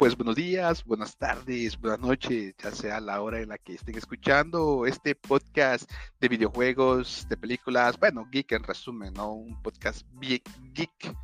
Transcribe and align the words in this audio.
pues 0.00 0.16
buenos 0.16 0.34
días, 0.34 0.82
buenas 0.86 1.14
tardes, 1.18 1.78
buenas 1.78 2.00
noches, 2.00 2.54
ya 2.56 2.70
sea 2.70 3.00
la 3.00 3.20
hora 3.20 3.38
en 3.38 3.50
la 3.50 3.58
que 3.58 3.74
estén 3.74 3.98
escuchando 3.98 4.86
este 4.86 5.14
podcast 5.14 5.92
de 6.18 6.28
videojuegos, 6.28 7.26
de 7.28 7.36
películas, 7.36 8.00
bueno, 8.00 8.26
geek 8.32 8.52
en 8.52 8.62
resumen, 8.62 9.12
¿no? 9.12 9.34
Un 9.34 9.60
podcast 9.60 10.06
geek. 10.22 11.14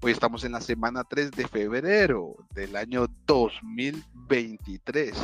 Hoy 0.00 0.10
estamos 0.10 0.42
en 0.42 0.50
la 0.50 0.60
semana 0.60 1.04
3 1.04 1.30
de 1.30 1.46
febrero 1.46 2.34
del 2.50 2.74
año 2.74 3.06
2023. 3.28 5.14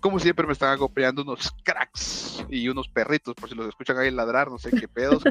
Como 0.00 0.18
siempre 0.18 0.46
me 0.46 0.54
están 0.54 0.72
acompañando 0.72 1.20
unos 1.20 1.52
cracks 1.62 2.46
y 2.48 2.66
unos 2.70 2.88
perritos, 2.88 3.34
por 3.34 3.50
si 3.50 3.56
los 3.56 3.68
escuchan 3.68 3.98
ahí 3.98 4.10
ladrar, 4.10 4.50
no 4.50 4.56
sé 4.56 4.70
qué 4.70 4.88
pedos, 4.88 5.22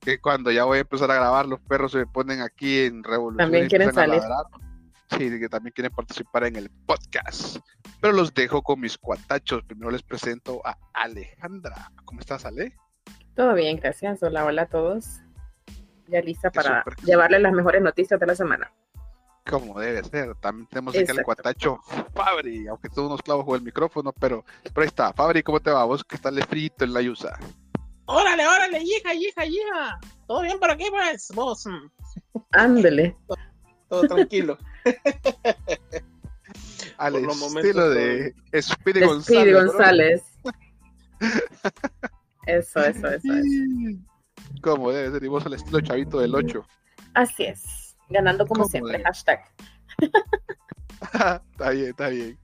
que, 0.00 0.20
cuando 0.20 0.50
ya 0.50 0.64
voy 0.64 0.76
a 0.76 0.80
empezar 0.82 1.10
a 1.12 1.14
grabar 1.14 1.46
los 1.46 1.60
perros 1.60 1.92
se 1.92 1.98
me 1.98 2.06
ponen 2.06 2.42
aquí 2.42 2.80
en 2.80 3.02
revolución. 3.02 3.38
También 3.38 3.70
quieren 3.70 3.94
salir. 3.94 4.20
Sí, 5.18 5.38
que 5.38 5.48
también 5.48 5.72
quieren 5.74 5.92
participar 5.92 6.44
en 6.44 6.56
el 6.56 6.70
podcast. 6.86 7.58
Pero 8.00 8.12
los 8.12 8.32
dejo 8.32 8.62
con 8.62 8.80
mis 8.80 8.96
cuatachos. 8.96 9.62
Primero 9.64 9.90
les 9.90 10.02
presento 10.02 10.60
a 10.66 10.76
Alejandra. 10.94 11.90
¿Cómo 12.04 12.20
estás, 12.20 12.44
Ale? 12.44 12.76
Todo 13.34 13.54
bien, 13.54 13.78
gracias. 13.78 14.22
Hola, 14.22 14.44
hola 14.44 14.62
a 14.62 14.66
todos. 14.66 15.20
Ya 16.08 16.20
lista 16.20 16.50
para 16.50 16.84
llevarles 17.04 17.42
las 17.42 17.52
mejores 17.52 17.82
noticias 17.82 18.18
de 18.18 18.26
la 18.26 18.34
semana. 18.34 18.72
Como 19.48 19.78
debe 19.78 20.02
ser. 20.04 20.34
También 20.36 20.66
tenemos 20.68 20.96
aquí 20.96 21.10
al 21.10 21.24
cuatacho 21.24 21.78
Fabri, 22.14 22.66
aunque 22.68 22.88
tú 22.88 23.06
unos 23.06 23.22
clavos 23.22 23.44
con 23.44 23.56
el 23.56 23.62
micrófono, 23.62 24.12
pero, 24.12 24.44
pero 24.62 24.82
ahí 24.82 24.88
está. 24.88 25.12
Fabri, 25.12 25.42
¿cómo 25.42 25.60
te 25.60 25.70
va? 25.70 25.84
Vos 25.84 26.04
que 26.04 26.16
estás 26.16 26.34
frito 26.46 26.84
en 26.84 26.92
la 26.92 27.02
yusa. 27.02 27.38
Órale, 28.06 28.46
órale, 28.46 28.82
hija, 28.82 29.14
hija, 29.14 29.44
hija. 29.44 30.00
¿Todo 30.26 30.42
bien 30.42 30.58
por 30.58 30.70
aquí, 30.70 30.86
pues? 30.90 31.30
Vos. 31.34 31.66
Ándele 32.52 33.16
todo 33.92 34.08
tranquilo. 34.08 34.58
Al 36.98 37.16
estilo 37.16 37.90
de 37.90 38.34
Speedy 38.60 39.00
González. 39.00 39.54
González. 39.54 40.22
eso, 42.46 42.80
eso, 42.80 43.08
eso, 43.08 43.28
¿Cómo 44.60 44.92
debe 44.92 45.10
ser? 45.12 45.24
Y 45.24 45.28
vos 45.28 45.44
al 45.46 45.54
estilo 45.54 45.80
chavito 45.80 46.20
del 46.20 46.34
8. 46.34 46.64
Así 47.14 47.44
es. 47.44 47.96
Ganando 48.08 48.46
como 48.46 48.66
siempre. 48.66 49.02
Hashtag. 49.02 49.40
está 51.02 51.70
bien, 51.70 51.88
está 51.88 52.08
bien. 52.08 52.38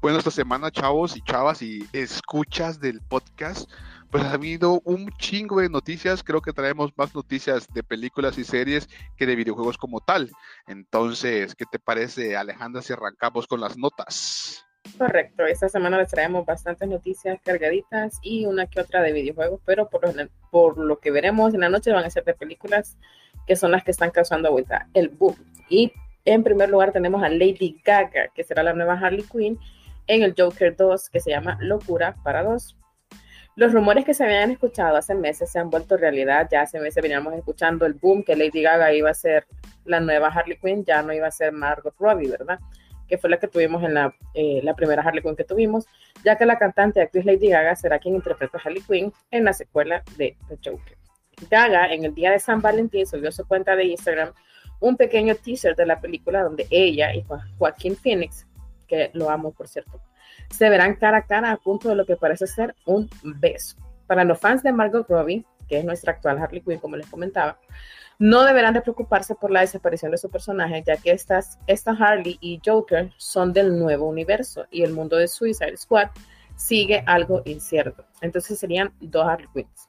Bueno, 0.00 0.18
esta 0.18 0.30
semana, 0.30 0.70
chavos 0.70 1.16
y 1.16 1.22
chavas 1.22 1.62
y 1.62 1.86
escuchas 1.92 2.80
del 2.80 3.00
podcast, 3.00 3.70
pues 4.12 4.24
ha 4.24 4.34
habido 4.34 4.82
un 4.84 5.10
chingo 5.16 5.60
de 5.60 5.70
noticias. 5.70 6.22
Creo 6.22 6.42
que 6.42 6.52
traemos 6.52 6.92
más 6.96 7.14
noticias 7.14 7.66
de 7.72 7.82
películas 7.82 8.36
y 8.36 8.44
series 8.44 8.86
que 9.16 9.24
de 9.24 9.34
videojuegos 9.34 9.78
como 9.78 10.00
tal. 10.00 10.30
Entonces, 10.66 11.54
¿qué 11.54 11.64
te 11.64 11.78
parece, 11.78 12.36
Alejandra, 12.36 12.82
si 12.82 12.92
arrancamos 12.92 13.46
con 13.46 13.62
las 13.62 13.78
notas? 13.78 14.66
Correcto, 14.98 15.46
esta 15.46 15.70
semana 15.70 15.96
les 15.96 16.10
traemos 16.10 16.44
bastantes 16.44 16.86
noticias 16.88 17.40
cargaditas 17.42 18.18
y 18.20 18.44
una 18.44 18.66
que 18.66 18.80
otra 18.80 19.00
de 19.00 19.12
videojuegos, 19.12 19.60
pero 19.64 19.88
por 19.88 20.76
lo, 20.76 20.98
que 20.98 21.10
veremos 21.10 21.54
en 21.54 21.60
la 21.60 21.70
noche 21.70 21.90
van 21.92 22.04
a 22.04 22.10
ser 22.10 22.24
de 22.24 22.34
películas 22.34 22.98
que 23.46 23.56
son 23.56 23.70
las 23.70 23.82
que 23.82 23.92
están 23.92 24.10
causando 24.10 24.52
vuelta 24.52 24.88
el 24.92 25.08
boom. 25.08 25.36
Y 25.70 25.90
en 26.26 26.42
primer 26.42 26.68
lugar 26.68 26.92
tenemos 26.92 27.22
a 27.22 27.30
Lady 27.30 27.80
Gaga, 27.82 28.28
que 28.34 28.44
será 28.44 28.62
la 28.62 28.74
nueva 28.74 28.94
Harley 28.94 29.24
Quinn 29.24 29.58
en 30.06 30.22
el 30.22 30.34
Joker 30.36 30.76
2, 30.76 31.08
que 31.08 31.20
se 31.20 31.30
llama 31.30 31.56
Locura 31.62 32.16
para 32.22 32.42
dos. 32.42 32.76
Los 33.54 33.72
rumores 33.72 34.04
que 34.04 34.14
se 34.14 34.24
habían 34.24 34.50
escuchado 34.50 34.96
hace 34.96 35.14
meses 35.14 35.50
se 35.50 35.58
han 35.58 35.68
vuelto 35.68 35.96
realidad. 35.96 36.48
Ya 36.50 36.62
hace 36.62 36.80
meses 36.80 37.02
veníamos 37.02 37.34
escuchando 37.34 37.84
el 37.84 37.94
boom 37.94 38.24
que 38.24 38.34
Lady 38.34 38.62
Gaga 38.62 38.92
iba 38.94 39.10
a 39.10 39.14
ser 39.14 39.46
la 39.84 40.00
nueva 40.00 40.28
Harley 40.28 40.56
Quinn, 40.56 40.84
ya 40.84 41.02
no 41.02 41.12
iba 41.12 41.26
a 41.26 41.30
ser 41.30 41.52
Margot 41.52 41.94
Robbie, 41.98 42.30
¿verdad? 42.30 42.58
Que 43.06 43.18
fue 43.18 43.28
la 43.28 43.38
que 43.38 43.48
tuvimos 43.48 43.82
en 43.82 43.94
la, 43.94 44.14
eh, 44.34 44.62
primera 44.74 45.02
Harley 45.02 45.22
Quinn 45.22 45.36
que 45.36 45.44
tuvimos, 45.44 45.86
ya 46.24 46.38
que 46.38 46.46
la 46.46 46.58
cantante 46.58 47.00
y 47.00 47.02
actriz 47.02 47.26
Lady 47.26 47.48
Gaga 47.48 47.76
será 47.76 47.98
quien 47.98 48.14
interpreta 48.14 48.56
a 48.56 48.60
Harley 48.64 48.82
Quinn 48.82 49.12
en 49.30 49.44
la 49.44 49.52
secuela 49.52 50.02
de 50.16 50.36
The 50.48 50.70
Joker. 50.70 50.96
Gaga, 51.50 51.92
en 51.92 52.04
el 52.04 52.14
día 52.14 52.30
de 52.30 52.38
San 52.38 52.62
Valentín, 52.62 53.06
subió 53.06 53.30
su 53.32 53.46
cuenta 53.46 53.76
de 53.76 53.84
Instagram 53.84 54.32
un 54.80 54.96
pequeño 54.96 55.34
teaser 55.34 55.76
de 55.76 55.86
la 55.86 56.00
película 56.00 56.42
donde 56.42 56.66
ella 56.70 57.14
y 57.14 57.24
Joaquín 57.58 57.96
Phoenix, 57.96 58.46
que 58.88 59.10
lo 59.14 59.30
amo 59.30 59.52
por 59.52 59.68
cierto, 59.68 60.00
se 60.50 60.68
verán 60.68 60.96
cara 60.96 61.18
a 61.18 61.26
cara 61.26 61.52
a 61.52 61.56
punto 61.56 61.88
de 61.88 61.94
lo 61.94 62.06
que 62.06 62.16
parece 62.16 62.46
ser 62.46 62.74
un 62.86 63.08
beso. 63.22 63.76
Para 64.06 64.24
los 64.24 64.38
fans 64.38 64.62
de 64.62 64.72
Margot 64.72 65.08
Robbie, 65.08 65.44
que 65.68 65.78
es 65.78 65.84
nuestra 65.84 66.12
actual 66.12 66.38
Harley 66.38 66.60
Quinn, 66.60 66.78
como 66.78 66.96
les 66.96 67.06
comentaba, 67.06 67.58
no 68.18 68.44
deberán 68.44 68.74
de 68.74 68.82
preocuparse 68.82 69.34
por 69.34 69.50
la 69.50 69.60
desaparición 69.62 70.10
de 70.10 70.18
su 70.18 70.30
personaje, 70.30 70.82
ya 70.86 70.96
que 70.96 71.10
estas, 71.10 71.58
esta 71.66 71.92
Harley 71.92 72.38
y 72.40 72.60
Joker 72.64 73.10
son 73.16 73.52
del 73.52 73.78
nuevo 73.78 74.06
universo 74.06 74.66
y 74.70 74.82
el 74.82 74.92
mundo 74.92 75.16
de 75.16 75.28
Suicide 75.28 75.76
Squad 75.76 76.10
sigue 76.56 77.02
algo 77.06 77.42
incierto. 77.44 78.04
Entonces 78.20 78.58
serían 78.58 78.92
dos 79.00 79.26
Harley 79.26 79.48
Quinns. 79.52 79.88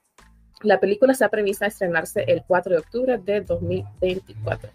La 0.61 0.79
película 0.79 1.11
está 1.11 1.29
prevista 1.29 1.65
a 1.65 1.67
estrenarse 1.67 2.23
el 2.27 2.43
4 2.47 2.71
de 2.73 2.79
octubre 2.79 3.17
de 3.17 3.41
2024. 3.41 4.69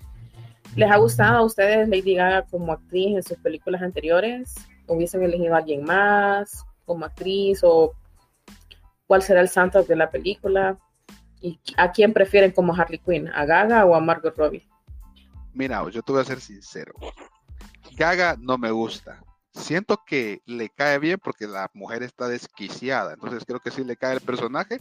¿Les 0.76 0.90
ha 0.90 0.96
gustado 0.98 1.38
a 1.38 1.42
ustedes 1.42 1.88
Lady 1.88 2.14
Gaga 2.14 2.42
como 2.42 2.72
actriz 2.72 3.16
en 3.16 3.22
sus 3.22 3.38
películas 3.38 3.82
anteriores? 3.82 4.54
¿Hubiesen 4.88 5.22
elegido 5.22 5.54
a 5.54 5.58
alguien 5.58 5.84
más 5.84 6.64
como 6.84 7.04
actriz? 7.04 7.60
¿O 7.62 7.94
cuál 9.06 9.22
será 9.22 9.40
el 9.40 9.48
santo 9.48 9.82
de 9.82 9.96
la 9.96 10.10
película? 10.10 10.78
¿Y 11.40 11.60
a 11.76 11.92
quién 11.92 12.12
prefieren 12.12 12.50
como 12.50 12.74
Harley 12.74 12.98
Quinn? 12.98 13.28
¿A 13.28 13.44
Gaga 13.44 13.84
o 13.84 13.94
a 13.94 14.00
Margot 14.00 14.36
Robbie? 14.36 14.68
Mira, 15.52 15.88
yo 15.90 16.02
te 16.02 16.12
voy 16.12 16.22
a 16.22 16.24
ser 16.24 16.40
sincero. 16.40 16.94
Gaga 17.96 18.36
no 18.38 18.58
me 18.58 18.70
gusta. 18.70 19.22
Siento 19.52 20.00
que 20.06 20.40
le 20.46 20.68
cae 20.68 20.98
bien 20.98 21.18
porque 21.22 21.46
la 21.46 21.70
mujer 21.74 22.02
está 22.02 22.28
desquiciada. 22.28 23.14
Entonces 23.14 23.44
creo 23.44 23.60
que 23.60 23.70
sí 23.70 23.84
le 23.84 23.96
cae 23.96 24.14
el 24.14 24.20
personaje, 24.20 24.78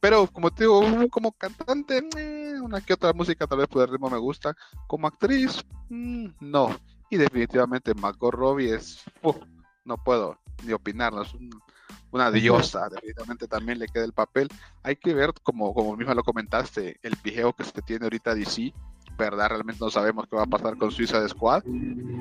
pero 0.00 0.26
como 0.26 0.50
te 0.50 0.64
digo, 0.64 0.82
como 1.10 1.32
cantante, 1.32 2.02
eh, 2.16 2.60
una 2.60 2.80
que 2.80 2.94
otra 2.94 3.12
música 3.12 3.46
tal 3.46 3.58
vez 3.58 3.68
por 3.68 3.88
el 3.88 3.98
me 3.98 4.18
gusta. 4.18 4.56
Como 4.86 5.06
actriz, 5.06 5.64
mm, 5.88 6.28
no. 6.40 6.74
Y 7.10 7.16
definitivamente 7.16 7.92
Margot 7.94 8.32
Robbie 8.32 8.74
es, 8.74 9.02
no 9.84 9.96
puedo 9.96 10.38
ni 10.64 10.72
opinar, 10.72 11.12
es 11.20 11.34
una 12.12 12.30
diosa, 12.30 12.88
definitivamente 12.88 13.48
también 13.48 13.78
le 13.78 13.86
queda 13.86 14.04
el 14.04 14.12
papel. 14.12 14.48
Hay 14.82 14.96
que 14.96 15.14
ver, 15.14 15.32
como, 15.42 15.74
como 15.74 15.96
mismo 15.96 16.14
lo 16.14 16.22
comentaste, 16.22 16.98
el 17.02 17.16
pijeo 17.16 17.52
que 17.52 17.64
se 17.64 17.82
tiene 17.82 18.04
ahorita 18.04 18.34
DC, 18.34 18.72
¿verdad? 19.18 19.48
Realmente 19.48 19.84
no 19.84 19.90
sabemos 19.90 20.26
qué 20.28 20.36
va 20.36 20.44
a 20.44 20.46
pasar 20.46 20.76
con 20.76 20.90
Suiza 20.90 21.20
de 21.20 21.28
Squad. 21.28 21.64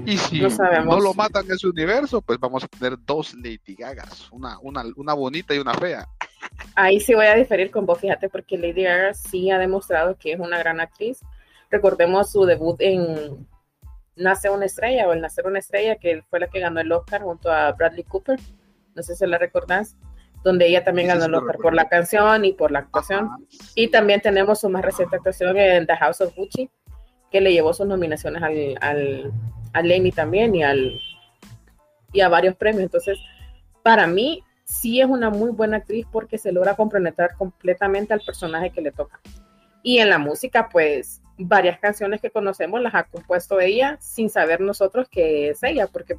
Y 0.06 0.18
si 0.18 0.42
no, 0.42 1.00
lo 1.00 1.14
matan 1.14 1.50
en 1.50 1.58
su 1.58 1.70
universo, 1.70 2.22
pues 2.22 2.40
vamos 2.40 2.64
a 2.64 2.68
tener 2.68 2.98
dos 3.06 3.34
Lady 3.36 3.76
Gagas, 3.78 4.30
una, 4.32 4.60
una, 4.60 4.84
una 4.96 5.14
bonita 5.14 5.54
y 5.56 5.60
una 5.60 5.74
fea. 5.74 6.08
Ahí 6.76 7.00
sí 7.00 7.14
voy 7.14 7.28
a 7.28 7.36
diferir 7.36 7.72
con 7.72 7.86
vos, 7.86 8.00
fíjate, 8.00 8.30
porque 8.30 8.58
Lady 8.58 8.84
Gaga 8.84 9.14
sí 9.14 9.52
ha 9.52 9.58
demostrado 9.58 10.18
que 10.18 10.34
es 10.34 10.40
una 10.40 10.58
gran 10.58 10.80
actriz. 10.80 11.20
Recordemos 11.70 12.32
su 12.32 12.46
debut 12.46 12.78
en 12.80 13.48
Nace 14.20 14.50
una 14.50 14.66
estrella 14.66 15.08
o 15.08 15.14
El 15.14 15.22
Nacer 15.22 15.48
una 15.48 15.60
estrella, 15.60 15.96
que 15.96 16.24
fue 16.30 16.40
la 16.40 16.48
que 16.48 16.60
ganó 16.60 16.80
el 16.82 16.92
Oscar 16.92 17.22
junto 17.22 17.52
a 17.52 17.72
Bradley 17.72 18.04
Cooper. 18.04 18.40
No 18.94 19.02
sé 19.02 19.16
si 19.16 19.26
la 19.26 19.38
recordás, 19.38 19.96
donde 20.44 20.68
ella 20.68 20.84
también 20.84 21.08
ganó 21.08 21.26
el 21.26 21.34
Oscar 21.36 21.58
por 21.58 21.74
la 21.74 21.88
canción 21.88 22.44
y 22.44 22.54
por 22.54 22.72
la 22.72 22.80
actuación. 22.80 23.30
Y 23.76 23.88
también 23.88 24.22
tenemos 24.22 24.60
su 24.60 24.70
más 24.70 24.84
reciente 24.84 25.16
actuación 25.16 25.58
en 25.58 25.88
The 25.88 25.96
House 25.96 26.22
of 26.22 26.36
Gucci, 26.36 26.70
que 27.32 27.42
le 27.42 27.54
llevó 27.54 27.74
sus 27.74 27.88
nominaciones 27.88 28.44
al, 28.44 28.76
al, 28.82 29.32
al 29.74 29.92
Emmy 29.92 30.12
también 30.12 30.54
y, 30.54 30.64
al, 30.64 31.00
y 32.12 32.22
a 32.22 32.28
varios 32.28 32.56
premios. 32.56 32.84
Entonces, 32.84 33.18
para 33.84 34.06
mí, 34.06 34.44
sí 34.66 35.00
es 35.00 35.08
una 35.08 35.30
muy 35.30 35.52
buena 35.52 35.78
actriz 35.78 36.06
porque 36.12 36.38
se 36.38 36.52
logra 36.52 36.76
comprometer 36.76 37.32
completamente 37.38 38.14
al 38.14 38.22
personaje 38.22 38.72
que 38.72 38.82
le 38.82 38.92
toca. 38.92 39.20
Y 39.84 40.00
en 40.00 40.10
la 40.10 40.18
música, 40.18 40.70
pues 40.70 41.22
varias 41.38 41.80
canciones 41.80 42.22
que 42.22 42.32
conocemos 42.32 42.82
las 42.82 42.94
ha 42.94 43.04
compuesto 43.04 43.60
ella 43.60 43.98
sin 44.02 44.30
saber 44.30 44.60
nosotros 44.60 45.08
que 45.10 45.50
es 45.50 45.64
ella, 45.64 45.88
porque 45.88 46.18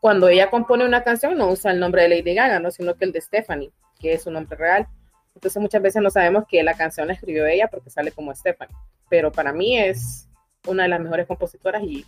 cuando 0.00 0.28
ella 0.28 0.50
compone 0.50 0.84
una 0.84 1.02
canción 1.02 1.38
no 1.38 1.48
usa 1.48 1.70
el 1.70 1.80
nombre 1.80 2.02
de 2.02 2.08
Lady 2.08 2.34
Gaga, 2.34 2.58
¿no? 2.58 2.70
sino 2.70 2.94
que 2.94 3.04
el 3.04 3.12
de 3.12 3.20
Stephanie, 3.20 3.72
que 3.98 4.14
es 4.14 4.22
su 4.24 4.30
nombre 4.30 4.56
real. 4.56 4.88
Entonces 5.34 5.62
muchas 5.62 5.80
veces 5.80 6.02
no 6.02 6.10
sabemos 6.10 6.44
que 6.48 6.62
la 6.62 6.74
canción 6.74 7.06
la 7.06 7.14
escribió 7.14 7.46
ella 7.46 7.68
porque 7.68 7.88
sale 7.88 8.12
como 8.12 8.34
Stephanie. 8.34 8.74
Pero 9.08 9.32
para 9.32 9.52
mí 9.52 9.78
es 9.78 10.28
una 10.66 10.82
de 10.82 10.88
las 10.90 11.00
mejores 11.00 11.26
compositoras 11.26 11.82
y, 11.82 12.04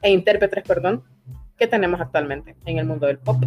e 0.00 0.10
intérpretes, 0.10 0.64
perdón, 0.64 1.04
que 1.58 1.66
tenemos 1.66 2.00
actualmente 2.00 2.56
en 2.64 2.78
el 2.78 2.86
mundo 2.86 3.06
del 3.06 3.18
pop. 3.18 3.42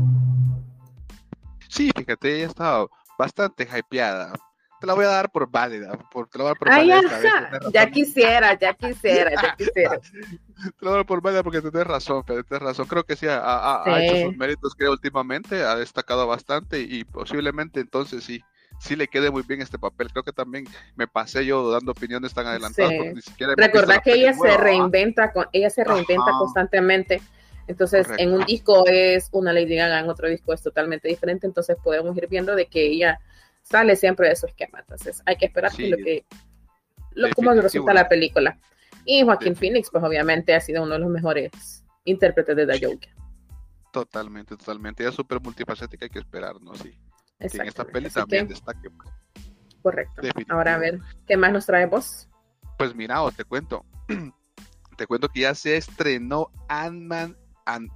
Sí, 1.70 1.90
fíjate, 1.96 2.38
ella 2.38 2.48
estaba 2.48 2.88
bastante 3.18 3.64
hypeada. 3.64 4.34
Te 4.86 4.90
la 4.90 4.94
voy 4.94 5.06
a 5.06 5.08
dar 5.08 5.32
por 5.32 5.50
válida. 5.50 5.98
Por, 6.12 6.28
te 6.28 6.38
la 6.38 6.44
voy 6.44 6.50
a 6.50 6.54
dar 6.54 6.58
por 6.60 6.72
Ay, 6.72 6.88
ya 7.74 7.90
quisiera, 7.90 8.54
ya 8.60 8.76
quisiera, 8.76 9.32
ya 9.32 9.56
quisiera. 9.58 10.00
te 10.00 10.86
la 10.86 10.92
voy 10.92 10.94
a 10.94 10.96
dar 10.98 11.06
por 11.08 11.24
válida 11.24 11.42
porque 11.42 11.60
tienes 11.60 11.88
razón, 11.88 12.22
pero 12.24 12.44
tienes 12.44 12.62
razón. 12.62 12.86
Creo 12.86 13.04
que 13.04 13.16
sí 13.16 13.26
ha, 13.28 13.82
hecho 13.98 14.28
sus 14.28 14.38
méritos, 14.38 14.76
creo, 14.76 14.92
últimamente. 14.92 15.64
Ha 15.64 15.76
destacado 15.76 16.28
bastante 16.28 16.82
y 16.82 17.04
posiblemente 17.04 17.80
entonces 17.80 18.24
sí 18.24 18.44
sí 18.78 18.96
le 18.96 19.08
quede 19.08 19.32
muy 19.32 19.42
bien 19.42 19.60
este 19.60 19.80
papel. 19.80 20.12
Creo 20.12 20.22
que 20.22 20.34
también 20.34 20.66
me 20.96 21.08
pasé 21.08 21.44
yo 21.48 21.72
dando 21.72 21.94
opiniones 21.94 22.36
tan 22.36 22.46
adelantadas. 22.46 22.92
Sí. 22.92 23.44
Recordar 23.58 24.04
que 24.04 24.14
ella 24.14 24.34
se 24.34 24.56
reinventa, 24.56 25.34
con, 25.34 25.48
ella 25.52 25.72
se 25.72 25.84
reinventa 25.84 26.32
constantemente 26.38 27.24
Entonces, 27.66 28.06
Correcto. 28.06 28.24
en 28.24 28.34
un 28.36 28.46
disco 28.46 28.84
es 28.86 29.30
una 29.32 29.52
Lady 29.52 29.78
Gaga, 29.78 30.00
en 30.02 30.10
otro 30.10 30.28
disco 30.28 30.54
es 30.54 30.62
totalmente 30.62 31.08
diferente, 31.08 31.48
entonces 31.48 31.76
podemos 31.84 32.16
ir 32.16 32.28
viendo 32.28 32.56
de 32.56 32.68
que 32.68 32.86
ella 32.86 33.20
sale 33.66 33.96
siempre 33.96 34.30
de 34.30 34.36
su 34.36 34.46
esquema. 34.46 34.80
Entonces, 34.80 35.22
hay 35.26 35.36
que 35.38 35.48
esperar 35.48 35.72
Sí, 35.72 35.84
que 35.84 35.90
lo 35.90 35.98
que 35.98 36.26
lo, 37.12 37.30
cómo 37.36 37.54
resulta 37.54 37.94
la 37.94 38.08
película. 38.08 38.60
Y 39.06 39.24
Joaquín. 39.24 39.56
Phoenix, 39.56 39.90
pues 39.92 40.04
obviamente 40.04 40.54
ha 40.54 40.62
sido 40.62 40.84
uno 40.84 40.94
de 40.94 41.00
los 41.00 41.10
mejores 41.10 41.84
intérpretes 42.06 42.56
de 42.56 42.66
The 42.68 42.86
Joker. 42.86 43.10
Totalmente, 43.92 44.56
totalmente. 44.58 45.08
Es 45.08 45.16
súper 45.16 45.40
multifacética, 45.42 46.06
hay 46.06 46.10
que 46.10 46.20
esperar, 46.20 46.62
¿no? 46.62 46.74
Sí. 46.76 46.98
Que 47.40 47.58
en 47.58 47.68
esta 47.68 47.86
peli 47.86 48.08
Así 48.08 48.16
también 48.16 48.48
que, 48.48 48.54
destaque. 48.54 48.90
pues. 48.90 49.10
correcto. 49.82 50.22
Definitivo. 50.22 50.58
Ahora 50.58 50.76
a 50.76 50.78
ver, 50.78 51.00
¿qué 51.28 51.38
más 51.38 51.52
nos 51.52 51.66
trae 51.66 51.86
vos? 51.86 52.28
Pues 52.78 52.96
mira, 52.96 53.22
o 53.22 53.32
te 53.32 53.44
cuento. 53.44 53.86
te 54.98 55.08
cuento 55.08 55.30
que 55.30 55.42
ya 55.42 55.56
se 55.56 55.78
estrenó 55.78 56.52
Ant-Man 56.68 57.38
and, 57.66 57.90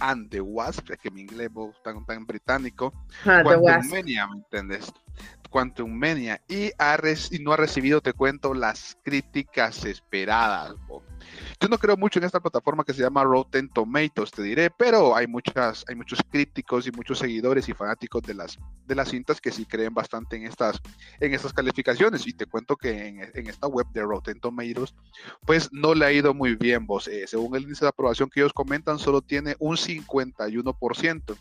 and 0.00 0.30
the 0.30 0.40
Wasp, 0.40 0.90
que 1.00 1.10
mi 1.10 1.22
inglés 1.22 1.50
es 1.56 1.82
tan, 1.82 2.04
tan 2.04 2.26
británico. 2.26 2.92
Ah, 3.24 3.42
The 3.46 3.56
Quantum. 3.56 3.90
Mania, 3.90 4.26
¿me 4.26 4.36
entiendes? 4.36 4.92
Quantum 5.50 5.92
Mania. 5.92 6.40
Y, 6.48 6.70
ha 6.78 6.98
y 7.30 7.38
no 7.38 7.52
ha 7.52 7.56
recibido, 7.56 8.00
te 8.00 8.12
cuento, 8.12 8.54
las 8.54 8.98
críticas 9.02 9.84
esperadas. 9.84 10.74
bo. 10.88 11.02
Yo 11.60 11.68
no 11.68 11.78
creo 11.78 11.96
mucho 11.96 12.18
en 12.18 12.24
esta 12.24 12.40
plataforma 12.40 12.84
que 12.84 12.92
se 12.92 13.02
llama 13.02 13.24
Rotten 13.24 13.68
Tomatoes, 13.68 14.30
te 14.30 14.42
diré, 14.42 14.70
pero 14.70 15.16
hay 15.16 15.26
muchas, 15.26 15.84
hay 15.88 15.94
muchos 15.94 16.20
críticos 16.30 16.86
y 16.86 16.92
muchos 16.92 17.18
seguidores 17.18 17.68
y 17.68 17.72
fanáticos 17.72 18.22
de 18.22 18.34
las, 18.34 18.58
de 18.86 18.94
las 18.94 19.08
cintas 19.08 19.40
que 19.40 19.50
sí 19.50 19.64
creen 19.64 19.94
bastante 19.94 20.36
en 20.36 20.44
estas, 20.44 20.80
en 21.20 21.32
estas 21.32 21.52
calificaciones. 21.52 22.26
Y 22.26 22.32
te 22.32 22.46
cuento 22.46 22.76
que 22.76 23.06
en, 23.06 23.46
esta 23.48 23.66
web 23.66 23.86
de 23.92 24.02
Rotten 24.02 24.40
Tomatoes, 24.40 24.94
pues 25.46 25.68
no 25.72 25.94
le 25.94 26.06
ha 26.06 26.12
ido 26.12 26.34
muy 26.34 26.56
bien, 26.56 26.86
vos. 26.86 27.08
Eh, 27.08 27.26
según 27.26 27.56
el 27.56 27.62
índice 27.62 27.84
de 27.84 27.90
aprobación 27.90 28.28
que 28.28 28.40
ellos 28.40 28.52
comentan, 28.52 28.98
solo 28.98 29.22
tiene 29.22 29.56
un 29.58 29.76
51% 29.76 31.36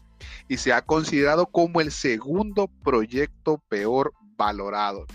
y 0.48 0.58
se 0.58 0.74
ha 0.74 0.82
considerado 0.82 1.48
como 1.48 1.82
el 1.82 1.92
segundo 1.92 2.70
proyecto 2.84 3.62
peor 3.70 4.14
valorado. 4.38 5.06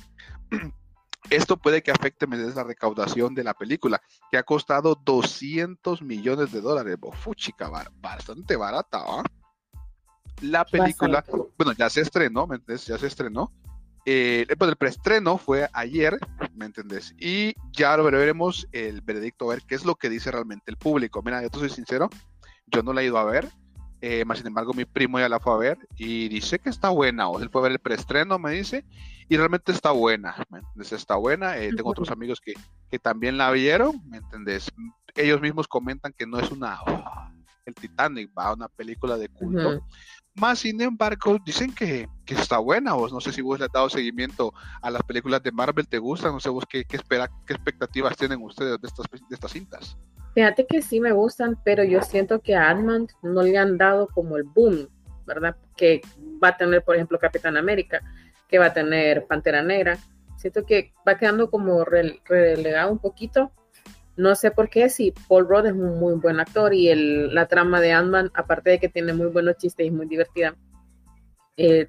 Esto 1.30 1.56
puede 1.56 1.82
que 1.82 1.90
afecte 1.90 2.26
la 2.26 2.64
recaudación 2.64 3.34
de 3.34 3.44
la 3.44 3.54
película, 3.54 4.00
que 4.30 4.38
ha 4.38 4.42
costado 4.42 4.94
200 5.04 6.02
millones 6.02 6.52
de 6.52 6.60
dólares. 6.60 6.96
Fuchica, 7.22 7.68
bar- 7.68 7.90
bastante 8.00 8.56
barata, 8.56 9.02
¿ah? 9.06 9.22
La 10.40 10.64
película, 10.64 11.20
Bastante. 11.20 11.48
bueno, 11.58 11.72
ya 11.72 11.90
se 11.90 12.00
estrenó, 12.00 12.46
¿me 12.46 12.56
entiendes? 12.56 12.86
Ya 12.86 12.96
se 12.96 13.08
estrenó. 13.08 13.52
Eh, 14.06 14.46
bueno, 14.56 14.70
el 14.70 14.76
preestreno 14.76 15.36
fue 15.36 15.68
ayer, 15.72 16.16
¿me 16.54 16.64
entendés? 16.64 17.12
Y 17.18 17.54
ya 17.72 17.96
lo 17.96 18.04
veremos 18.04 18.66
el 18.72 19.02
veredicto, 19.02 19.46
a 19.50 19.54
ver 19.54 19.62
qué 19.66 19.74
es 19.74 19.84
lo 19.84 19.96
que 19.96 20.08
dice 20.08 20.30
realmente 20.30 20.70
el 20.70 20.76
público. 20.78 21.20
Mira, 21.22 21.42
yo 21.42 21.50
te 21.50 21.58
soy 21.58 21.68
sincero, 21.68 22.08
yo 22.68 22.82
no 22.82 22.92
la 22.92 23.02
he 23.02 23.06
ido 23.06 23.18
a 23.18 23.24
ver, 23.24 23.50
eh, 24.00 24.24
más 24.24 24.38
sin 24.38 24.46
embargo 24.46 24.72
mi 24.74 24.84
primo 24.84 25.18
ya 25.18 25.28
la 25.28 25.40
fue 25.40 25.52
a 25.54 25.56
ver 25.56 25.78
y 25.96 26.28
dice 26.28 26.58
que 26.58 26.70
está 26.70 26.90
buena, 26.90 27.28
o 27.28 27.40
él 27.40 27.50
fue 27.50 27.60
a 27.60 27.64
ver 27.64 27.72
el 27.72 27.78
preestreno, 27.78 28.38
me 28.38 28.52
dice, 28.52 28.84
y 29.28 29.36
realmente 29.36 29.72
está 29.72 29.90
buena, 29.90 30.34
¿me 30.50 30.60
entendés? 30.60 30.92
Está 30.92 31.16
buena, 31.16 31.58
eh, 31.58 31.70
tengo 31.74 31.90
otros 31.90 32.10
amigos 32.10 32.40
que, 32.40 32.54
que 32.90 32.98
también 32.98 33.36
la 33.36 33.50
vieron, 33.50 34.00
¿me 34.08 34.18
entendés? 34.18 34.70
Ellos 35.14 35.40
mismos 35.40 35.66
comentan 35.68 36.12
que 36.16 36.26
no 36.26 36.38
es 36.38 36.50
una, 36.50 36.80
oh, 36.82 37.28
el 37.68 37.74
Titanic, 37.74 38.30
va, 38.36 38.52
una 38.52 38.68
película 38.68 39.16
de 39.16 39.28
culto. 39.28 39.84
Más 40.38 40.60
sin 40.60 40.80
embargo, 40.80 41.38
dicen 41.44 41.74
que, 41.74 42.08
que 42.24 42.34
está 42.34 42.58
buena. 42.58 42.94
Vos 42.94 43.12
no 43.12 43.20
sé 43.20 43.32
si 43.32 43.42
vos 43.42 43.58
le 43.58 43.66
has 43.66 43.72
dado 43.72 43.88
seguimiento 43.88 44.52
a 44.80 44.90
las 44.90 45.02
películas 45.02 45.42
de 45.42 45.52
Marvel, 45.52 45.86
¿te 45.88 45.98
gustan? 45.98 46.32
No 46.32 46.40
sé 46.40 46.48
vos 46.48 46.64
qué, 46.68 46.84
qué, 46.84 46.96
espera, 46.96 47.30
qué 47.46 47.52
expectativas 47.54 48.16
tienen 48.16 48.42
ustedes 48.42 48.80
de 48.80 48.88
estas, 48.88 49.06
de 49.10 49.34
estas 49.34 49.52
cintas. 49.52 49.96
Fíjate 50.34 50.66
que 50.66 50.82
sí 50.82 51.00
me 51.00 51.12
gustan, 51.12 51.58
pero 51.64 51.82
yo 51.84 52.00
siento 52.02 52.40
que 52.40 52.54
a 52.54 52.70
Ant-Man 52.70 53.08
no 53.22 53.42
le 53.42 53.58
han 53.58 53.76
dado 53.76 54.06
como 54.08 54.36
el 54.36 54.44
boom, 54.44 54.88
¿verdad? 55.26 55.56
Que 55.76 56.00
va 56.42 56.48
a 56.48 56.56
tener, 56.56 56.84
por 56.84 56.94
ejemplo, 56.94 57.18
Capitán 57.18 57.56
América, 57.56 58.00
que 58.48 58.58
va 58.58 58.66
a 58.66 58.72
tener 58.72 59.26
Pantera 59.26 59.62
Negra. 59.62 59.98
Siento 60.36 60.64
que 60.64 60.92
va 61.06 61.18
quedando 61.18 61.50
como 61.50 61.84
rel- 61.84 62.20
relegado 62.24 62.92
un 62.92 62.98
poquito. 63.00 63.50
No 64.18 64.34
sé 64.34 64.50
por 64.50 64.68
qué, 64.68 64.88
si 64.90 65.12
Paul 65.28 65.48
Rudd 65.48 65.66
es 65.66 65.72
un 65.72 65.98
muy 65.98 66.14
buen 66.14 66.40
actor 66.40 66.74
y 66.74 66.88
el, 66.88 67.34
la 67.34 67.46
trama 67.46 67.80
de 67.80 67.92
Ant-Man, 67.92 68.30
aparte 68.34 68.70
de 68.70 68.78
que 68.80 68.88
tiene 68.88 69.12
muy 69.14 69.28
buenos 69.28 69.56
chistes 69.56 69.86
y 69.86 69.90
muy 69.90 70.06
divertida, 70.06 70.54
eh, 71.56 71.88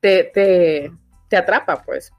te, 0.00 0.24
te, 0.24 0.92
te 1.28 1.36
atrapa, 1.36 1.82
pues. 1.82 2.12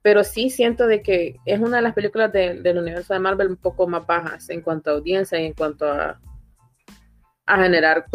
Pero 0.00 0.22
sí 0.22 0.48
siento 0.48 0.86
de 0.86 1.02
que 1.02 1.36
es 1.44 1.60
una 1.60 1.76
de 1.78 1.82
las 1.82 1.94
películas 1.94 2.32
de- 2.32 2.60
del 2.62 2.78
universo 2.78 3.14
de 3.14 3.20
Marvel 3.20 3.48
un 3.48 3.56
poco 3.56 3.86
más 3.88 4.06
bajas 4.06 4.48
en 4.50 4.60
cuanto 4.60 4.90
a 4.90 4.94
audiencia 4.94 5.40
y 5.40 5.46
en 5.46 5.54
cuanto 5.54 5.86
a, 5.90 6.20
a 7.46 7.62
generar 7.62 8.06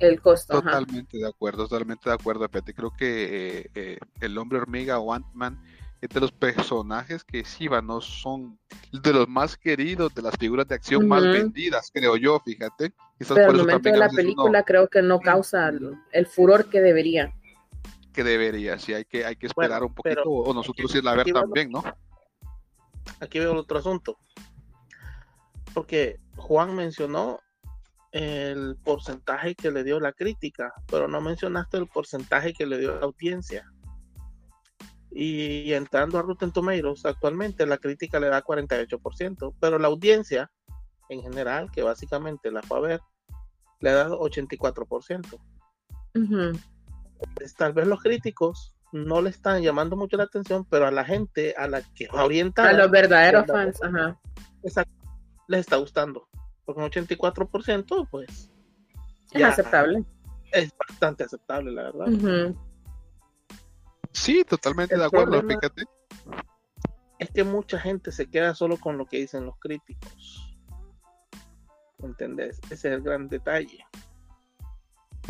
el 0.00 0.20
costo. 0.20 0.58
ajá. 0.58 0.70
Totalmente 0.80 1.18
de 1.18 1.28
acuerdo, 1.28 1.68
totalmente 1.68 2.08
de 2.08 2.14
acuerdo, 2.14 2.48
Pete. 2.48 2.74
Creo 2.74 2.90
que 2.90 3.58
eh, 3.60 3.70
eh, 3.74 3.98
el 4.20 4.36
hombre 4.38 4.58
hormiga 4.58 4.98
o 4.98 5.12
Ant-Man 5.12 5.62
es 6.04 6.10
de 6.10 6.20
los 6.20 6.32
personajes 6.32 7.24
que 7.24 7.42
no 7.82 8.00
son 8.00 8.58
de 8.92 9.12
los 9.12 9.26
más 9.28 9.56
queridos, 9.56 10.14
de 10.14 10.20
las 10.22 10.34
figuras 10.36 10.68
de 10.68 10.74
acción 10.74 11.08
más 11.08 11.22
vendidas, 11.22 11.90
creo 11.92 12.16
yo, 12.16 12.38
fíjate. 12.40 12.92
Quizás 13.18 13.36
Pero 13.36 13.46
por 13.46 13.54
al 13.54 13.56
eso 13.60 13.64
momento 13.64 13.90
de 13.90 13.96
la 13.96 14.06
uno- 14.06 14.14
película 14.16 14.62
creo 14.64 14.88
que 14.88 15.00
no 15.02 15.18
causa 15.20 15.68
el, 15.68 15.94
el 16.12 16.26
furor 16.26 16.68
que 16.68 16.80
debería. 16.82 17.32
que 18.12 18.22
debería, 18.22 18.78
sí, 18.78 18.92
hay 18.92 19.04
que, 19.06 19.24
hay 19.24 19.36
que 19.36 19.46
esperar 19.46 19.80
Bueno, 19.80 19.86
un 19.86 19.94
poquito, 19.94 20.14
pero 20.22 20.30
o 20.30 20.52
nosotros 20.54 20.90
aquí- 20.90 20.98
irla 20.98 21.12
a 21.12 21.16
ver 21.16 21.32
también, 21.32 21.70
¿no? 21.70 21.82
aquí 23.20 23.38
veo 23.38 23.52
el 23.52 23.58
otro 23.58 23.78
asunto. 23.78 24.18
Porque 25.72 26.20
Juan 26.36 26.74
mencionó 26.76 27.40
el 28.12 28.76
porcentaje 28.84 29.54
que 29.56 29.70
le 29.72 29.82
dio 29.82 29.98
la 29.98 30.12
crítica, 30.12 30.72
pero 30.86 31.08
no 31.08 31.20
mencionaste 31.20 31.78
el 31.78 31.88
porcentaje 31.88 32.52
que 32.52 32.66
le 32.66 32.78
dio 32.78 32.94
la 32.94 33.06
audiencia. 33.06 33.64
Y 35.16 35.72
entrando 35.72 36.18
a 36.18 36.22
Rotten 36.22 36.50
Tomatoes, 36.50 37.06
actualmente 37.06 37.64
la 37.66 37.78
crítica 37.78 38.18
le 38.18 38.28
da 38.28 38.42
48%, 38.42 39.54
pero 39.60 39.78
la 39.78 39.86
audiencia 39.86 40.50
en 41.08 41.22
general, 41.22 41.70
que 41.70 41.82
básicamente 41.82 42.50
la 42.50 42.62
fue 42.62 42.78
a 42.78 42.80
ver, 42.80 43.00
le 43.80 43.90
ha 43.90 43.94
dado 43.94 44.18
84%. 44.20 45.38
Ujú. 46.16 46.58
Pues, 47.36 47.54
tal 47.54 47.72
vez 47.74 47.86
los 47.86 48.02
críticos 48.02 48.74
no 48.92 49.20
le 49.22 49.30
están 49.30 49.62
llamando 49.62 49.96
mucho 49.96 50.16
la 50.16 50.24
atención, 50.24 50.64
pero 50.68 50.86
a 50.86 50.90
la 50.90 51.04
gente 51.04 51.54
a 51.56 51.68
la 51.68 51.82
que 51.94 52.08
va 52.08 52.24
orientada, 52.24 52.70
A 52.70 52.72
los 52.72 52.90
verdaderos 52.90 53.46
¿verdad? 53.46 53.54
fans, 53.54 53.82
ajá. 53.82 54.20
Les 55.48 55.60
está 55.60 55.76
gustando. 55.76 56.26
Porque 56.64 56.80
un 56.80 56.86
84%, 56.90 58.08
pues, 58.10 58.50
Es 59.30 59.40
Ya. 59.40 59.48
aceptable. 59.48 60.04
es 60.52 60.72
bastante 60.88 61.24
aceptable, 61.24 61.72
la 61.72 61.82
verdad. 61.84 62.08
Ujú. 62.08 62.56
Sí, 64.14 64.44
totalmente 64.44 64.94
El 64.94 65.00
de 65.00 65.06
acuerdo, 65.06 65.42
fíjate. 65.42 65.82
Es 67.18 67.30
que 67.30 67.44
mucha 67.44 67.78
gente 67.78 68.12
se 68.12 68.30
queda 68.30 68.54
solo 68.54 68.78
con 68.78 68.96
lo 68.96 69.06
que 69.06 69.18
dicen 69.18 69.44
los 69.44 69.58
críticos. 69.58 70.56
¿Entendés? 71.98 72.60
Ese 72.70 72.74
es 72.74 72.84
el 72.84 73.02
gran 73.02 73.28
detalle. 73.28 73.84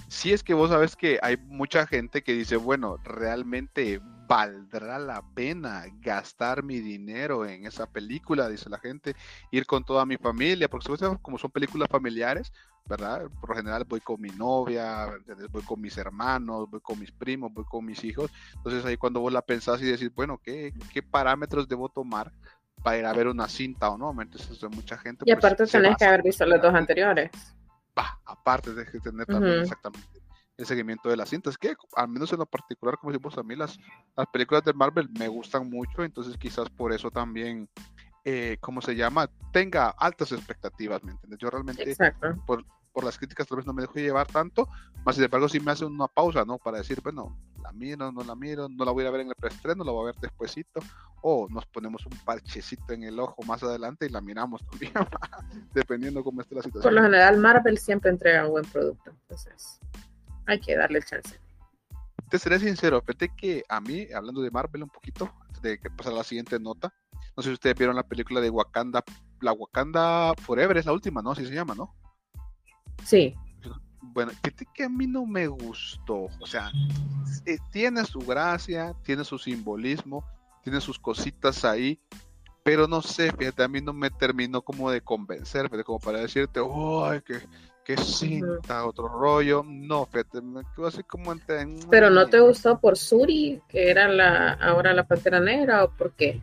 Sí, 0.09 0.33
es 0.33 0.43
que 0.43 0.55
vos 0.55 0.71
sabes 0.71 0.97
que 0.97 1.19
hay 1.23 1.37
mucha 1.37 1.87
gente 1.87 2.23
que 2.23 2.33
dice, 2.33 2.57
bueno, 2.57 2.99
realmente 3.05 4.01
valdrá 4.27 4.99
la 4.99 5.23
pena 5.35 5.85
gastar 6.01 6.63
mi 6.63 6.81
dinero 6.81 7.47
en 7.47 7.67
esa 7.67 7.87
película, 7.87 8.49
dice 8.49 8.71
la 8.71 8.79
gente, 8.79 9.15
ir 9.51 9.67
con 9.67 9.85
toda 9.85 10.07
mi 10.07 10.17
familia, 10.17 10.69
porque 10.69 10.89
como 11.21 11.39
son 11.39 11.51
películas 11.51 11.89
familiares, 11.91 12.53
¿verdad? 12.87 13.29
Por 13.41 13.51
lo 13.51 13.57
general 13.57 13.85
voy 13.85 14.01
con 14.01 14.21
mi 14.21 14.31
novia, 14.31 15.11
voy 15.51 15.63
con 15.63 15.81
mis 15.81 15.97
hermanos, 15.99 16.71
voy 16.71 16.81
con 16.81 16.99
mis 16.99 17.13
primos, 17.13 17.53
voy 17.53 17.65
con 17.65 17.85
mis 17.85 18.03
hijos, 18.05 18.31
entonces 18.55 18.85
ahí 18.85 18.97
cuando 18.97 19.21
vos 19.21 19.33
la 19.33 19.43
pensás 19.43 19.81
y 19.83 19.87
decís, 19.87 20.11
bueno, 20.15 20.41
¿qué, 20.43 20.73
qué 20.93 21.03
parámetros 21.03 21.69
debo 21.69 21.89
tomar 21.89 22.33
para 22.83 22.99
ir 22.99 23.07
a 23.07 23.13
ver 23.13 23.29
una 23.29 23.49
cinta 23.49 23.91
o 23.91 23.99
no? 23.99 24.11
Entonces 24.21 24.63
mucha 24.71 24.97
gente... 24.99 25.25
Y 25.27 25.33
pues, 25.33 25.45
aparte 25.45 25.67
se 25.67 25.81
tenés 25.81 25.97
que 25.97 26.05
haber 26.05 26.23
visto 26.23 26.47
los 26.47 26.61
dos 26.61 26.75
anteriores. 26.75 27.31
Va, 27.99 28.21
aparte 28.25 28.75
de 28.75 28.87
que 28.87 29.01
tener 29.01 29.27
también 29.27 29.61
exactamente 29.61 30.25
el 30.57 30.67
seguimiento 30.67 31.09
de 31.09 31.17
las 31.17 31.31
cintas, 31.31 31.59
que 31.59 31.75
al 31.97 32.09
menos 32.09 32.33
en 32.33 32.39
lo 32.39 32.47
particular, 32.47 32.97
como 32.99 33.13
decimos 33.13 33.37
a 33.39 33.43
mí, 33.43 33.57
las, 33.57 33.79
las 34.17 34.27
películas 34.29 34.63
de 34.65 34.73
Marvel 34.73 35.09
me 35.19 35.29
gustan 35.29 35.69
mucho, 35.69 36.05
entonces 36.05 36.37
quizás 36.37 36.71
por 36.71 36.93
eso 36.93 37.11
también, 37.11 37.69
eh, 38.25 38.57
¿cómo 38.61 38.81
se 38.81 38.95
llama? 38.95 39.29
Tenga 39.53 39.89
altas 39.91 40.33
expectativas, 40.33 41.03
¿me 41.03 41.13
entiendes? 41.13 41.41
Yo 41.41 41.51
realmente 41.51 41.97
por, 42.47 42.65
por 42.93 43.05
las 43.05 43.19
críticas 43.19 43.49
tal 43.49 43.57
vez 43.57 43.67
no 43.67 43.73
me 43.73 43.83
dejo 43.83 43.95
llevar 43.95 44.29
tanto, 44.29 44.69
más 45.05 45.17
sin 45.17 45.25
embargo 45.25 45.49
sí 45.49 45.59
me 45.59 45.73
hace 45.73 45.85
una 45.85 46.07
pausa, 46.07 46.45
¿no? 46.45 46.59
Para 46.59 46.79
decir, 46.79 47.01
bueno, 47.03 47.37
la 47.65 47.73
miro, 47.73 48.13
no 48.13 48.23
la 48.23 48.35
miro, 48.37 48.69
no 48.69 48.85
la 48.85 48.93
voy 48.93 49.07
a 49.07 49.11
ver 49.11 49.23
en 49.23 49.29
el 49.29 49.35
preestreno, 49.35 49.83
la 49.85 49.91
voy 49.93 50.03
a 50.05 50.13
ver 50.13 50.21
despuesito, 50.21 50.81
o 51.23 51.49
nos 51.51 51.67
ponemos 51.67 52.05
un 52.07 52.17
parchecito 52.25 52.93
en 52.93 53.03
el 53.05 53.19
ojo 53.19 53.43
más 53.45 53.63
adelante 53.63 54.07
y 54.07 54.11
la 54.11 54.21
miramos 54.21 54.63
también, 54.71 54.93
dependiendo 55.75 56.23
cómo 56.23 56.41
esté 56.43 56.55
la 56.55 56.61
Por 56.61 56.71
situación. 56.71 56.95
lo 56.95 57.03
general, 57.03 57.39
Marvel 57.39 57.79
siempre 57.79 58.11
entrega 58.11 58.45
un 58.45 58.53
buen 58.53 58.65
producto. 58.67 59.11
Entonces, 59.11 59.81
hay 60.47 60.61
que 60.61 60.77
darle 60.77 60.99
el 60.99 61.05
chance. 61.05 61.41
te 62.31 62.39
seré 62.39 62.59
sincero, 62.59 63.01
fíjate 63.01 63.31
que 63.37 63.63
a 63.69 63.81
mí, 63.81 64.07
hablando 64.15 64.43
de 64.43 64.51
Marvel 64.51 64.83
un 64.85 64.91
poquito, 64.91 65.31
antes 65.47 65.63
de 65.63 65.79
que 65.79 65.91
pasara 65.91 66.17
la 66.17 66.25
siguiente 66.25 66.61
nota, 66.61 66.93
no 67.37 67.43
sé 67.43 67.49
si 67.49 67.55
ustedes 67.55 67.77
vieron 67.77 67.97
la 67.97 68.03
película 68.07 68.41
de 68.41 68.51
Wakanda, 68.51 69.03
la 69.41 69.53
Wakanda 69.53 70.35
Forever 70.43 70.77
es 70.77 70.87
la 70.87 70.93
última, 70.93 71.23
¿no? 71.23 71.33
Así 71.33 71.45
se 71.47 71.55
llama, 71.55 71.75
¿no? 71.75 71.95
Sí, 73.05 73.35
bueno, 74.15 74.31
fíjate 74.31 74.67
que 74.73 74.85
a 74.85 74.89
mí 74.89 75.07
no 75.07 75.27
me 75.27 75.49
gustó. 75.49 76.29
O 76.41 76.47
sea, 76.47 76.71
eh, 77.45 77.59
tiene 77.73 78.05
su 78.05 78.21
gracia, 78.21 78.95
tiene 79.03 79.25
su 79.25 79.39
simbolismo, 79.39 80.25
tiene 80.63 80.81
sus 80.81 80.99
cositas 80.99 81.65
ahí, 81.65 82.01
pero 82.63 82.87
no 82.87 83.03
sé, 83.03 83.33
fíjate, 83.33 83.65
a 83.65 83.69
mí 83.69 83.81
no 83.81 83.93
me 83.93 84.11
terminó 84.11 84.63
como 84.63 84.91
de 84.91 85.01
convencer, 85.01 85.69
pero 85.69 85.85
como 85.85 85.99
para 85.99 86.21
decirte, 86.21 86.61
¡ay, 86.61 87.21
qué, 87.27 87.41
qué 87.85 87.97
cinta, 87.97 88.87
otro 88.87 89.09
rollo! 89.09 89.65
No, 89.67 90.07
fíjate, 90.07 90.41
me 90.41 90.63
quedo 90.75 90.87
así 90.87 91.03
como 91.03 91.33
entre... 91.33 91.67
Pero 91.91 92.09
no 92.09 92.29
te 92.29 92.39
gustó 92.39 92.79
por 92.79 92.97
Suri, 92.97 93.61
que 93.69 93.91
era 93.91 94.09
la 94.09 94.53
ahora 94.53 94.95
la 94.95 95.07
Pantera 95.07 95.41
Negra, 95.41 95.85
o 95.85 95.91
por 95.91 96.13
qué? 96.13 96.41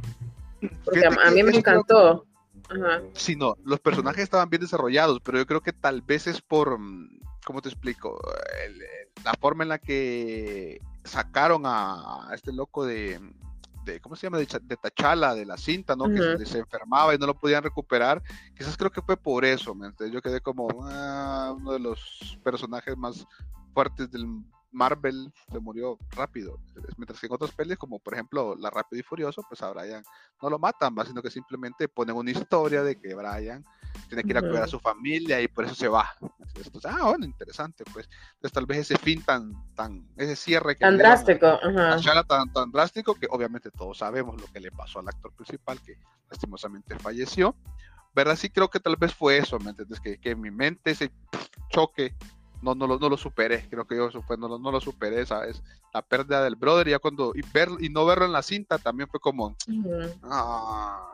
Porque 0.84 1.06
a, 1.06 1.12
Fíjate 1.12 1.28
a 1.28 1.32
mí 1.32 1.38
que 1.38 1.44
me 1.44 1.51
eso 1.51 1.63
creo 1.63 1.75
encantó. 1.75 2.25
Ajá. 2.70 3.01
Sí, 3.13 3.36
no, 3.36 3.56
los 3.63 3.80
personajes 3.80 4.24
estaban 4.24 4.50
bien 4.50 4.62
desarrollados, 4.62 5.20
pero 5.24 5.38
yo 5.38 5.46
creo 5.46 5.62
que 5.62 5.74
tal 5.74 6.01
vez 6.01 6.28
es 6.28 6.42
por, 6.42 6.78
mm, 6.78 7.22
¿cómo 7.46 7.62
te 7.62 7.70
explico? 7.70 8.20
El- 8.66 8.82
la 9.24 9.34
forma 9.40 9.64
en 9.64 9.70
la 9.70 9.78
que 9.78 10.80
sacaron 11.04 11.66
a, 11.66 12.30
a 12.30 12.36
este 12.36 12.52
loco 12.52 12.86
de, 12.86 13.20
de, 13.86 14.00
¿cómo 14.00 14.16
se 14.16 14.26
llama? 14.28 14.38
De, 14.38 14.48
Cha- 14.48 14.60
de 14.60 14.78
Tachala, 14.78 15.36
de 15.36 15.46
la 15.46 15.58
cinta, 15.58 15.96
¿no? 15.96 16.06
Que 16.10 16.22
se, 16.40 16.46
se 16.46 16.60
enfermaba 16.60 17.14
y 17.14 17.18
no 17.18 17.28
lo 17.28 17.36
podían 17.38 17.64
recuperar. 17.64 18.22
Quizás 18.58 18.78
creo 18.78 18.92
que 18.92 19.02
fue 19.02 19.18
por 19.18 19.46
eso, 19.46 19.76
¿me? 19.76 19.92
Yo 20.12 20.22
quedé 20.22 20.42
como 20.42 20.68
ah, 20.84 21.54
uno 21.56 21.74
de 21.74 21.80
los 21.80 22.38
personajes 22.44 22.98
más 22.98 23.26
fuertes 23.74 24.10
del 24.12 24.26
Marvel, 24.72 25.32
se 25.52 25.60
murió 25.60 25.98
rápido. 26.12 26.58
Mientras 26.98 27.20
que 27.20 27.28
en 27.28 27.34
otras 27.34 27.52
pelis, 27.52 27.78
como 27.78 28.00
por 28.00 28.14
ejemplo 28.14 28.56
La 28.56 28.70
Rápido 28.70 29.02
y 29.02 29.04
Furioso, 29.04 29.44
pues 29.48 29.62
a 29.62 29.72
Brian 29.72 30.04
no 30.42 30.50
lo 30.50 30.58
matan, 30.60 30.96
sino 31.06 31.22
que 31.22 31.30
simplemente 31.30 31.90
ponen 31.90 32.16
una 32.16 32.32
historia 32.32 32.82
de 32.82 32.96
que 32.96 33.14
Brian 33.14 33.66
tiene 34.12 34.24
que 34.24 34.30
ir 34.32 34.38
a 34.38 34.41
cuidar 34.41 34.63
a 34.63 34.68
su 34.68 34.77
familia 34.77 35.39
y 35.39 35.48
por 35.48 35.63
eso 35.63 35.74
se 35.74 35.88
va. 35.88 36.13
Entonces, 36.53 36.91
ah, 36.91 37.06
bueno, 37.06 37.25
interesante, 37.25 37.86
pues. 37.94 38.10
Entonces, 38.34 38.51
tal 38.51 38.65
vez 38.65 38.80
ese 38.80 38.98
fin 38.98 39.24
tan, 39.24 39.53
tan, 39.74 40.06
ese 40.18 40.36
cierre 40.36 40.75
que 40.75 40.82
Tan 40.82 40.98
le 40.98 41.03
drástico. 41.03 41.46
Ajá. 41.48 41.96
T'Challa 41.96 42.24
tan, 42.25 42.51
tan 42.51 42.72
drástico 42.72 43.15
que 43.15 43.27
obviamente 43.30 43.72
todos 43.72 44.00
sabemos 44.00 44.39
lo 44.39 44.48
que 44.48 44.60
le 44.60 44.70
pasó 44.70 45.00
al 45.00 45.08
actor 45.08 45.34
principal 45.34 45.80
que 45.82 45.98
lastimosamente 46.30 47.00
falleció. 47.00 47.56
¿Verdad? 48.13 48.36
Sí 48.36 48.50
creo 48.50 48.70
que 48.70 48.82
tal 48.82 48.98
vez 48.98 49.13
fue 49.13 49.38
eso, 49.38 49.58
¿me 49.60 49.70
entiendes? 49.70 50.01
Que, 50.01 50.18
que 50.18 50.32
en 50.32 50.41
mi 50.41 50.51
mente 50.51 50.91
ese 50.91 51.10
choque 51.70 52.13
no, 52.62 52.75
no, 52.75 52.88
lo, 52.88 53.00
no 53.00 53.10
lo 53.10 53.18
superé, 53.18 53.68
creo 53.70 53.86
que 53.86 53.96
yo 53.96 54.10
fue, 54.22 54.38
no, 54.38 54.48
lo- 54.48 54.60
no 54.60 54.72
lo 54.72 54.80
superé, 54.82 55.25
¿sabes? 55.25 55.62
La 55.94 56.01
pérdida 56.01 56.44
del 56.44 56.56
brother 56.56 56.88
y 56.88 56.91
ya 56.91 57.00
cuando, 57.00 57.34
y, 57.36 57.41
ver, 57.53 57.70
y 57.80 57.89
no 57.89 58.06
verlo 58.06 58.25
en 58.25 58.32
la 58.32 58.41
cinta 58.44 58.77
también 58.77 59.10
fue 59.10 59.20
como, 59.20 59.56
ah. 60.24 61.12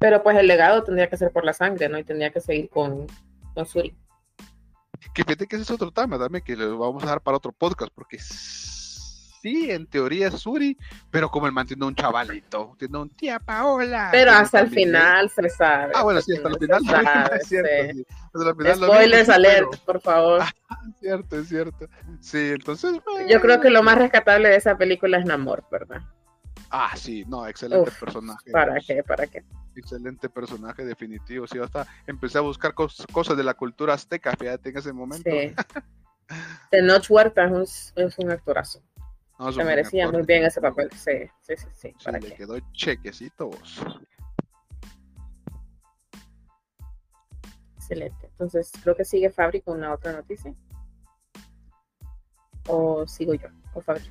Pero 0.00 0.22
pues 0.22 0.36
el 0.38 0.46
legado 0.46 0.82
tendría 0.82 1.08
que 1.08 1.16
ser 1.16 1.30
por 1.32 1.44
la 1.44 1.52
sangre, 1.52 1.88
¿no? 1.88 1.98
Y 1.98 2.04
tendría 2.04 2.30
que 2.30 2.40
seguir 2.40 2.68
con, 2.70 3.06
con 3.54 3.66
Suri. 3.66 3.94
Que 5.14 5.22
fíjate 5.22 5.46
que 5.46 5.56
ese 5.56 5.62
es 5.64 5.70
otro 5.70 5.90
tema 5.92 6.18
también 6.18 6.42
que 6.42 6.56
lo 6.56 6.78
vamos 6.78 7.02
a 7.04 7.06
dar 7.06 7.20
para 7.20 7.36
otro 7.36 7.52
podcast, 7.52 7.92
porque 7.94 8.18
sí, 9.44 9.70
en 9.70 9.86
teoría 9.86 10.28
es 10.28 10.40
Suri, 10.40 10.74
pero 11.10 11.30
como 11.30 11.46
el 11.46 11.52
man 11.52 11.66
tiene 11.66 11.84
un 11.84 11.94
chavalito, 11.94 12.74
tiene 12.78 12.96
un 12.96 13.10
tía 13.10 13.38
Paola. 13.38 14.08
Pero 14.10 14.30
hasta 14.32 14.60
el 14.60 14.70
final 14.70 15.28
se 15.28 15.50
sabe. 15.50 15.92
Ah, 15.94 16.02
bueno, 16.02 16.22
sí, 16.22 16.34
hasta 16.34 16.48
el 16.48 16.58
final. 16.58 16.80
se 16.84 16.90
sabe, 16.90 17.36
es 17.36 17.46
cierto, 17.48 17.68
sí. 17.92 17.98
sí. 17.98 18.06
Hasta 18.32 18.48
el 18.48 18.56
final 18.56 18.80
lo 18.80 18.86
vimos, 18.86 18.96
Spoilers 18.96 19.28
alert, 19.28 19.66
pero- 19.70 19.82
por 19.84 20.00
favor. 20.00 20.40
Es 20.42 20.48
cierto, 21.00 21.38
es 21.38 21.48
cierto. 21.48 21.88
Sí, 22.20 22.38
entonces. 22.54 22.94
Yo 23.28 23.40
creo 23.42 23.60
que 23.60 23.68
lo 23.68 23.80
bueno. 23.80 23.90
más 23.90 23.98
rescatable 23.98 24.48
de 24.48 24.56
esa 24.56 24.78
película 24.78 25.18
es 25.18 25.26
Namor, 25.26 25.62
¿verdad? 25.70 26.00
Ah, 26.70 26.96
sí, 26.96 27.24
no, 27.28 27.46
excelente 27.46 27.90
Uf, 27.90 28.00
personaje. 28.00 28.50
¿Para 28.50 28.80
qué? 28.80 29.02
¿Para 29.02 29.26
qué? 29.26 29.44
Excelente 29.76 30.30
personaje, 30.30 30.86
definitivo. 30.86 31.46
Sí, 31.46 31.58
hasta 31.58 31.86
empecé 32.06 32.38
a 32.38 32.40
buscar 32.40 32.72
cos- 32.74 33.04
cosas 33.12 33.36
de 33.36 33.44
la 33.44 33.52
cultura 33.52 33.92
azteca, 33.92 34.32
fíjate, 34.36 34.70
en 34.70 34.78
ese 34.78 34.92
momento. 34.94 35.30
Sí. 35.30 35.54
Tenoch 36.70 37.04
Huerta 37.10 37.44
es 37.44 37.92
un, 37.94 38.02
es 38.02 38.18
un 38.18 38.30
actorazo. 38.30 38.82
No, 39.38 39.52
Se 39.52 39.64
merecía 39.64 40.10
muy 40.10 40.22
bien 40.22 40.44
ese 40.44 40.60
papel. 40.60 40.90
Sí, 40.92 41.12
sí, 41.40 41.54
sí, 41.56 41.66
sí. 41.72 41.94
¿Para 42.04 42.18
le 42.18 42.28
qué? 42.28 42.34
quedó 42.36 42.58
chequecito 42.72 43.48
vos. 43.48 43.84
Excelente. 47.76 48.26
Entonces, 48.26 48.72
creo 48.82 48.94
que 48.96 49.04
sigue 49.04 49.30
Fabri 49.30 49.60
con 49.60 49.78
una 49.78 49.92
otra 49.92 50.12
noticia. 50.12 50.54
O 52.68 53.06
sigo 53.06 53.34
yo, 53.34 53.48
o 53.74 53.80
Fabri. 53.80 54.04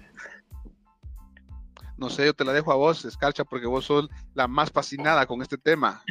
No 1.97 2.09
sé, 2.09 2.25
yo 2.25 2.33
te 2.33 2.43
la 2.43 2.53
dejo 2.53 2.71
a 2.71 2.75
vos, 2.75 3.05
Escarcha, 3.05 3.43
porque 3.43 3.65
vos 3.65 3.85
sos 3.85 4.09
la 4.33 4.47
más 4.47 4.71
fascinada 4.71 5.25
con 5.25 5.41
este 5.41 5.57
tema. 5.57 6.03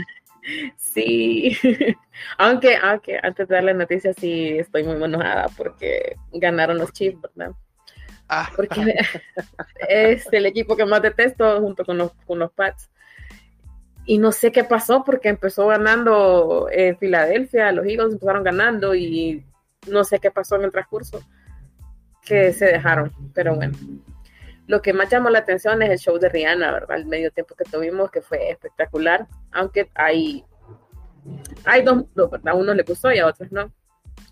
Sí, 0.76 1.56
aunque, 2.38 2.76
aunque 2.76 3.18
antes 3.22 3.46
de 3.46 3.54
dar 3.54 3.64
la 3.64 3.74
noticia 3.74 4.12
sí 4.12 4.58
estoy 4.58 4.82
muy 4.82 5.02
enojada 5.02 5.48
porque 5.56 6.16
ganaron 6.32 6.78
los 6.78 6.92
Chiefs, 6.92 7.20
¿verdad? 7.20 7.54
Ah, 8.28 8.50
Porque 8.56 8.94
es 9.88 10.26
el 10.32 10.46
equipo 10.46 10.76
que 10.76 10.86
más 10.86 11.02
detesto 11.02 11.60
junto 11.60 11.84
con 11.84 11.98
los, 11.98 12.12
con 12.26 12.38
los 12.38 12.50
Pats. 12.52 12.90
Y 14.04 14.18
no 14.18 14.32
sé 14.32 14.50
qué 14.50 14.64
pasó 14.64 15.04
porque 15.04 15.28
empezó 15.28 15.68
ganando 15.68 16.68
en 16.72 16.98
Filadelfia, 16.98 17.70
los 17.72 17.86
Eagles 17.86 18.14
empezaron 18.14 18.42
ganando 18.42 18.94
y 18.94 19.44
no 19.88 20.02
sé 20.02 20.18
qué 20.18 20.30
pasó 20.30 20.56
en 20.56 20.64
el 20.64 20.72
transcurso 20.72 21.22
que 22.24 22.52
se 22.52 22.66
dejaron, 22.66 23.12
pero 23.34 23.54
bueno. 23.54 23.76
Lo 24.66 24.80
que 24.80 24.92
más 24.92 25.10
llamó 25.10 25.28
la 25.28 25.40
atención 25.40 25.82
es 25.82 25.90
el 25.90 25.98
show 25.98 26.18
de 26.18 26.28
Rihanna, 26.28 26.72
¿verdad? 26.72 26.96
El 26.96 27.06
medio 27.06 27.30
tiempo 27.30 27.54
que 27.54 27.64
tuvimos, 27.64 28.10
que 28.10 28.22
fue 28.22 28.50
espectacular, 28.50 29.26
aunque 29.50 29.90
hay, 29.94 30.44
hay 31.64 31.82
dos, 31.82 32.04
dos, 32.14 32.30
¿verdad? 32.30 32.54
A 32.54 32.56
unos 32.56 32.76
le 32.76 32.84
gustó 32.84 33.12
y 33.12 33.18
a 33.18 33.26
otros 33.26 33.50
no. 33.52 33.72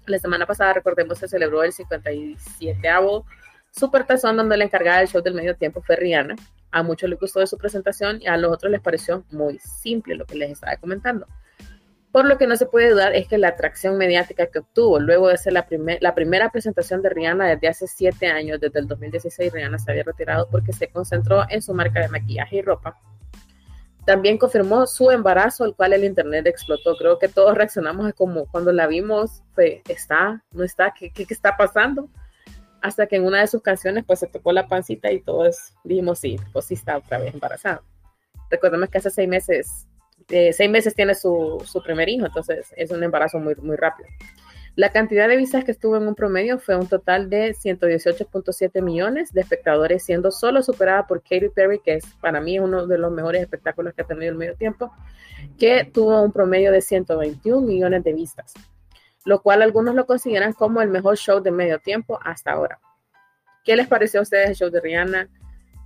La 0.06 0.18
semana 0.18 0.46
pasada, 0.46 0.72
recordemos, 0.72 1.18
se 1.18 1.28
celebró 1.28 1.62
el 1.62 1.72
57avo 1.72 3.24
Super 3.70 4.04
Tazón, 4.04 4.36
donde 4.36 4.56
la 4.56 4.64
encargada 4.64 4.98
del 4.98 5.08
show 5.08 5.22
del 5.22 5.34
medio 5.34 5.56
tiempo 5.56 5.82
fue 5.82 5.96
Rihanna. 5.96 6.36
A 6.72 6.82
muchos 6.82 7.08
les 7.08 7.18
gustó 7.18 7.40
de 7.40 7.46
su 7.46 7.58
presentación 7.58 8.20
y 8.20 8.26
a 8.26 8.36
los 8.36 8.52
otros 8.52 8.70
les 8.70 8.80
pareció 8.80 9.24
muy 9.30 9.58
simple 9.58 10.14
lo 10.14 10.26
que 10.26 10.36
les 10.36 10.50
estaba 10.50 10.76
comentando. 10.76 11.26
Por 12.12 12.24
lo 12.24 12.38
que 12.38 12.48
no 12.48 12.56
se 12.56 12.66
puede 12.66 12.90
dudar 12.90 13.14
es 13.14 13.28
que 13.28 13.38
la 13.38 13.48
atracción 13.48 13.96
mediática 13.96 14.46
que 14.48 14.58
obtuvo 14.58 14.98
luego 14.98 15.28
de 15.28 15.36
ser 15.36 15.52
la, 15.52 15.66
primer, 15.66 15.98
la 16.02 16.14
primera 16.14 16.50
presentación 16.50 17.02
de 17.02 17.08
Rihanna 17.08 17.46
desde 17.46 17.68
hace 17.68 17.86
siete 17.86 18.26
años, 18.26 18.60
desde 18.60 18.80
el 18.80 18.88
2016, 18.88 19.52
Rihanna 19.52 19.78
se 19.78 19.92
había 19.92 20.02
retirado 20.02 20.48
porque 20.50 20.72
se 20.72 20.88
concentró 20.88 21.44
en 21.48 21.62
su 21.62 21.72
marca 21.72 22.00
de 22.00 22.08
maquillaje 22.08 22.56
y 22.56 22.62
ropa. 22.62 22.98
También 24.04 24.38
confirmó 24.38 24.88
su 24.88 25.12
embarazo, 25.12 25.64
el 25.64 25.74
cual 25.76 25.92
el 25.92 26.02
internet 26.02 26.46
explotó. 26.48 26.96
Creo 26.96 27.18
que 27.20 27.28
todos 27.28 27.56
reaccionamos 27.56 28.12
como 28.14 28.46
cuando 28.46 28.72
la 28.72 28.88
vimos, 28.88 29.44
fue, 29.54 29.82
¿está? 29.86 30.42
¿No 30.50 30.64
está? 30.64 30.92
¿Qué, 30.98 31.12
qué, 31.12 31.26
qué 31.26 31.34
está 31.34 31.56
pasando? 31.56 32.08
Hasta 32.82 33.06
que 33.06 33.16
en 33.16 33.24
una 33.24 33.40
de 33.40 33.46
sus 33.46 33.62
canciones 33.62 34.04
pues 34.06 34.20
se 34.20 34.26
tocó 34.26 34.52
la 34.52 34.68
pancita 34.68 35.10
y 35.12 35.20
todos 35.20 35.74
dijimos, 35.84 36.18
sí, 36.18 36.36
pues 36.52 36.66
sí 36.66 36.74
está 36.74 36.96
otra 36.96 37.18
vez 37.18 37.34
embarazada. 37.34 37.82
Recordemos 38.50 38.88
que 38.88 38.98
hace 38.98 39.10
seis 39.10 39.28
meses 39.28 39.86
eh, 40.30 40.52
seis 40.52 40.70
meses 40.70 40.94
tiene 40.94 41.14
su, 41.14 41.62
su, 41.66 41.82
primer 41.82 42.08
hijo, 42.08 42.26
entonces 42.26 42.72
es 42.76 42.90
un 42.92 43.02
embarazo 43.02 43.38
muy, 43.40 43.54
muy 43.56 43.76
rápido. 43.76 44.08
La 44.76 44.92
cantidad 44.92 45.28
de 45.28 45.36
vistas 45.36 45.64
que 45.64 45.72
estuvo 45.72 45.96
en 45.96 46.06
un 46.06 46.14
promedio 46.14 46.58
fue 46.58 46.76
un 46.76 46.86
total 46.86 47.28
de 47.28 47.52
118.7 47.52 48.80
millones 48.80 49.32
de 49.32 49.40
espectadores, 49.40 50.04
siendo 50.04 50.30
solo 50.30 50.62
superada 50.62 51.06
por 51.08 51.22
Katy 51.22 51.48
Perry, 51.48 51.80
que 51.80 51.94
es 51.94 52.04
para 52.20 52.40
mí 52.40 52.60
uno 52.60 52.86
de 52.86 52.96
los 52.96 53.10
mejores 53.10 53.42
espectáculos 53.42 53.92
que 53.92 54.02
ha 54.02 54.06
tenido 54.06 54.30
el 54.30 54.38
medio 54.38 54.54
tiempo, 54.54 54.92
que 55.58 55.84
tuvo 55.84 56.22
un 56.22 56.30
promedio 56.30 56.70
de 56.70 56.80
121 56.80 57.66
millones 57.66 58.04
de 58.04 58.12
vistas, 58.12 58.54
lo 59.24 59.42
cual 59.42 59.62
algunos 59.62 59.94
lo 59.94 60.06
consideran 60.06 60.52
como 60.52 60.80
el 60.80 60.88
mejor 60.88 61.16
show 61.16 61.40
de 61.40 61.50
medio 61.50 61.78
tiempo 61.78 62.18
hasta 62.22 62.52
ahora. 62.52 62.80
¿Qué 63.64 63.76
les 63.76 63.88
pareció 63.88 64.20
a 64.20 64.22
ustedes 64.22 64.50
el 64.50 64.56
show 64.56 64.70
de 64.70 64.80
Rihanna? 64.80 65.28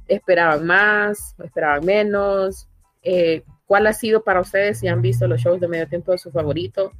¿Esperaban 0.06 0.66
más? 0.66 1.34
¿Esperaban 1.42 1.84
menos? 1.84 2.68
Eh, 3.02 3.44
¿Cuál 3.66 3.86
ha 3.86 3.92
sido 3.92 4.22
para 4.22 4.40
ustedes 4.40 4.78
si 4.78 4.88
han 4.88 5.02
visto 5.02 5.26
los 5.26 5.40
shows 5.40 5.60
de 5.60 5.68
medio 5.68 5.88
tiempo 5.88 6.12
de 6.12 6.18
su 6.18 6.30
favorito? 6.30 6.92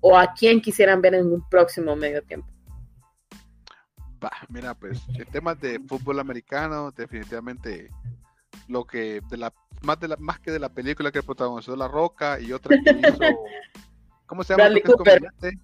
¿O 0.00 0.18
a 0.18 0.32
quién 0.32 0.60
quisieran 0.60 1.00
ver 1.00 1.14
en 1.14 1.26
un 1.26 1.48
próximo 1.48 1.94
medio 1.94 2.22
tiempo? 2.22 2.48
Bah, 4.18 4.32
mira, 4.48 4.74
pues 4.74 5.00
el 5.16 5.26
tema 5.26 5.54
de 5.54 5.78
fútbol 5.80 6.20
americano, 6.20 6.90
definitivamente 6.90 7.90
lo 8.68 8.84
que 8.84 9.20
de 9.30 9.36
la 9.36 9.52
más 9.82 9.98
de 9.98 10.08
la 10.08 10.16
más 10.16 10.40
que 10.40 10.50
de 10.50 10.58
la 10.58 10.68
película 10.68 11.10
que 11.10 11.22
protagonizó 11.22 11.74
La 11.74 11.88
Roca 11.88 12.38
y 12.38 12.52
otra 12.52 12.76
que 12.84 12.90
hizo 12.90 13.18
¿cómo 14.30 14.44
se 14.44 14.52
llama? 14.54 14.62
Bradley 14.64 14.82
Que 14.82 14.88
es 14.90 14.96
Cooper. 14.96 15.18
comediante? 15.18 15.58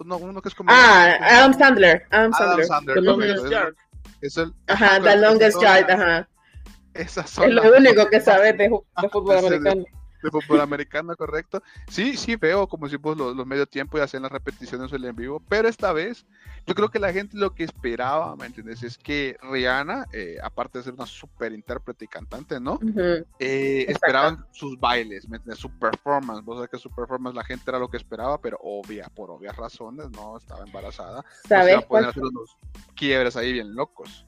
Uno, 0.00 0.16
uno 0.16 0.42
que 0.42 0.48
es 0.48 0.54
comediante. 0.54 0.84
Ah, 0.88 1.38
Adam 1.38 1.58
Sandler. 1.58 2.06
Adam 2.10 2.32
Adam 2.34 2.48
Sandler. 2.48 2.66
Sandler, 2.66 2.94
The. 2.96 3.00
Longest 3.02 3.48
Yard. 3.50 3.74
Es- 4.22 4.38
Ajá, 4.66 4.94
con 4.96 5.04
The 5.04 5.16
Longest 5.16 5.60
Yard, 5.62 5.90
ajá. 5.90 6.28
Esas 6.94 7.30
son 7.30 7.44
Es 7.44 7.50
lo 7.52 7.62
único 7.76 8.06
que 8.08 8.20
sabes 8.20 8.56
de, 8.58 8.68
de 8.68 9.08
fútbol 9.12 9.38
americano. 9.38 9.84
De 10.22 10.30
fútbol 10.30 10.60
americano, 10.60 11.16
correcto. 11.16 11.62
Sí, 11.88 12.16
sí 12.16 12.36
veo 12.36 12.66
como 12.66 12.88
si 12.88 12.98
pues 12.98 13.16
los, 13.16 13.36
los 13.36 13.46
medio 13.46 13.66
tiempo 13.66 13.98
y 13.98 14.00
hacen 14.00 14.22
las 14.22 14.32
repeticiones 14.32 14.92
en 14.92 15.16
vivo, 15.16 15.42
pero 15.48 15.68
esta 15.68 15.92
vez 15.92 16.26
yo 16.66 16.74
creo 16.74 16.90
que 16.90 16.98
la 16.98 17.12
gente 17.12 17.36
lo 17.36 17.54
que 17.54 17.64
esperaba, 17.64 18.36
¿me 18.36 18.46
entiendes? 18.46 18.82
Es 18.82 18.98
que 18.98 19.38
Rihanna, 19.42 20.06
eh, 20.12 20.36
aparte 20.42 20.78
de 20.78 20.84
ser 20.84 20.94
una 20.94 21.06
super 21.06 21.52
intérprete 21.52 22.04
y 22.04 22.08
cantante, 22.08 22.60
¿no? 22.60 22.78
Eh, 23.38 23.86
esperaban 23.88 24.44
sus 24.50 24.78
bailes, 24.78 25.28
¿me 25.28 25.38
entiendes? 25.38 25.60
Su 25.60 25.70
performance, 25.70 26.44
vos 26.44 26.56
sabés 26.56 26.70
que 26.70 26.78
su 26.78 26.90
performance 26.90 27.34
la 27.34 27.44
gente 27.44 27.64
era 27.70 27.78
lo 27.78 27.88
que 27.88 27.96
esperaba, 27.96 28.38
pero 28.38 28.58
obvia, 28.62 29.08
por 29.14 29.30
obvias 29.30 29.56
razones, 29.56 30.10
no 30.10 30.36
estaba 30.36 30.64
embarazada. 30.64 31.22
No 31.22 31.24
se 31.42 31.48
¿Sabes 31.48 31.72
iba 31.72 31.78
a 31.78 31.86
poder 31.86 31.88
cuál 31.88 32.04
hacer 32.10 32.22
unos 32.22 32.56
quiebres 32.94 33.36
ahí 33.36 33.52
bien 33.52 33.74
locos. 33.74 34.26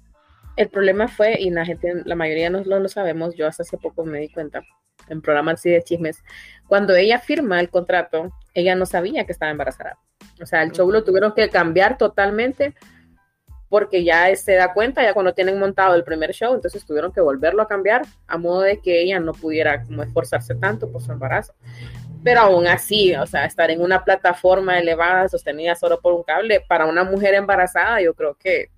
El 0.57 0.69
problema 0.69 1.09
fue, 1.09 1.41
y 1.41 1.51
la 1.51 1.65
gente, 1.65 2.03
la 2.05 2.17
mayoría 2.17 2.51
no 2.51 2.63
lo 2.63 2.89
sabemos, 2.89 3.35
yo 3.35 3.47
hasta 3.47 3.63
hace 3.63 3.79
poco 3.79 4.05
me 4.05 4.19
di 4.21 4.29
cuenta, 4.29 4.63
en 5.09 5.23
programas 5.23 5.55
así 5.55 5.71
de 5.71 5.83
chismes, 5.83 6.23
cuando 6.69 6.95
ella 6.95 7.19
firma 7.19 7.61
el 7.61 7.71
contrato, 7.71 8.31
ella 8.55 8.75
no 8.75 8.87
sabía 8.87 9.25
que 9.25 9.33
estaba 9.33 9.51
embarazada. 9.51 9.99
O 10.41 10.47
sea, 10.47 10.63
el 10.63 10.73
show 10.73 10.91
lo 10.91 11.05
tuvieron 11.05 11.33
que 11.33 11.49
cambiar 11.49 11.99
totalmente 11.99 12.75
porque 13.69 14.03
ya 14.03 14.35
se 14.35 14.55
da 14.55 14.73
cuenta, 14.75 15.03
ya 15.03 15.15
cuando 15.15 15.33
tienen 15.33 15.59
montado 15.59 15.95
el 15.95 16.03
primer 16.03 16.33
show, 16.33 16.55
entonces 16.55 16.85
tuvieron 16.85 17.13
que 17.13 17.21
volverlo 17.21 17.63
a 17.63 17.69
cambiar 17.69 18.03
a 18.27 18.37
modo 18.37 18.63
de 18.63 18.81
que 18.81 19.01
ella 19.01 19.21
no 19.21 19.33
pudiera 19.33 19.85
como 19.85 20.03
esforzarse 20.03 20.57
tanto 20.57 20.91
por 20.91 21.01
su 21.01 21.13
embarazo. 21.13 21.55
Pero 22.25 22.41
aún 22.41 22.67
así, 22.67 23.15
o 23.15 23.27
sea, 23.27 23.45
estar 23.47 23.71
en 23.71 23.81
una 23.81 24.05
plataforma 24.05 24.79
elevada, 24.79 25.29
sostenida 25.29 25.77
solo 25.77 26.01
por 26.01 26.13
un 26.15 26.25
cable, 26.25 26.65
para 26.69 26.87
una 26.87 27.05
mujer 27.05 27.35
embarazada, 27.35 28.01
yo 28.03 28.13
creo 28.13 28.35
que 28.35 28.71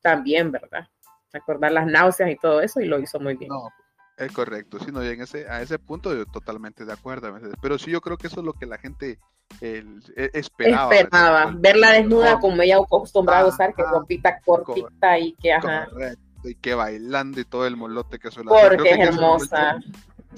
también, 0.00 0.52
¿verdad? 0.52 0.86
Recordar 1.32 1.72
las 1.72 1.86
náuseas 1.86 2.30
y 2.30 2.36
todo 2.36 2.60
eso, 2.60 2.80
y 2.80 2.86
lo 2.86 2.98
hizo 2.98 3.20
muy 3.20 3.36
bien. 3.36 3.48
No, 3.50 3.68
es 4.16 4.32
correcto, 4.32 4.78
sí, 4.80 4.90
no, 4.92 5.04
y 5.04 5.08
en 5.08 5.20
ese, 5.22 5.48
a 5.48 5.62
ese 5.62 5.78
punto 5.78 6.14
yo 6.14 6.26
totalmente 6.26 6.84
de 6.84 6.92
acuerdo, 6.92 7.32
pero 7.62 7.78
sí 7.78 7.90
yo 7.90 8.00
creo 8.00 8.16
que 8.18 8.26
eso 8.26 8.40
es 8.40 8.46
lo 8.46 8.52
que 8.52 8.66
la 8.66 8.78
gente 8.78 9.18
el- 9.60 10.02
e- 10.16 10.30
esperaba. 10.34 10.94
Esperaba 10.94 11.38
¿me 11.38 11.42
entiendes? 11.52 11.62
verla 11.72 11.92
desnuda 11.92 12.38
Como- 12.40 12.62
ella 12.62 12.78
acostumbrada 12.78 13.42
a 13.42 13.46
usar, 13.46 13.74
que 13.74 13.82
ropita 13.82 14.40
cortita 14.44 15.18
y 15.18 15.32
que, 15.34 15.52
ajá, 15.52 15.86
Correcto, 15.90 16.48
y 16.48 16.54
que 16.56 16.74
bailando 16.74 17.40
y 17.40 17.44
todo 17.44 17.66
el 17.66 17.76
molote 17.76 18.18
que 18.18 18.30
suele 18.30 18.48
porque 18.50 18.66
Creo 18.68 18.78
es 18.78 18.82
que 18.84 18.94
ella 18.94 19.02
el 19.10 19.14
hermosa. 19.14 19.78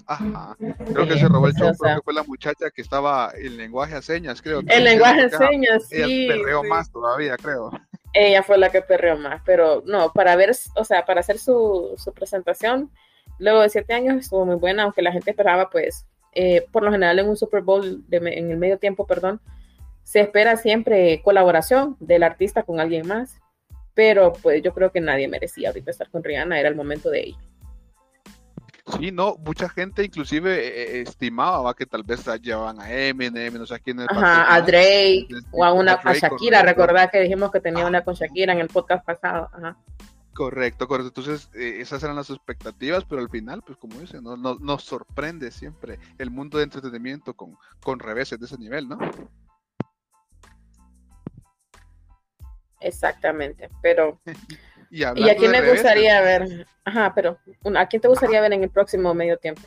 Ajá. 0.07 0.57
Creo 0.59 1.05
Sí, 1.05 1.09
que 1.11 1.19
se 1.19 1.29
robó 1.29 1.47
el 1.49 1.53
show, 1.53 1.69
preciosa. 1.69 1.79
creo 1.85 1.97
que 1.97 2.03
fue 2.05 2.15
la 2.15 2.23
muchacha 2.23 2.71
que 2.71 2.81
estaba 2.83 3.31
en 3.35 3.57
lenguaje 3.59 3.95
a 3.95 4.03
señas, 4.03 4.41
creo. 4.41 4.61
El 4.67 4.85
lenguaje 4.85 5.23
ajá, 5.27 5.39
señas, 5.49 5.87
Ella 5.93 6.07
sí. 6.07 6.29
perreó 6.29 6.63
sí. 6.63 6.69
más 6.69 6.91
todavía, 6.91 7.37
creo. 7.37 7.71
Ella 8.13 8.43
fue 8.43 8.59
la 8.59 8.71
que 8.71 8.83
perreó 8.83 9.17
más, 9.17 9.43
pero 9.45 9.83
no, 9.87 10.13
para 10.13 10.37
ver, 10.37 10.53
o 10.77 10.85
sea, 10.85 11.05
para 11.05 11.21
hacer 11.21 11.39
su, 11.39 11.95
su 11.97 12.13
presentación, 12.13 12.91
luego 13.39 13.61
de 13.61 13.71
siete 13.71 13.95
años 13.95 14.17
estuvo 14.17 14.45
muy 14.45 14.57
buena, 14.57 14.85
aunque 14.85 15.03
la 15.03 15.13
gente 15.13 15.31
esperaba, 15.31 15.71
pues, 15.71 16.07
eh, 16.35 16.67
por 16.73 16.83
lo 16.83 16.91
general 16.91 17.19
en 17.19 17.29
un 17.29 17.37
Super 17.37 17.63
Bowl, 17.63 18.09
de 18.09 18.17
en 18.17 18.51
el 18.51 18.57
medio 18.57 18.79
tiempo, 18.79 19.07
perdón, 19.07 19.41
se 20.03 20.21
espera 20.21 20.57
siempre 20.57 21.23
colaboración 21.23 21.97
del 22.01 22.23
artista 22.23 22.63
con 22.63 22.81
alguien 22.81 23.07
más, 23.07 23.41
pero 23.95 24.33
pues 24.33 24.63
yo 24.63 24.73
creo 24.73 24.91
que 24.91 25.01
nadie 25.01 25.29
merecía 25.29 25.69
ahorita 25.69 25.91
estar 25.91 26.11
con 26.11 26.25
Rihanna, 26.25 26.59
era 26.59 26.69
el 26.69 26.75
momento 26.75 27.11
de 27.11 27.21
ella. 27.21 27.39
Sí, 28.99 29.13
no, 29.13 29.37
mucha 29.39 29.69
gente 29.69 30.05
inclusive 30.05 30.51
eh, 30.99 31.03
estimaba 31.03 31.63
¿va? 31.63 31.75
que 31.75 31.87
tal 31.87 32.03
vez 32.03 32.25
llevaban 32.43 32.81
a 32.81 32.91
Eminem, 32.93 33.55
no 33.55 33.65
sé 33.65 33.79
quién 33.81 34.01
el 34.01 34.09
Ajá, 34.11 34.53
a. 34.55 34.61
Drake 34.61 35.27
Desde- 35.31 35.47
o 35.53 35.65
a 35.65 35.73
una 35.73 35.93
a 35.93 36.03
Drake, 36.03 36.19
Shakira, 36.21 36.63
recordad 36.63 37.09
que 37.11 37.21
dijimos 37.21 37.53
que 37.53 37.61
tenía 37.61 37.85
Ah. 37.85 37.89
una 37.89 38.03
con 38.03 38.15
Shakira 38.15 38.53
en 38.53 38.59
el 38.59 38.69
podcast 38.69 39.05
pasado, 39.05 39.49
ajá. 39.53 39.77
Correcto, 40.35 40.89
correcto. 40.89 41.21
Entonces, 41.21 41.49
eh, 41.55 41.77
esas 41.81 42.03
eran 42.03 42.17
las 42.17 42.31
expectativas, 42.31 43.05
pero 43.05 43.21
al 43.21 43.29
final, 43.31 43.63
pues 43.63 43.79
como 43.79 44.01
dicen, 44.01 44.25
no, 44.25 44.37
no- 44.37 44.57
nos 44.57 44.83
sorprende 44.83 45.51
siempre 45.53 46.01
el 46.19 46.31
mundo 46.31 46.59
de 46.59 46.65
entretenimiento 46.65 47.35
con, 47.35 47.57
con 47.83 48.01
reveses 48.01 48.41
de 48.41 48.47
ese 48.47 48.59
nivel, 48.59 48.89
¿no? 48.89 48.99
Exactamente, 52.81 53.69
pero 53.81 54.21
Y, 54.93 55.01
¿Y 55.01 55.31
a 55.31 55.37
quién 55.37 55.53
le 55.53 55.71
gustaría 55.71 56.21
ver? 56.21 56.67
Ajá, 56.85 57.15
pero 57.15 57.39
¿a 57.77 57.87
quién 57.87 58.03
te 58.03 58.09
gustaría 58.09 58.43
ver 58.43 58.53
en 58.53 58.63
el 58.63 58.69
próximo 58.69 59.15
medio 59.15 59.39
tiempo? 59.39 59.63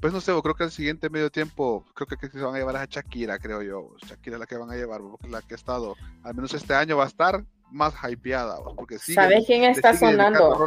Pues 0.00 0.10
no 0.10 0.22
sé, 0.22 0.32
creo 0.42 0.54
que 0.54 0.64
el 0.64 0.70
siguiente 0.70 1.10
medio 1.10 1.30
tiempo, 1.30 1.84
creo 1.94 2.06
que, 2.06 2.16
que 2.16 2.30
se 2.30 2.40
van 2.40 2.54
a 2.54 2.58
llevar 2.58 2.76
a 2.76 2.86
Shakira, 2.86 3.38
creo 3.38 3.60
yo. 3.60 3.94
Shakira 4.06 4.36
es 4.36 4.40
la 4.40 4.46
que 4.46 4.56
van 4.56 4.70
a 4.70 4.74
llevar, 4.74 5.02
porque 5.02 5.28
la 5.28 5.42
que 5.42 5.52
ha 5.52 5.56
estado, 5.56 5.96
al 6.24 6.34
menos 6.34 6.54
este 6.54 6.74
año 6.74 6.96
va 6.96 7.04
a 7.04 7.08
estar 7.08 7.44
más 7.70 7.92
hypeada, 8.08 8.58
porque 8.74 8.98
sigue, 8.98 9.16
¿Sabes 9.16 9.44
quién 9.46 9.64
está 9.64 9.94
sonando? 9.94 10.66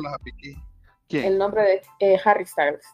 ¿Quién? 1.08 1.26
El 1.26 1.38
nombre 1.40 1.64
de 1.64 1.82
eh, 2.14 2.20
Harry 2.24 2.46
Styles. 2.46 2.86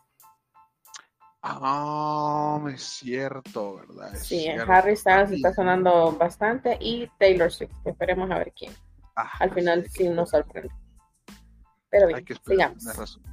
Ah, 1.42 2.62
es 2.74 2.82
cierto, 2.82 3.76
¿verdad? 3.76 4.16
Es 4.16 4.26
Sí, 4.26 4.40
cierto. 4.40 4.72
Harry 4.72 4.96
Styles 4.96 5.32
está 5.32 5.54
sonando 5.54 6.14
bastante 6.14 6.78
y 6.80 7.08
Taylor 7.20 7.52
Swift. 7.52 7.74
Esperemos 7.84 8.32
a 8.32 8.38
ver 8.38 8.54
quién. 8.58 8.74
Ah, 9.16 9.32
Al 9.40 9.54
final 9.54 9.84
sí, 9.86 10.04
sí 10.04 10.10
nos 10.10 10.30
sorprende. 10.32 10.70
Pero 11.90 12.08
Hay 12.08 12.24
bien, 12.24 12.40
sigamos. 12.46 12.84
razón. 12.98 13.24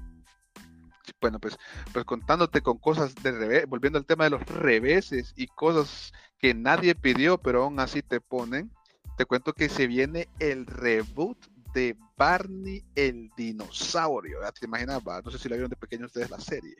Sí, 1.05 1.13
Bueno, 1.21 1.41
pues, 1.41 1.59
pues 1.93 2.05
contándote 2.05 2.61
con 2.61 2.79
cosas 2.79 3.15
de 3.17 3.33
revés, 3.33 3.67
volviendo 3.67 3.99
al 3.99 4.07
tema 4.07 4.25
de 4.25 4.31
los 4.31 4.43
reveses 4.47 5.33
y 5.37 5.47
cosas 5.49 6.13
que 6.39 6.55
nadie 6.55 6.95
pidió, 6.95 7.39
pero 7.39 7.65
aún 7.65 7.81
así 7.81 8.03
te 8.03 8.21
ponen, 8.21 8.71
te 9.17 9.25
cuento 9.25 9.53
que 9.53 9.69
se 9.69 9.87
viene 9.87 10.29
el 10.39 10.67
reboot 10.67 11.39
de 11.75 11.97
Barney 12.17 12.85
el 12.95 13.31
dinosaurio. 13.37 14.41
Ya 14.43 14.53
te 14.53 14.67
imaginas, 14.67 15.01
va? 15.07 15.21
no 15.23 15.31
sé 15.31 15.39
si 15.39 15.49
la 15.49 15.57
vieron 15.57 15.71
de 15.71 15.77
pequeño 15.77 16.07
ustedes 16.07 16.31
la 16.31 16.39
serie. 16.39 16.75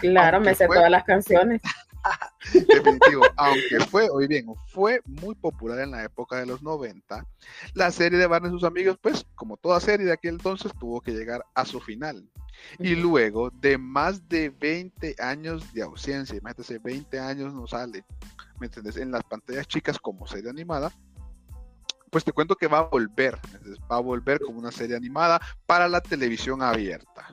Claro, 0.00 0.36
aunque 0.38 0.50
me 0.50 0.56
sé 0.56 0.66
fue- 0.66 0.76
todas 0.76 0.90
las 0.90 1.04
canciones. 1.04 1.62
Definitivo, 2.52 3.22
aunque 3.36 3.80
fue, 3.90 4.08
hoy 4.10 4.26
bien, 4.26 4.46
fue 4.68 5.00
muy 5.04 5.34
popular 5.34 5.80
en 5.80 5.90
la 5.90 6.04
época 6.04 6.36
de 6.36 6.46
los 6.46 6.62
90, 6.62 7.26
la 7.74 7.90
serie 7.90 8.18
de 8.18 8.26
Barney 8.26 8.50
y 8.50 8.54
sus 8.54 8.64
amigos, 8.64 8.98
pues, 9.00 9.26
como 9.34 9.56
toda 9.56 9.80
serie 9.80 10.06
de 10.06 10.12
aquel 10.12 10.34
entonces, 10.34 10.72
tuvo 10.78 11.00
que 11.00 11.12
llegar 11.12 11.44
a 11.54 11.64
su 11.64 11.80
final. 11.80 12.28
Y 12.78 12.94
luego 12.94 13.50
de 13.50 13.76
más 13.78 14.28
de 14.28 14.50
20 14.50 15.16
años 15.18 15.72
de 15.74 15.82
ausencia, 15.82 16.36
imagínate, 16.36 16.78
20 16.78 17.18
años 17.18 17.52
no 17.52 17.66
sale, 17.66 18.04
¿me 18.58 18.66
entiendes? 18.66 18.96
En 18.96 19.10
las 19.10 19.24
pantallas 19.24 19.66
chicas 19.66 19.98
como 19.98 20.26
serie 20.26 20.50
animada, 20.50 20.90
pues 22.10 22.24
te 22.24 22.32
cuento 22.32 22.56
que 22.56 22.66
va 22.66 22.78
a 22.78 22.82
volver, 22.82 23.38
va 23.90 23.96
a 23.96 24.00
volver 24.00 24.40
como 24.40 24.58
una 24.58 24.72
serie 24.72 24.96
animada 24.96 25.40
para 25.66 25.88
la 25.88 26.00
televisión 26.00 26.62
abierta. 26.62 27.30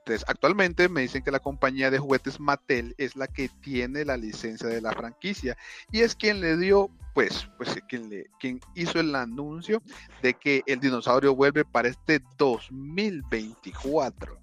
Entonces, 0.00 0.24
actualmente 0.28 0.88
me 0.88 1.02
dicen 1.02 1.22
que 1.22 1.30
la 1.30 1.40
compañía 1.40 1.90
de 1.90 1.98
juguetes 1.98 2.40
Mattel 2.40 2.94
es 2.96 3.16
la 3.16 3.26
que 3.26 3.50
tiene 3.60 4.04
la 4.04 4.16
licencia 4.16 4.66
de 4.66 4.80
la 4.80 4.92
franquicia 4.92 5.56
y 5.92 6.00
es 6.00 6.14
quien 6.14 6.40
le 6.40 6.56
dio, 6.56 6.88
pues, 7.14 7.48
pues 7.58 7.78
quien, 7.88 8.08
le, 8.08 8.26
quien 8.40 8.60
hizo 8.74 8.98
el 8.98 9.14
anuncio 9.14 9.82
de 10.22 10.34
que 10.34 10.62
el 10.66 10.80
dinosaurio 10.80 11.34
vuelve 11.34 11.64
para 11.64 11.88
este 11.88 12.22
2024. 12.38 14.38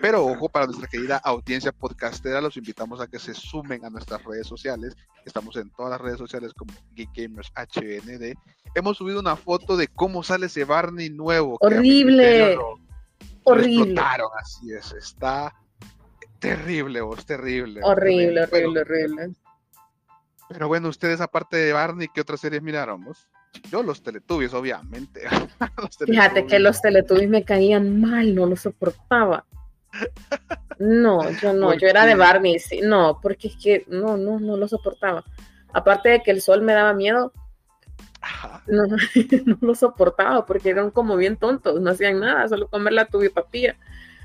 Pero 0.00 0.24
ojo, 0.24 0.48
para 0.48 0.66
nuestra 0.66 0.88
querida 0.88 1.18
audiencia 1.18 1.72
podcastera, 1.72 2.40
los 2.40 2.56
invitamos 2.56 3.00
a 3.00 3.06
que 3.06 3.18
se 3.18 3.34
sumen 3.34 3.84
a 3.84 3.90
nuestras 3.90 4.24
redes 4.24 4.46
sociales. 4.46 4.96
Estamos 5.26 5.56
en 5.56 5.68
todas 5.70 5.90
las 5.90 6.00
redes 6.00 6.18
sociales 6.18 6.54
como 6.54 6.72
Geek 6.94 7.10
Gamers 7.14 7.52
HND. 7.54 8.34
Hemos 8.74 8.96
subido 8.96 9.20
una 9.20 9.36
foto 9.36 9.76
de 9.76 9.88
cómo 9.88 10.22
sale 10.22 10.46
ese 10.46 10.64
Barney 10.64 11.10
nuevo. 11.10 11.58
Horrible. 11.60 12.56
Horrible. 13.44 14.00
así 14.38 14.72
es. 14.72 14.92
Está 14.92 15.54
terrible, 16.38 17.00
vos, 17.00 17.24
terrible. 17.24 17.80
Horrible, 17.82 18.42
horrible, 18.42 18.80
horrible. 18.80 19.30
Pero 20.48 20.68
bueno, 20.68 20.88
ustedes 20.88 21.20
aparte 21.20 21.56
de 21.56 21.72
Barney, 21.72 22.08
¿qué 22.12 22.20
otras 22.20 22.40
series 22.40 22.62
miraron 22.62 23.04
vos? 23.04 23.28
Yo 23.70 23.82
los 23.82 24.02
Teletubbies, 24.02 24.54
obviamente. 24.54 25.22
Los 25.76 25.96
Fíjate 25.98 26.46
que 26.46 26.48
Teletubbies. 26.48 26.60
los 26.62 26.80
Teletubbies 26.80 27.28
me 27.28 27.44
caían 27.44 28.00
mal, 28.00 28.34
no 28.34 28.46
los 28.46 28.60
soportaba. 28.62 29.44
No, 30.78 31.30
yo 31.30 31.52
no, 31.52 31.68
¿Por 31.68 31.78
yo 31.78 31.86
era 31.86 32.06
de? 32.06 32.14
Barney, 32.14 32.58
sí, 32.58 32.80
no, 32.82 33.20
porque 33.20 33.48
es 33.48 33.56
que 33.56 33.84
no, 33.88 34.16
no, 34.16 34.40
no 34.40 34.56
lo 34.56 34.66
soportaba. 34.68 35.22
Aparte 35.72 36.08
de 36.08 36.22
que 36.22 36.30
el 36.30 36.42
sol 36.42 36.62
me 36.62 36.72
daba 36.72 36.92
miedo. 36.94 37.32
no, 38.66 38.86
no 38.86 39.58
lo 39.60 39.74
soportaba 39.74 40.46
porque 40.46 40.70
eran 40.70 40.90
como 40.90 41.16
bien 41.16 41.36
tontos, 41.36 41.80
no 41.80 41.90
hacían 41.90 42.20
nada, 42.20 42.48
solo 42.48 42.68
comer 42.68 42.92
la 42.92 43.06
tubi 43.06 43.28
papilla. 43.28 43.76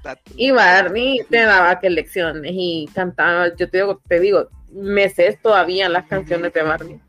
La- 0.03 0.19
Y 0.35 0.51
Barney 0.51 1.21
te 1.29 1.41
daba 1.41 1.79
que 1.79 1.89
lecciones 1.89 2.51
y 2.53 2.87
cantaba, 2.93 3.53
yo 3.55 3.69
te 3.69 3.77
digo, 3.77 4.01
te 4.07 4.19
digo, 4.19 4.47
me 4.71 5.09
sé 5.09 5.37
todavía 5.41 5.89
las 5.89 6.05
canciones 6.05 6.53
de 6.53 6.61
Barney. 6.61 7.01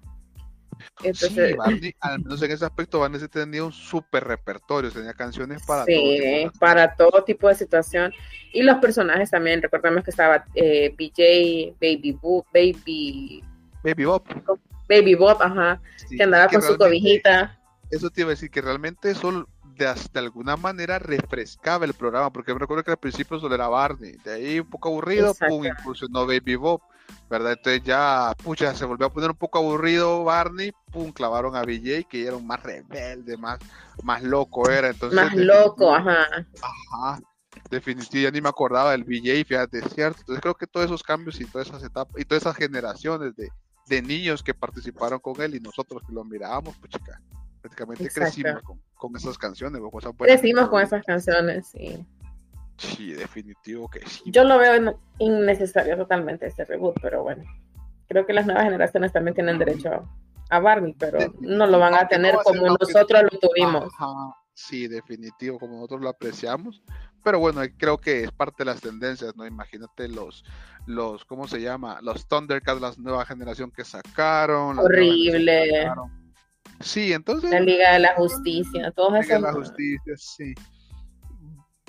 Entonces, 1.03 1.51
sí, 1.51 1.55
Barney, 1.55 1.95
al 2.01 2.19
menos 2.21 2.43
en 2.43 2.51
ese 2.51 2.65
aspecto, 2.65 2.99
Barney 3.01 3.21
sí 3.21 3.29
tenía 3.29 3.63
un 3.65 3.73
súper 3.73 4.25
repertorio, 4.25 4.91
tenía 4.91 5.13
canciones 5.13 5.63
para 5.67 5.85
todo. 5.85 5.95
Sí, 5.95 6.17
tipo 6.17 6.51
de- 6.51 6.51
para 6.59 6.95
todo 6.97 7.25
tipo 7.25 7.49
de 7.49 7.55
situación. 7.55 8.13
Y 8.53 8.63
los 8.63 8.79
personajes 8.79 9.31
también, 9.31 9.61
recordemos 9.63 10.03
que 10.03 10.11
estaba 10.11 10.45
eh, 10.55 10.95
BJ, 10.97 11.75
Baby 11.81 12.13
Boop, 12.21 12.47
Baby, 12.53 13.45
Baby 13.85 14.05
Bob. 14.07 14.23
Baby 14.89 15.15
Bob, 15.15 15.41
ajá, 15.41 15.81
sí, 16.09 16.17
que 16.17 16.23
andaba 16.23 16.49
que 16.49 16.57
con 16.57 16.63
su 16.63 16.79
cobijita. 16.79 17.59
Eso 17.91 18.11
te 18.11 18.23
iba 18.23 18.29
a 18.29 18.31
decir 18.31 18.51
que 18.51 18.61
realmente 18.61 19.15
son 19.15 19.47
de, 19.79 19.95
de 20.13 20.19
alguna 20.19 20.57
manera 20.57 20.99
refrescaba 20.99 21.85
el 21.85 21.95
programa, 21.95 22.31
porque 22.31 22.53
me 22.53 22.61
recuerdo 22.61 22.85
que 22.85 22.91
al 22.91 22.99
principio 22.99 23.39
solo 23.39 23.55
era 23.55 23.69
Barney, 23.69 24.17
de 24.25 24.33
ahí 24.35 24.61
un 24.61 24.69
poco 24.69 24.89
aburrido, 24.89 25.35
pum, 25.35 25.65
inclusionó 25.65 26.27
Baby 26.27 26.57
Bob, 26.57 26.83
¿verdad? 27.31 27.53
Entonces 27.53 27.83
ya, 27.85 28.35
pucha, 28.43 28.75
se 28.75 28.85
volvió 28.85 29.07
a 29.07 29.13
poner 29.13 29.31
un 29.31 29.37
poco 29.37 29.59
aburrido 29.59 30.25
Barney, 30.25 30.73
pum, 30.93 31.13
clavaron 31.13 31.57
a 31.57 31.63
BJ, 31.63 32.05
que 32.05 32.27
era 32.27 32.37
un 32.37 32.47
más 32.47 32.63
rebelde, 32.63 33.37
más, 33.37 33.59
más 34.03 34.23
loco 34.23 34.69
era, 34.69 34.89
entonces... 34.89 35.17
Más 35.17 35.35
loco, 35.35 35.95
ajá. 35.95 36.27
Ajá, 36.61 37.21
definitivo, 37.71 38.25
ya 38.25 38.31
ni 38.31 38.41
me 38.41 38.49
acordaba 38.49 38.93
del 38.93 39.05
BJ, 39.05 39.45
fíjate, 39.47 39.79
es 39.79 39.95
cierto, 39.95 40.21
entonces 40.21 40.43
creo 40.43 40.55
que 40.55 40.67
todos 40.67 40.87
esos 40.87 41.03
cambios 41.03 41.41
y 41.41 41.45
todas 41.47 41.69
esas 41.69 41.83
etapas, 41.85 42.21
y 42.21 42.25
todas 42.25 42.43
esas 42.43 42.57
generaciones 42.57 43.35
de, 43.37 43.49
de 43.89 44.03
niños 44.03 44.43
que 44.43 44.55
participaron 44.55 45.19
con 45.21 45.41
él 45.41 45.55
y 45.55 45.61
nosotros 45.61 46.03
que 46.07 46.13
lo 46.13 46.25
mirábamos, 46.25 46.77
pues 46.79 46.93
chica, 46.93 47.21
prácticamente 47.61 48.05
Exacto. 48.05 48.31
crecimos 48.33 48.63
con, 48.63 48.81
con 48.95 49.17
esas 49.17 49.39
canciones. 49.39 49.81
o 49.83 49.91
cosas 49.91 50.17
buenas. 50.17 50.41
Crecimos 50.41 50.69
con 50.69 50.83
esas 50.83 51.05
canciones, 51.05 51.67
sí. 51.69 52.05
Sí, 52.77 53.13
definitivo 53.13 53.89
que 53.89 54.01
sí. 54.07 54.23
Yo 54.31 54.45
lo 54.45 54.59
veo 54.59 54.77
in- 54.77 54.97
innecesario 55.19 55.97
totalmente 55.97 56.47
este 56.47 56.65
reboot, 56.65 57.01
pero 57.01 57.23
bueno. 57.25 57.43
Creo 58.09 58.25
que 58.25 58.33
las 58.33 58.47
nuevas 58.47 58.65
generaciones 58.65 59.13
también 59.13 59.35
tienen 59.35 59.59
derecho 59.59 59.91
a, 59.91 60.57
a 60.57 60.61
Barney, 60.61 60.95
pero 60.99 61.19
no 61.41 61.67
lo 61.67 61.79
van 61.79 61.95
a 61.95 62.09
tener 62.09 62.33
no 62.33 62.39
va 62.39 62.43
a 62.43 62.45
como 62.45 62.77
nosotros 62.81 63.23
lo 63.31 63.39
tuvimos. 63.39 63.93
Ajá, 63.99 64.35
sí, 64.55 64.87
definitivo, 64.89 65.59
como 65.59 65.75
nosotros 65.75 66.01
lo 66.01 66.09
apreciamos. 66.09 66.83
Pero 67.25 67.39
bueno, 67.41 67.61
creo 67.77 67.99
que 67.99 68.25
es 68.25 68.33
parte 68.33 68.57
de 68.59 68.67
las 68.67 68.81
tendencias, 68.81 69.37
¿no? 69.37 69.47
Imagínate 69.47 70.09
los, 70.09 70.45
los, 70.87 71.25
¿cómo 71.25 71.47
se 71.49 71.61
llama? 71.61 72.01
Los 72.03 72.27
Thundercats, 72.29 72.81
la 72.81 72.93
nueva 72.99 73.25
generación 73.27 73.71
que 73.71 73.85
sacaron. 73.85 74.77
la 74.77 74.83
Horrible. 74.83 75.33
generación 75.33 75.71
que 75.71 75.83
sacaron. 75.83 76.19
Sí, 76.81 77.13
entonces. 77.13 77.51
La 77.51 77.61
Liga 77.61 77.93
de 77.93 77.99
la 77.99 78.15
Justicia, 78.15 78.93
todos 78.93 79.13
Liga 79.13 79.35
de 79.35 79.41
la 79.41 79.53
Justicia, 79.53 80.15
sí. 80.17 80.55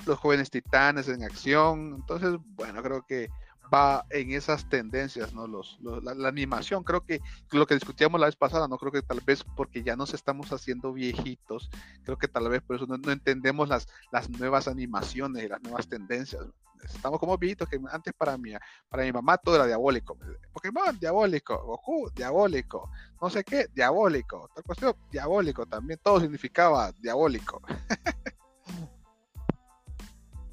Los 0.06 0.18
jóvenes 0.18 0.50
titanes 0.50 1.08
en 1.08 1.22
acción. 1.22 1.94
Entonces, 2.00 2.36
bueno, 2.56 2.82
creo 2.82 3.04
que 3.06 3.28
va 3.72 4.04
en 4.10 4.32
esas 4.32 4.68
tendencias, 4.68 5.32
¿no? 5.32 5.46
Los, 5.46 5.78
los- 5.80 6.02
la, 6.02 6.28
animación, 6.28 6.84
creo 6.84 7.04
que 7.04 7.20
lo 7.52 7.66
que 7.66 7.74
discutíamos 7.74 8.20
la 8.20 8.26
vez 8.26 8.36
pasada, 8.36 8.68
no 8.68 8.78
creo 8.78 8.92
que 8.92 9.02
tal 9.02 9.20
vez 9.20 9.44
porque 9.56 9.82
ya 9.82 9.96
nos 9.96 10.14
estamos 10.14 10.52
haciendo 10.52 10.92
viejitos, 10.92 11.70
creo 12.04 12.18
que 12.18 12.28
tal 12.28 12.48
vez 12.48 12.62
por 12.62 12.76
eso 12.76 12.86
no, 12.86 12.96
entendemos 13.10 13.68
las, 13.68 13.88
las 14.12 14.28
nuevas 14.30 14.68
animaciones 14.68 15.44
y 15.44 15.48
las 15.48 15.62
nuevas 15.62 15.88
tendencias. 15.88 16.42
Estamos 16.82 17.20
como 17.20 17.36
viejitos 17.36 17.68
que 17.68 17.78
antes 17.90 18.14
para 18.14 18.38
mí, 18.38 18.52
para 18.88 19.02
mi 19.04 19.12
mamá 19.12 19.36
todo 19.36 19.56
era 19.56 19.66
diabólico. 19.66 20.16
Pokémon, 20.50 20.98
diabólico. 20.98 21.62
Goku, 21.62 22.10
diabólico. 22.14 22.90
No 23.20 23.28
sé 23.28 23.44
qué, 23.44 23.66
diabólico. 23.74 24.48
Tal 24.54 24.64
cuestión, 24.64 24.94
diabólico 25.10 25.66
también. 25.66 26.00
Todo 26.02 26.20
significaba 26.20 26.90
diabólico. 26.92 27.60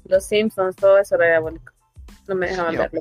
Los 0.04 0.24
Simpsons, 0.26 0.76
todo 0.76 0.98
eso 0.98 1.14
era 1.14 1.28
diabólico. 1.28 1.77
No 2.28 2.34
me 2.34 2.46
dejaban 2.48 2.72
Sí, 2.72 2.78
verlo. 2.78 3.00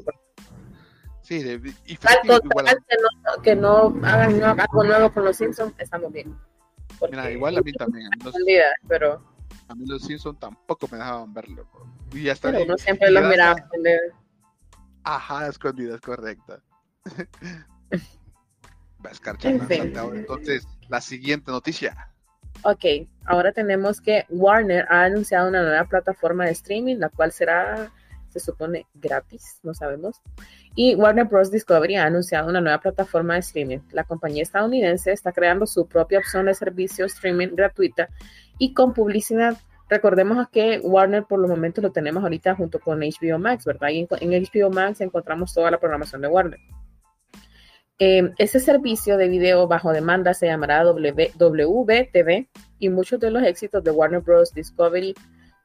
Sí, 1.22 1.44
de- 1.44 1.74
y 1.86 1.94
Al 1.94 1.98
contrario, 1.98 2.42
que 2.88 2.96
no, 2.96 3.42
que 3.44 3.56
no 3.56 4.08
hagan 4.08 4.42
algo 4.60 4.84
nuevo 4.84 5.12
con 5.12 5.26
los 5.26 5.36
Simpsons, 5.36 5.74
estamos 5.78 6.12
bien. 6.14 6.36
Mira, 7.12 7.30
igual 7.30 7.58
a 7.58 7.62
mí 7.62 7.74
también. 7.74 8.10
Los, 8.24 8.34
pero, 8.88 9.22
a 9.68 9.76
mí 9.76 9.86
los 9.86 10.02
Simpsons 10.04 10.40
tampoco 10.40 10.88
me 10.90 10.98
dejaban 10.98 11.34
verlo. 11.34 11.68
bro. 11.74 11.86
Y 12.18 12.30
hasta 12.30 12.50
pero 12.50 12.62
y- 12.62 12.64
uno 12.64 12.78
siempre 12.78 13.12
los 13.12 13.24
miraba. 13.28 13.56
Ajá, 15.04 15.48
escondidas, 15.48 16.00
correcta. 16.02 16.62
Va 19.06 19.10
a 19.10 19.12
escarchar 19.12 19.52
En 19.54 19.68
fin. 19.68 19.98
ahora. 19.98 20.18
Entonces, 20.20 20.66
la 20.90 21.02
siguiente 21.02 21.52
noticia. 21.52 22.12
Ok, 22.64 22.84
ahora 23.26 23.52
tenemos 23.52 24.02
que 24.02 24.26
Warner 24.30 24.86
ha 24.90 25.04
anunciado 25.04 25.48
una 25.50 25.62
nueva 25.62 25.84
plataforma 25.86 26.46
de 26.46 26.52
streaming, 26.52 26.96
la 26.98 27.10
cual 27.10 27.32
será, 27.32 27.92
se 28.40 28.46
supone, 28.46 28.88
gratis, 28.94 29.60
no 29.64 29.74
sabemos. 29.74 30.22
Y 30.76 30.96
Warner 30.96 31.26
Bros. 31.26 31.52
Discovery 31.52 31.96
ha 31.96 32.06
anunciado 32.06 32.50
una 32.50 32.62
nueva 32.62 32.80
plataforma 32.80 33.34
de 33.36 33.40
streaming. 33.42 33.80
La 33.92 34.04
compañía 34.04 34.44
estadounidense 34.44 35.12
está 35.12 35.32
creando 35.32 35.66
su 35.66 35.88
propia 35.88 36.20
opción 36.20 36.46
de 36.46 36.54
servicio 36.54 37.06
streaming 37.06 37.50
gratuita 37.54 38.10
y 38.58 38.74
con 38.74 38.94
publicidad. 38.94 39.58
Recordemos 39.90 40.48
que 40.50 40.80
Warner 40.84 41.24
por 41.24 41.40
los 41.40 41.50
momentos 41.50 41.84
lo 41.84 41.92
tenemos 41.92 42.22
ahorita 42.24 42.56
junto 42.56 42.80
con 42.80 43.00
HBO 43.00 43.40
Max, 43.40 43.66
¿verdad? 43.66 43.90
Y 43.90 44.00
en, 44.00 44.44
HBO 44.44 44.70
Max 44.70 45.02
encontramos 45.02 45.54
toda 45.54 45.72
la 45.72 45.80
programación 45.80 46.22
de 46.22 46.28
Warner. 46.28 46.60
Eh, 48.00 48.32
ese 48.38 48.60
servicio 48.60 49.18
de 49.18 49.28
video 49.28 49.68
bajo 49.68 49.92
demanda 49.92 50.34
se 50.34 50.46
llamará 50.46 50.84
W- 50.84 51.32
WBTV 51.40 52.48
y 52.78 52.90
muchos 52.90 53.20
de 53.20 53.32
los 53.32 53.42
éxitos 53.44 53.84
de 53.84 53.92
Warner 53.92 54.20
Bros. 54.20 54.54
Discovery, 54.54 55.16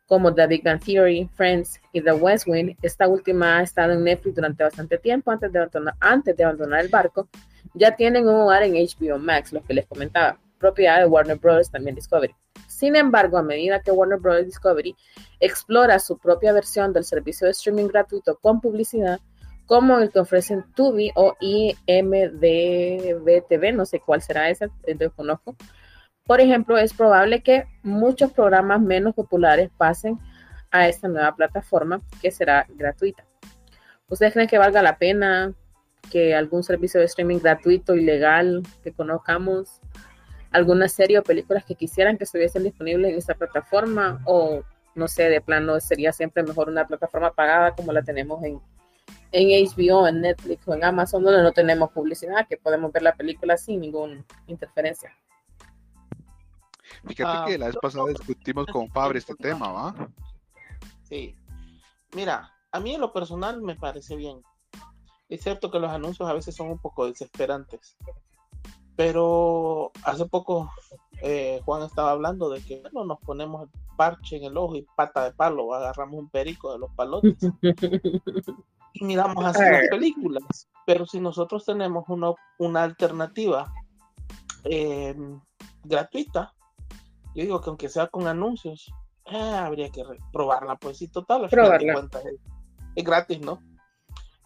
como 0.06 0.34
The 0.34 0.46
Big 0.46 0.62
Bang 0.62 0.80
Theory, 0.84 1.28
Friends 1.34 1.80
y 1.92 2.00
The 2.02 2.12
West 2.12 2.46
Wing, 2.46 2.76
esta 2.82 3.08
última 3.08 3.58
ha 3.58 3.62
estado 3.62 3.92
en 3.92 4.04
Netflix 4.04 4.34
durante 4.36 4.64
bastante 4.64 4.98
tiempo 4.98 5.30
antes 5.30 5.52
de 5.52 5.58
abandonar, 5.58 5.94
antes 6.00 6.36
de 6.36 6.44
abandonar 6.44 6.80
el 6.80 6.88
barco, 6.88 7.28
ya 7.74 7.96
tienen 7.96 8.28
un 8.28 8.34
hogar 8.34 8.62
en 8.62 8.74
HBO 8.74 9.18
Max, 9.18 9.52
lo 9.52 9.62
que 9.62 9.74
les 9.74 9.86
comentaba, 9.86 10.38
propiedad 10.58 10.98
de 10.98 11.06
Warner 11.06 11.38
Bros. 11.38 11.70
también 11.70 11.94
Discovery. 11.94 12.34
Sin 12.68 12.96
embargo, 12.96 13.38
a 13.38 13.42
medida 13.42 13.80
que 13.80 13.90
Warner 13.90 14.18
Bros. 14.18 14.44
Discovery 14.44 14.96
explora 15.40 15.98
su 15.98 16.18
propia 16.18 16.52
versión 16.52 16.92
del 16.92 17.04
servicio 17.04 17.46
de 17.46 17.52
streaming 17.52 17.86
gratuito 17.88 18.36
con 18.36 18.60
publicidad, 18.60 19.20
como 19.66 19.98
el 19.98 20.10
que 20.10 20.18
ofrecen 20.20 20.64
Tubi 20.74 21.12
o 21.14 21.34
IMDB-TV, 21.40 22.42
no 23.74 23.86
sé 23.86 24.00
cuál 24.00 24.20
será 24.20 24.50
eh, 24.50 24.58
desconozco. 24.84 25.56
Por 26.32 26.40
ejemplo, 26.40 26.78
es 26.78 26.94
probable 26.94 27.42
que 27.42 27.66
muchos 27.82 28.32
programas 28.32 28.80
menos 28.80 29.14
populares 29.14 29.68
pasen 29.76 30.18
a 30.70 30.88
esta 30.88 31.06
nueva 31.06 31.36
plataforma 31.36 32.00
que 32.22 32.30
será 32.30 32.66
gratuita. 32.70 33.26
¿Ustedes 34.08 34.32
creen 34.32 34.48
que 34.48 34.56
valga 34.56 34.80
la 34.80 34.96
pena 34.96 35.52
que 36.10 36.34
algún 36.34 36.62
servicio 36.62 37.00
de 37.00 37.04
streaming 37.04 37.36
gratuito 37.40 37.94
y 37.94 38.00
legal 38.00 38.62
que 38.82 38.94
conozcamos, 38.94 39.82
alguna 40.52 40.88
serie 40.88 41.18
o 41.18 41.22
películas 41.22 41.66
que 41.66 41.74
quisieran 41.74 42.16
que 42.16 42.24
estuviesen 42.24 42.64
disponibles 42.64 43.12
en 43.12 43.18
esta 43.18 43.34
plataforma 43.34 44.22
o 44.24 44.62
no 44.94 45.08
sé, 45.08 45.24
de 45.24 45.42
plano 45.42 45.80
sería 45.80 46.14
siempre 46.14 46.42
mejor 46.42 46.70
una 46.70 46.86
plataforma 46.86 47.34
pagada 47.34 47.74
como 47.74 47.92
la 47.92 48.00
tenemos 48.00 48.42
en, 48.42 48.58
en 49.32 49.66
HBO, 49.66 50.08
en 50.08 50.22
Netflix 50.22 50.66
o 50.66 50.72
en 50.72 50.82
Amazon, 50.82 51.24
donde 51.24 51.42
no 51.42 51.52
tenemos 51.52 51.90
publicidad, 51.90 52.48
que 52.48 52.56
podemos 52.56 52.90
ver 52.90 53.02
la 53.02 53.14
película 53.14 53.58
sin 53.58 53.82
ninguna 53.82 54.24
interferencia. 54.46 55.12
Fíjate 57.06 57.38
Ah, 57.38 57.44
que 57.46 57.58
la 57.58 57.66
vez 57.66 57.76
pasada 57.80 58.08
discutimos 58.08 58.66
con 58.66 58.88
Fabre 58.90 59.18
este 59.18 59.34
tema, 59.34 59.72
¿va? 59.72 60.08
Sí. 61.02 61.36
Mira, 62.14 62.52
a 62.70 62.80
mí 62.80 62.94
en 62.94 63.00
lo 63.00 63.12
personal 63.12 63.60
me 63.62 63.76
parece 63.76 64.16
bien. 64.16 64.42
Es 65.28 65.42
cierto 65.42 65.70
que 65.70 65.78
los 65.78 65.90
anuncios 65.90 66.28
a 66.28 66.34
veces 66.34 66.54
son 66.54 66.70
un 66.70 66.78
poco 66.78 67.06
desesperantes. 67.06 67.96
Pero 68.96 69.90
hace 70.04 70.26
poco 70.26 70.70
eh, 71.22 71.60
Juan 71.64 71.82
estaba 71.82 72.10
hablando 72.10 72.50
de 72.50 72.62
que 72.62 72.80
bueno, 72.82 73.04
nos 73.04 73.20
ponemos 73.20 73.68
parche 73.96 74.36
en 74.36 74.44
el 74.44 74.56
ojo 74.56 74.76
y 74.76 74.86
pata 74.96 75.24
de 75.24 75.32
palo, 75.32 75.72
agarramos 75.72 76.18
un 76.18 76.28
perico 76.28 76.72
de 76.72 76.78
los 76.78 76.90
palotes 76.94 77.36
y 78.92 79.04
miramos 79.04 79.44
así 79.44 79.62
las 79.62 79.88
películas. 79.88 80.68
Pero 80.86 81.06
si 81.06 81.20
nosotros 81.20 81.64
tenemos 81.64 82.04
una, 82.08 82.32
una 82.58 82.82
alternativa 82.82 83.72
eh, 84.64 85.16
gratuita, 85.84 86.52
yo 87.34 87.42
digo 87.42 87.60
que 87.60 87.70
aunque 87.70 87.88
sea 87.88 88.06
con 88.08 88.26
anuncios, 88.26 88.92
eh, 89.26 89.36
habría 89.38 89.88
que 89.90 90.04
probarla, 90.32 90.76
pues 90.76 90.98
sí, 90.98 91.08
total, 91.08 91.44
al 91.44 91.50
final 91.50 91.64
de 91.64 91.70
Probarla. 91.70 91.92
cuentas 91.94 92.24
es, 92.26 92.40
es 92.96 93.04
gratis, 93.04 93.40
¿no? 93.40 93.60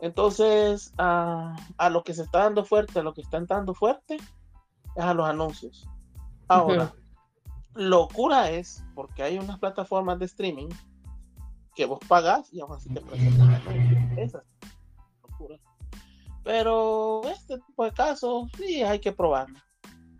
Entonces, 0.00 0.92
a, 0.98 1.56
a 1.78 1.90
lo 1.90 2.02
que 2.04 2.12
se 2.14 2.22
está 2.22 2.40
dando 2.40 2.64
fuerte, 2.64 2.98
a 2.98 3.02
lo 3.02 3.14
que 3.14 3.22
están 3.22 3.46
dando 3.46 3.72
fuerte, 3.74 4.16
es 4.16 5.02
a 5.04 5.14
los 5.14 5.26
anuncios. 5.26 5.88
Ahora, 6.48 6.94
locura 7.74 8.50
es 8.50 8.84
porque 8.94 9.22
hay 9.22 9.38
unas 9.38 9.58
plataformas 9.58 10.18
de 10.18 10.26
streaming 10.26 10.68
que 11.74 11.86
vos 11.86 11.98
pagás 12.06 12.52
y 12.52 12.60
aún 12.60 12.72
así 12.74 12.88
te 12.92 13.00
presentan 13.00 13.54
anuncios. 13.54 14.02
Esa 14.18 14.38
es 14.38 14.44
locura. 15.22 15.56
Pero 16.44 17.22
este 17.24 17.58
tipo 17.58 17.84
de 17.84 17.92
casos, 17.92 18.50
sí, 18.56 18.82
hay 18.82 19.00
que 19.00 19.12
probarlo. 19.12 19.58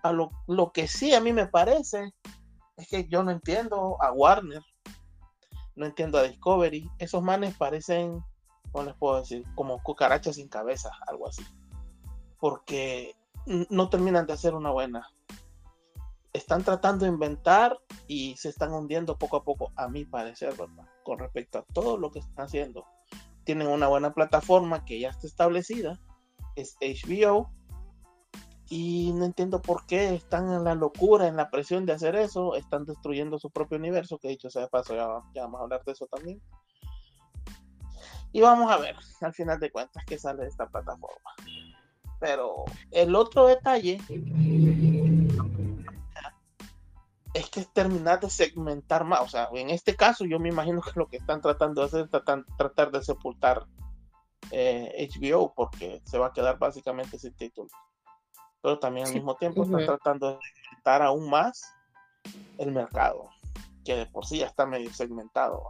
A 0.03 0.13
lo, 0.13 0.31
lo 0.47 0.73
que 0.73 0.89
sí 0.89 1.15
a 1.15 1.21
mí 1.21 1.33
me 1.33 1.47
parece 1.47 2.13
es 2.87 3.05
que 3.05 3.09
yo 3.09 3.23
no 3.23 3.31
entiendo 3.31 3.97
a 4.01 4.13
Warner, 4.13 4.63
no 5.75 5.87
entiendo 5.87 6.19
a 6.19 6.23
Discovery. 6.23 6.89
Esos 6.99 7.23
manes 7.23 7.57
parecen, 7.57 8.21
¿cómo 8.71 8.85
les 8.85 8.95
puedo 8.95 9.21
decir? 9.21 9.45
Como 9.55 9.83
cucarachas 9.83 10.37
sin 10.37 10.49
cabeza, 10.49 10.91
algo 11.07 11.29
así. 11.29 11.45
Porque 12.39 13.15
no 13.47 13.89
terminan 13.89 14.27
de 14.27 14.35
hacer 14.35 14.55
una 14.55 14.71
buena. 14.71 15.09
Están 16.33 16.63
tratando 16.63 17.05
de 17.05 17.11
inventar 17.11 17.79
y 18.07 18.37
se 18.37 18.51
están 18.51 18.73
hundiendo 18.73 19.19
poco 19.19 19.39
a 19.39 19.45
poco, 19.45 19.73
a 19.77 19.89
mi 19.89 20.05
parecer, 20.05 20.55
¿verdad? 20.57 20.87
Con 21.03 21.19
respecto 21.19 21.59
a 21.59 21.65
todo 21.73 21.97
lo 21.97 22.11
que 22.11 22.21
están 22.21 22.47
haciendo. 22.47 22.85
Tienen 23.45 23.69
una 23.69 23.89
buena 23.89 24.13
plataforma 24.13 24.85
que 24.85 25.01
ya 25.01 25.11
está 25.11 25.27
establecida, 25.27 25.99
es 26.57 26.77
HBO, 26.81 27.51
Y 28.69 29.13
no 29.13 29.25
entiendo 29.25 29.63
por 29.63 29.87
qué 29.87 30.15
están 30.15 30.53
en 30.53 30.65
la 30.65 30.75
locura, 30.75 31.29
en 31.29 31.37
la 31.37 31.51
presión 31.51 31.87
de 31.87 31.93
hacer 31.93 32.17
eso, 32.17 32.57
están 32.57 32.85
destruyendo 32.85 33.39
su 33.39 33.51
propio 33.51 33.79
universo, 33.79 34.19
que 34.19 34.29
dicho 34.29 34.51
sea 34.51 34.63
de 34.63 34.69
paso, 34.69 34.95
ya, 34.95 35.43
vamos 35.43 35.61
a 35.61 35.65
hablar 35.65 35.85
de 35.85 35.93
eso 35.93 36.07
también. 36.07 36.43
Y 38.33 38.41
vamos 38.41 38.71
a 38.71 38.79
ver, 38.79 38.97
al 39.21 39.33
final 39.33 39.61
de 39.61 39.71
cuentas, 39.71 40.05
qué 40.05 40.19
sale 40.19 40.43
de 40.43 40.49
esta 40.49 40.67
plataforma. 40.67 41.31
Pero 42.19 42.65
el 42.91 43.15
otro 43.15 43.47
detalle 43.47 44.01
es 47.37 47.51
que 47.51 47.61
es 47.61 47.73
terminar 47.73 48.21
de 48.21 48.31
segmentar 48.31 49.05
más. 49.05 49.21
O 49.21 49.29
sea, 49.29 49.49
en 49.53 49.71
este 49.71 49.95
caso 49.95 50.25
yo 50.25 50.41
me 50.41 50.49
imagino 50.49 50.81
que 50.81 50.91
lo 50.95 51.07
que 51.07 51.19
están 51.19 51.41
tratando 51.41 51.83
de 51.83 51.87
hacer 51.87 52.05
es 52.05 52.11
tratar, 52.11 52.91
de 52.91 53.03
sepultar 53.03 53.67
eh, 54.51 55.09
HBO 55.13 55.53
porque 55.55 56.01
se 56.05 56.19
va 56.19 56.29
a 56.29 56.33
quedar 56.33 56.59
básicamente 56.59 57.19
sin 57.19 57.35
título. 57.35 57.69
Pero 58.67 58.81
también 58.81 59.07
al 59.07 59.15
mismo 59.15 59.37
tiempo 59.37 59.63
están 59.63 59.87
tratando 59.87 60.31
de 60.31 60.39
segmentar 60.43 61.01
aún 61.01 61.31
más 61.31 61.73
el 62.59 62.73
mercado, 62.73 63.31
que 63.85 63.95
de 63.95 64.07
por 64.07 64.27
sí 64.27 64.39
ya 64.39 64.47
está 64.47 64.67
medio 64.67 64.93
segmentado. 64.93 65.63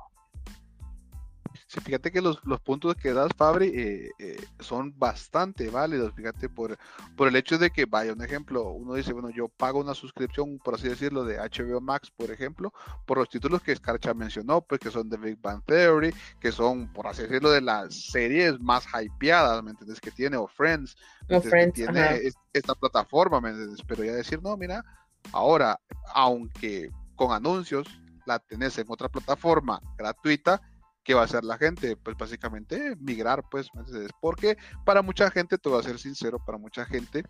Sí, 1.66 1.80
fíjate 1.80 2.10
que 2.10 2.20
los, 2.20 2.44
los 2.44 2.60
puntos 2.60 2.94
que 2.96 3.12
das, 3.12 3.30
Fabri, 3.36 3.68
eh, 3.68 4.10
eh, 4.18 4.44
son 4.60 4.96
bastante 4.98 5.68
válidos, 5.68 6.14
fíjate, 6.14 6.48
por, 6.48 6.78
por 7.16 7.28
el 7.28 7.36
hecho 7.36 7.58
de 7.58 7.70
que, 7.70 7.84
vaya, 7.84 8.12
un 8.12 8.22
ejemplo, 8.22 8.70
uno 8.70 8.94
dice, 8.94 9.12
bueno, 9.12 9.30
yo 9.30 9.48
pago 9.48 9.80
una 9.80 9.94
suscripción, 9.94 10.58
por 10.58 10.74
así 10.74 10.88
decirlo, 10.88 11.24
de 11.24 11.38
HBO 11.38 11.80
Max, 11.80 12.10
por 12.10 12.30
ejemplo, 12.30 12.72
por 13.04 13.18
los 13.18 13.28
títulos 13.28 13.62
que 13.62 13.74
Scarcha 13.74 14.14
mencionó, 14.14 14.60
pues 14.60 14.80
que 14.80 14.90
son 14.90 15.08
de 15.08 15.16
Big 15.16 15.40
Bang 15.40 15.62
Theory, 15.64 16.14
que 16.40 16.52
son, 16.52 16.92
por 16.92 17.06
así 17.06 17.22
decirlo, 17.22 17.50
de 17.50 17.60
las 17.60 17.94
series 17.94 18.60
más 18.60 18.86
hypeadas, 18.94 19.62
¿me 19.62 19.70
entiendes? 19.70 20.00
Que 20.00 20.10
tiene, 20.10 20.36
o 20.36 20.46
Friends, 20.46 20.96
o 21.28 21.40
Friends 21.40 21.74
que 21.74 21.84
tiene 21.84 22.32
esta 22.52 22.74
plataforma, 22.74 23.40
¿me 23.40 23.50
entiendes? 23.50 23.80
Pero 23.86 24.04
ya 24.04 24.12
decir, 24.12 24.42
no, 24.42 24.56
mira, 24.56 24.84
ahora, 25.32 25.78
aunque 26.14 26.90
con 27.14 27.32
anuncios, 27.32 27.86
la 28.26 28.38
tenés 28.38 28.76
en 28.78 28.86
otra 28.88 29.08
plataforma 29.08 29.80
gratuita, 29.96 30.60
¿qué 31.06 31.14
va 31.14 31.22
a 31.22 31.24
hacer 31.24 31.44
la 31.44 31.56
gente? 31.56 31.96
Pues 31.96 32.16
básicamente 32.16 32.96
migrar, 32.96 33.44
pues, 33.48 33.70
porque 34.20 34.56
para 34.84 35.02
mucha 35.02 35.30
gente, 35.30 35.56
te 35.56 35.68
voy 35.68 35.78
a 35.78 35.82
ser 35.82 35.98
sincero, 36.00 36.38
para 36.44 36.58
mucha 36.58 36.84
gente 36.84 37.22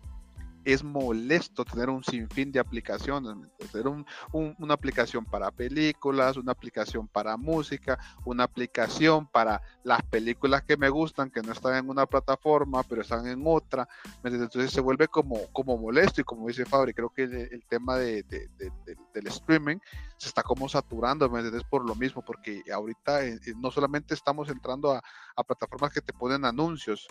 es 0.67 0.83
molesto 0.83 1.63
tener 1.63 1.89
un 1.89 2.03
sinfín 2.03 2.51
de 2.51 2.59
aplicaciones, 2.59 3.33
tener 3.71 3.87
una 4.33 4.73
aplicación 4.73 5.23
para 5.23 5.49
películas, 5.49 6.35
una 6.35 6.51
aplicación 6.51 7.07
para 7.07 7.37
música, 7.37 7.97
una 8.25 8.43
aplicación 8.43 9.25
para 9.27 9.61
las 9.85 10.03
películas 10.03 10.63
que 10.63 10.75
me 10.75 10.89
gustan, 10.89 11.31
que 11.31 11.41
no 11.41 11.53
están 11.53 11.75
en 11.75 11.89
una 11.89 12.05
plataforma, 12.05 12.83
pero 12.83 13.01
están 13.01 13.25
en 13.27 13.43
otra, 13.45 13.87
entonces 14.21 14.69
se 14.69 14.81
vuelve 14.81 15.07
como, 15.07 15.37
como 15.53 15.77
molesto 15.77 16.19
y 16.19 16.25
como 16.25 16.49
dice 16.49 16.65
Fabri, 16.65 16.93
creo 16.93 17.11
que 17.11 17.23
el, 17.23 17.63
tema 17.69 17.95
de, 17.95 18.23
del 18.23 19.27
streaming 19.27 19.77
se 20.17 20.27
está 20.27 20.43
como 20.43 20.67
saturando, 20.67 21.29
¿me 21.29 21.49
Por 21.69 21.87
lo 21.87 21.95
mismo, 21.95 22.21
porque 22.25 22.61
ahorita 22.73 23.23
eh, 23.23 23.39
eh, 23.45 23.53
no 23.55 23.71
solamente 23.71 24.13
estamos 24.13 24.49
entrando 24.49 24.91
a 24.91 25.43
plataformas 25.45 25.93
que 25.93 26.01
te 26.01 26.11
ponen 26.11 26.43
anuncios, 26.43 27.07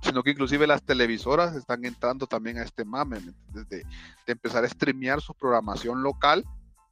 sino 0.00 0.22
que 0.22 0.30
inclusive 0.30 0.66
las 0.66 0.82
televisoras 0.82 1.54
están 1.54 1.84
entrando 1.84 2.26
también 2.26 2.58
a 2.58 2.62
este 2.62 2.84
mame, 2.84 3.20
¿me 3.20 3.64
De, 3.64 3.84
empezar 4.26 4.64
a 4.64 4.68
streamear 4.68 5.20
su 5.20 5.34
programación 5.34 6.02
local 6.02 6.44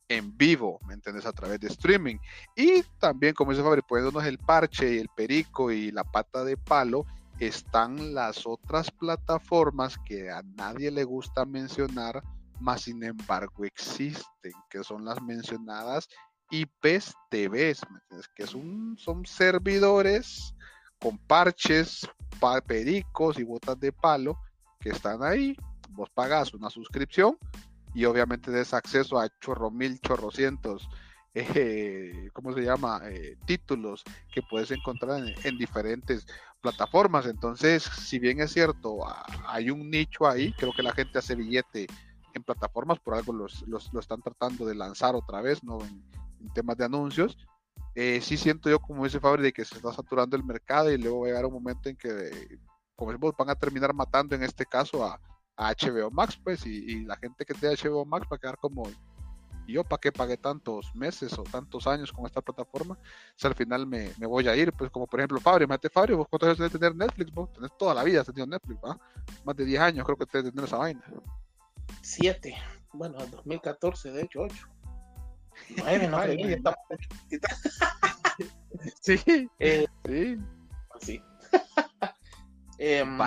en 0.08 0.36
vivo, 0.36 0.80
¿me 0.86 0.94
entiendes? 0.94 1.24
A 1.24 1.32
través 1.32 1.60
de 1.60 1.68
streaming. 1.68 2.16
Y 2.56 2.82
también, 2.98 3.34
como 3.34 3.52
dice 3.52 3.62
Fabri, 3.62 3.82
poniéndonos 3.82 4.26
el 4.26 4.38
parche 4.38 4.94
y 4.94 4.98
el 4.98 5.08
perico 5.08 5.70
y 5.70 5.92
la 5.92 6.04
pata 6.04 6.44
de 6.44 6.56
palo, 6.56 7.06
están 7.38 8.12
las 8.12 8.46
otras 8.46 8.90
plataformas 8.90 9.96
que 10.04 10.30
a 10.30 10.42
nadie 10.42 10.90
le 10.90 11.04
gusta 11.04 11.44
mencionar, 11.46 12.22
más 12.58 12.82
sin 12.82 13.02
embargo 13.02 13.64
existen, 13.64 14.52
que 14.68 14.84
son 14.84 15.04
las 15.04 15.22
mencionadas 15.22 16.08
IPs 16.50 17.14
TVs, 17.30 17.80
¿me 17.90 17.98
entiendes? 17.98 18.28
Que 18.34 18.46
son, 18.46 18.96
son 18.98 19.24
servidores 19.24 20.54
con 21.00 21.18
parches, 21.18 22.08
pericos 22.66 23.38
y 23.38 23.42
botas 23.42 23.78
de 23.80 23.92
palo 23.92 24.38
que 24.78 24.90
están 24.90 25.22
ahí. 25.22 25.56
Vos 25.90 26.08
pagas 26.10 26.54
una 26.54 26.70
suscripción 26.70 27.36
y 27.94 28.04
obviamente 28.04 28.50
des 28.50 28.72
acceso 28.72 29.18
a 29.18 29.28
chorro 29.40 29.70
mil, 29.70 30.00
chorrocientos, 30.00 30.88
eh, 31.34 32.28
¿cómo 32.32 32.52
se 32.54 32.62
llama? 32.62 33.00
Eh, 33.04 33.36
títulos 33.46 34.04
que 34.32 34.42
puedes 34.42 34.70
encontrar 34.70 35.22
en, 35.44 35.58
diferentes 35.58 36.26
plataformas. 36.60 37.26
Entonces, 37.26 37.82
si 37.82 38.18
bien 38.18 38.40
es 38.40 38.52
cierto, 38.52 38.98
hay 39.46 39.70
un 39.70 39.90
nicho 39.90 40.28
ahí, 40.28 40.52
creo 40.52 40.72
que 40.72 40.82
la 40.82 40.92
gente 40.92 41.18
hace 41.18 41.34
billete 41.34 41.86
en 42.34 42.42
plataformas, 42.44 43.00
por 43.00 43.14
algo 43.14 43.32
los, 43.32 43.62
los, 43.66 43.92
lo 43.92 44.00
están 44.00 44.22
tratando 44.22 44.64
de 44.64 44.76
lanzar 44.76 45.16
otra 45.16 45.40
vez, 45.40 45.64
¿no? 45.64 45.78
en 45.82 46.52
temas 46.54 46.76
de 46.76 46.84
anuncios 46.84 47.36
eh, 47.94 48.20
sí 48.20 48.36
siento 48.36 48.70
yo, 48.70 48.78
como 48.78 49.04
dice 49.04 49.20
Fabri, 49.20 49.42
de 49.42 49.52
que 49.52 49.64
se 49.64 49.76
está 49.76 49.92
saturando 49.92 50.36
el 50.36 50.44
mercado 50.44 50.90
y 50.90 50.98
luego 50.98 51.20
va 51.20 51.26
a 51.26 51.28
llegar 51.30 51.46
un 51.46 51.54
momento 51.54 51.88
en 51.88 51.96
que, 51.96 52.58
como 52.94 53.10
decimos, 53.10 53.34
van 53.36 53.50
a 53.50 53.54
terminar 53.54 53.92
matando 53.92 54.34
en 54.34 54.42
este 54.42 54.64
caso 54.66 55.04
a, 55.04 55.20
HBO 55.56 56.10
Max, 56.10 56.40
pues, 56.42 56.64
y, 56.64 57.04
la 57.04 57.16
gente 57.16 57.44
que 57.44 57.52
tiene 57.52 57.74
HBO 57.74 58.06
Max 58.06 58.26
va 58.32 58.36
a 58.36 58.38
quedar 58.38 58.56
como, 58.56 58.84
¿y 59.66 59.74
yo 59.74 59.84
para 59.84 60.00
qué 60.00 60.10
pagué 60.10 60.38
tantos 60.38 60.94
meses 60.94 61.38
o 61.38 61.42
tantos 61.42 61.86
años 61.86 62.10
con 62.10 62.24
esta 62.24 62.40
plataforma? 62.40 62.96
Si 63.36 63.46
al 63.46 63.54
final 63.54 63.86
me, 63.86 64.10
voy 64.20 64.48
a 64.48 64.56
ir, 64.56 64.72
pues, 64.72 64.90
como 64.90 65.06
por 65.06 65.20
ejemplo 65.20 65.38
Fabri, 65.38 65.66
mate 65.66 65.90
Fabri, 65.90 66.14
vos 66.14 66.28
cuántos 66.30 66.46
años 66.46 66.56
tenés 66.56 66.72
tener 66.72 66.96
Netflix, 66.96 67.30
vos 67.30 67.52
tenés 67.52 67.76
toda 67.76 67.92
la 67.92 68.04
vida 68.04 68.24
tenido 68.24 68.46
Netflix, 68.46 68.80
¿va? 68.82 68.98
Más 69.44 69.54
de 69.54 69.66
10 69.66 69.80
años 69.82 70.06
creo 70.06 70.16
que 70.16 70.24
tenés 70.24 70.50
tener 70.50 70.64
esa 70.64 70.78
vaina. 70.78 71.02
7, 72.00 72.56
bueno, 72.94 73.20
en 73.20 73.30
2014, 73.30 74.12
de 74.12 74.22
hecho, 74.22 74.40
8. 74.40 74.66
sí, 79.00 79.48
eh, 79.58 79.86
sí. 80.06 80.38
Sí. 81.00 81.22
Em, 82.78 83.18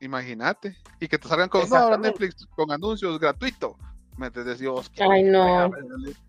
imagínate. 0.00 0.74
Y 0.98 1.06
que 1.06 1.18
te 1.18 1.28
salgan 1.28 1.50
con 1.50 1.68
no, 1.68 1.98
Netflix 1.98 2.46
con 2.56 2.70
anuncios 2.72 3.18
gratuitos. 3.20 3.76
Me 4.16 4.30
te 4.30 4.40
Ay, 5.00 5.24
no. 5.24 5.70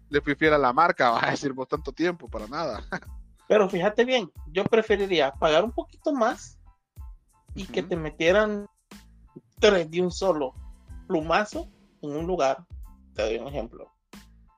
Le, 0.09 0.21
fiel 0.35 0.53
a 0.53 0.57
la 0.57 0.73
marca, 0.73 1.11
va 1.11 1.27
a 1.27 1.31
decir 1.31 1.53
vos 1.53 1.67
tanto 1.69 1.93
tiempo 1.93 2.27
para 2.27 2.47
nada. 2.47 2.83
Pero 3.47 3.69
fíjate 3.69 4.03
bien, 4.03 4.29
yo 4.47 4.65
preferiría 4.65 5.31
pagar 5.33 5.63
un 5.63 5.71
poquito 5.71 6.11
más 6.13 6.59
y 7.55 7.65
que 7.65 7.83
te 7.83 7.95
metieran 7.95 8.67
tres 9.59 9.89
de 9.89 10.01
un 10.01 10.11
solo 10.11 10.53
plumazo 11.07 11.69
en 12.01 12.17
un 12.17 12.27
lugar. 12.27 12.65
Te 13.13 13.23
doy 13.23 13.37
un 13.37 13.47
ejemplo 13.47 13.92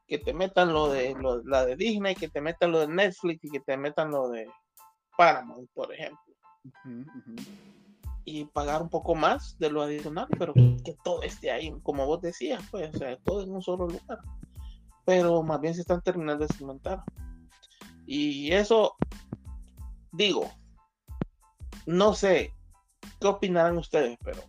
que 0.07 0.19
te 0.19 0.33
metan 0.33 0.73
lo 0.73 0.89
de 0.89 1.15
la 1.45 1.65
de 1.65 1.75
Disney, 1.75 2.15
que 2.15 2.29
te 2.29 2.41
metan 2.41 2.71
lo 2.71 2.79
de 2.79 2.87
Netflix 2.87 3.43
y 3.43 3.49
que 3.49 3.59
te 3.59 3.77
metan 3.77 4.11
lo 4.11 4.29
de 4.29 4.47
Paramount, 5.17 5.69
por 5.73 5.93
ejemplo. 5.93 6.19
Y 8.23 8.45
pagar 8.45 8.81
un 8.81 8.89
poco 8.89 9.15
más 9.15 9.57
de 9.59 9.69
lo 9.69 9.81
adicional, 9.81 10.27
pero 10.37 10.53
que 10.53 10.95
todo 11.03 11.21
esté 11.23 11.51
ahí, 11.51 11.73
como 11.83 12.05
vos 12.05 12.21
decías, 12.21 12.63
pues, 12.71 12.93
o 12.93 12.97
sea, 12.97 13.17
todo 13.17 13.43
en 13.43 13.51
un 13.51 13.61
solo 13.61 13.87
lugar. 13.87 14.19
Pero 15.05 15.43
más 15.43 15.61
bien 15.61 15.73
se 15.73 15.81
están 15.81 16.01
terminando 16.01 16.45
de 16.45 16.53
cimentar. 16.53 17.03
Y 18.07 18.51
eso, 18.51 18.95
digo, 20.11 20.51
no 21.85 22.13
sé 22.13 22.53
qué 23.19 23.27
opinarán 23.27 23.77
ustedes, 23.77 24.17
pero 24.23 24.41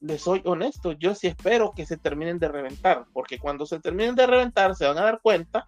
les 0.00 0.22
soy 0.22 0.42
honesto, 0.44 0.92
yo 0.92 1.14
sí 1.14 1.26
espero 1.26 1.72
que 1.72 1.86
se 1.86 1.96
terminen 1.96 2.38
de 2.38 2.48
reventar, 2.48 3.06
porque 3.12 3.38
cuando 3.38 3.66
se 3.66 3.80
terminen 3.80 4.14
de 4.14 4.26
reventar 4.26 4.74
se 4.74 4.86
van 4.86 4.98
a 4.98 5.04
dar 5.04 5.20
cuenta 5.20 5.66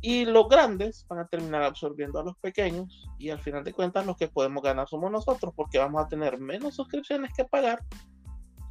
y 0.00 0.26
los 0.26 0.48
grandes 0.48 1.06
van 1.08 1.20
a 1.20 1.26
terminar 1.26 1.62
absorbiendo 1.62 2.20
a 2.20 2.24
los 2.24 2.36
pequeños 2.36 3.08
y 3.18 3.30
al 3.30 3.40
final 3.40 3.64
de 3.64 3.72
cuentas 3.72 4.06
los 4.06 4.16
que 4.16 4.28
podemos 4.28 4.62
ganar 4.62 4.88
somos 4.88 5.10
nosotros 5.10 5.52
porque 5.56 5.78
vamos 5.78 6.04
a 6.04 6.08
tener 6.08 6.38
menos 6.38 6.76
suscripciones 6.76 7.32
que 7.36 7.44
pagar 7.44 7.82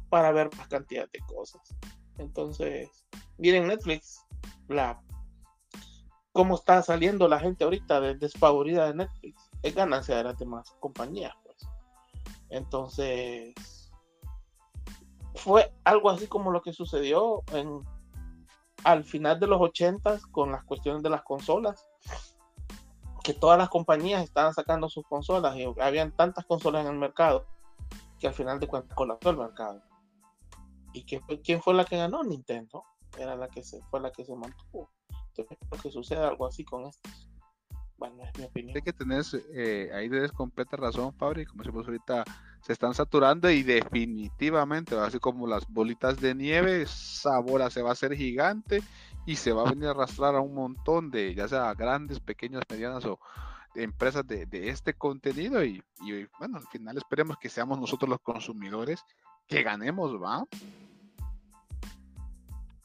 para 0.08 0.32
ver 0.32 0.48
más 0.56 0.68
cantidad 0.68 1.08
de 1.12 1.18
cosas. 1.20 1.60
Entonces, 2.16 3.04
miren 3.36 3.66
Netflix, 3.66 4.24
la 4.68 5.00
cómo 6.32 6.54
está 6.54 6.82
saliendo 6.82 7.26
la 7.28 7.40
gente 7.40 7.64
ahorita 7.64 8.00
de 8.00 8.14
despavorida 8.14 8.86
de 8.86 8.94
Netflix, 8.94 9.50
es 9.62 9.74
ganancia 9.74 10.16
de 10.16 10.24
las 10.24 10.38
demás 10.38 10.72
compañías, 10.80 11.34
pues. 11.42 11.58
Entonces, 12.48 13.54
fue 15.38 15.72
algo 15.84 16.10
así 16.10 16.26
como 16.26 16.50
lo 16.50 16.62
que 16.62 16.72
sucedió 16.72 17.42
en, 17.52 17.82
al 18.84 19.04
final 19.04 19.40
de 19.40 19.46
los 19.46 19.60
80 19.60 20.18
con 20.30 20.52
las 20.52 20.64
cuestiones 20.64 21.02
de 21.02 21.10
las 21.10 21.22
consolas, 21.22 21.88
que 23.22 23.34
todas 23.34 23.58
las 23.58 23.68
compañías 23.68 24.22
estaban 24.22 24.54
sacando 24.54 24.88
sus 24.88 25.04
consolas 25.06 25.56
y 25.56 25.64
habían 25.80 26.12
tantas 26.12 26.44
consolas 26.44 26.84
en 26.84 26.92
el 26.92 26.98
mercado 26.98 27.46
que 28.18 28.26
al 28.26 28.34
final 28.34 28.58
de 28.58 28.66
cuentas 28.66 28.94
colapsó 28.96 29.30
el 29.30 29.36
mercado. 29.36 29.82
¿Y 30.92 31.04
fue, 31.20 31.40
quién 31.40 31.62
fue 31.62 31.74
la 31.74 31.84
que 31.84 31.96
ganó? 31.96 32.24
Nintendo. 32.24 32.82
Era 33.16 33.36
la 33.36 33.48
que 33.48 33.62
se, 33.62 33.80
fue 33.90 34.00
la 34.00 34.10
que 34.10 34.24
se 34.24 34.34
mantuvo. 34.34 34.90
Entonces, 35.36 35.58
que 35.82 35.90
suceda 35.90 36.28
algo 36.28 36.46
así 36.46 36.64
con 36.64 36.86
estos. 36.86 37.28
Bueno, 37.96 38.22
es 38.24 38.38
mi 38.38 38.44
opinión. 38.44 38.76
Hay 38.76 38.82
que 38.82 38.94
eh, 39.52 39.90
ahí 39.92 40.08
completa 40.30 40.76
razón, 40.76 41.12
Fabri. 41.14 41.44
Como 41.46 41.62
decimos 41.62 41.86
ahorita, 41.86 42.24
se 42.62 42.72
están 42.72 42.94
saturando 42.94 43.50
y 43.50 43.62
definitivamente, 43.62 44.96
así 44.96 45.18
como 45.18 45.46
las 45.46 45.66
bolitas 45.68 46.20
de 46.20 46.34
nieve, 46.34 46.82
esa 46.82 47.38
bola 47.38 47.70
se 47.70 47.82
va 47.82 47.90
a 47.90 47.92
hacer 47.92 48.14
gigante 48.14 48.82
y 49.26 49.36
se 49.36 49.52
va 49.52 49.62
a 49.62 49.70
venir 49.70 49.86
a 49.86 49.90
arrastrar 49.90 50.34
a 50.34 50.40
un 50.40 50.54
montón 50.54 51.10
de, 51.10 51.34
ya 51.34 51.48
sea 51.48 51.74
grandes, 51.74 52.20
pequeñas, 52.20 52.62
medianas 52.68 53.04
o 53.04 53.18
empresas 53.74 54.26
de, 54.26 54.46
este 54.68 54.94
contenido 54.94 55.64
y, 55.64 55.82
y, 56.00 56.26
bueno, 56.38 56.58
al 56.58 56.66
final 56.68 56.96
esperemos 56.96 57.36
que 57.38 57.48
seamos 57.48 57.78
nosotros 57.78 58.08
los 58.08 58.20
consumidores 58.20 59.04
que 59.46 59.62
ganemos, 59.62 60.20
¿va? 60.20 60.44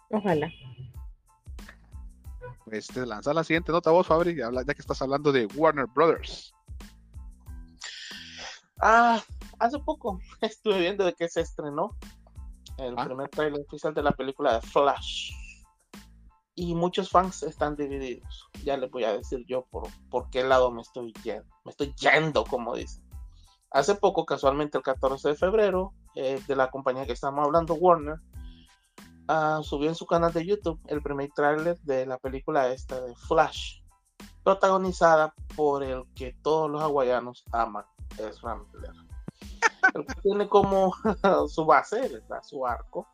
Ojalá. 0.09 0.51
Pues 2.65 2.87
te 2.87 3.05
lanza 3.05 3.33
la 3.33 3.43
siguiente 3.43 3.71
nota 3.71 3.91
vos, 3.91 4.07
Fabri, 4.07 4.35
ya 4.35 4.49
que 4.51 4.81
estás 4.81 5.01
hablando 5.01 5.31
de 5.31 5.45
Warner 5.55 5.87
Brothers. 5.87 6.53
Ah, 8.79 9.21
hace 9.59 9.79
poco 9.79 10.19
estuve 10.41 10.79
viendo 10.79 11.05
de 11.05 11.13
que 11.13 11.29
se 11.29 11.41
estrenó 11.41 11.97
el 12.77 12.95
ah. 12.97 13.05
primer 13.05 13.29
trailer 13.29 13.61
oficial 13.61 13.93
de 13.93 14.03
la 14.03 14.11
película 14.11 14.55
de 14.55 14.61
Flash. 14.61 15.31
Y 16.55 16.75
muchos 16.75 17.09
fans 17.09 17.41
están 17.41 17.75
divididos. 17.75 18.47
Ya 18.63 18.77
les 18.77 18.91
voy 18.91 19.05
a 19.05 19.13
decir 19.13 19.43
yo 19.47 19.65
por, 19.71 19.87
por 20.11 20.29
qué 20.29 20.43
lado 20.43 20.69
me 20.69 20.81
estoy 20.81 21.11
yendo. 21.23 21.51
Me 21.65 21.71
estoy 21.71 21.93
yendo, 21.95 22.43
como 22.43 22.75
dicen. 22.75 23.03
Hace 23.71 23.95
poco, 23.95 24.23
casualmente 24.23 24.77
el 24.77 24.83
14 24.83 25.29
de 25.29 25.35
febrero, 25.35 25.93
eh, 26.13 26.39
de 26.47 26.55
la 26.55 26.69
compañía 26.69 27.07
que 27.07 27.13
estamos 27.13 27.43
hablando, 27.43 27.73
Warner, 27.73 28.19
uh, 29.27 29.63
subió 29.63 29.89
en 29.89 29.95
su 29.95 30.05
canal 30.05 30.31
de 30.31 30.45
YouTube 30.45 30.79
el 30.85 31.01
primer 31.01 31.31
tráiler 31.31 31.79
de 31.79 32.05
la 32.05 32.19
película 32.19 32.67
esta 32.67 33.01
de 33.01 33.15
Flash, 33.15 33.81
protagonizada 34.43 35.33
por 35.55 35.83
el 35.83 36.03
que 36.13 36.35
todos 36.43 36.69
los 36.69 36.83
hawaianos 36.83 37.45
aman, 37.51 37.85
es 38.19 38.41
Rambler. 38.41 38.91
Tiene 40.23 40.47
como 40.47 40.93
su 41.47 41.65
base, 41.65 42.21
su 42.43 42.65
arco, 42.65 43.07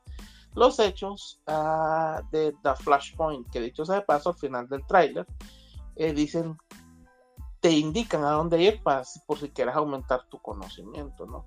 los 0.55 0.79
hechos 0.79 1.41
uh, 1.47 2.21
de 2.31 2.55
The 2.63 2.75
Flashpoint, 2.75 3.49
que 3.49 3.61
dicho 3.61 3.85
sea 3.85 3.95
de 3.95 4.01
paso, 4.01 4.29
al 4.29 4.35
final 4.35 4.67
del 4.67 4.85
tráiler, 4.85 5.25
eh, 5.95 6.13
dicen, 6.13 6.57
te 7.59 7.71
indican 7.71 8.23
a 8.23 8.31
dónde 8.31 8.61
ir 8.61 8.81
para, 8.81 9.03
por 9.25 9.37
si 9.37 9.49
quieres 9.49 9.75
aumentar 9.75 10.25
tu 10.29 10.39
conocimiento, 10.39 11.25
¿no? 11.25 11.45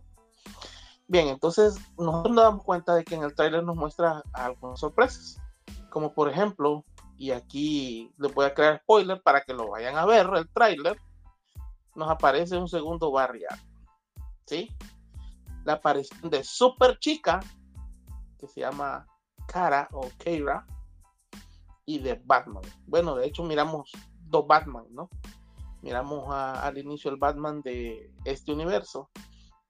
Bien, 1.09 1.29
entonces 1.29 1.77
nosotros 1.99 2.35
nos 2.35 2.45
damos 2.45 2.65
cuenta 2.65 2.95
de 2.95 3.05
que 3.05 3.15
en 3.15 3.23
el 3.23 3.35
tráiler 3.35 3.65
nos 3.65 3.77
muestra 3.77 4.23
algunas 4.33 4.81
sorpresas, 4.81 5.41
como 5.91 6.15
por 6.15 6.31
ejemplo, 6.31 6.85
y 7.17 7.33
aquí 7.33 8.13
les 8.19 8.33
voy 8.33 8.47
a 8.47 8.55
crear 8.55 8.81
spoiler 8.81 9.21
para 9.23 9.43
que 9.43 9.53
lo 9.53 9.69
vayan 9.69 9.97
a 9.97 10.07
ver, 10.07 10.27
el 10.35 10.49
tráiler, 10.49 10.97
nos 11.95 12.09
aparece 12.09 12.57
un 12.57 12.69
segundo 12.69 13.11
barrial, 13.11 13.59
¿sí? 14.47 14.75
La 15.65 15.75
aparición 15.75 16.31
de 16.31 16.43
Super 16.45 16.99
Chica, 16.99 17.41
que 18.39 18.47
se 18.49 18.61
llama 18.61 19.07
Kara 19.47 19.89
o 19.93 20.09
Keira, 20.19 20.67
y 21.85 21.99
de 21.99 22.21
Batman. 22.25 22.63
Bueno, 22.87 23.17
de 23.17 23.27
hecho 23.27 23.43
miramos 23.43 23.91
dos 24.21 24.47
Batman, 24.47 24.87
¿no? 24.91 25.11
Miramos 25.83 26.33
al 26.33 26.79
inicio 26.79 27.11
el 27.11 27.17
Batman 27.17 27.61
de 27.61 28.13
este 28.25 28.53
universo 28.53 29.11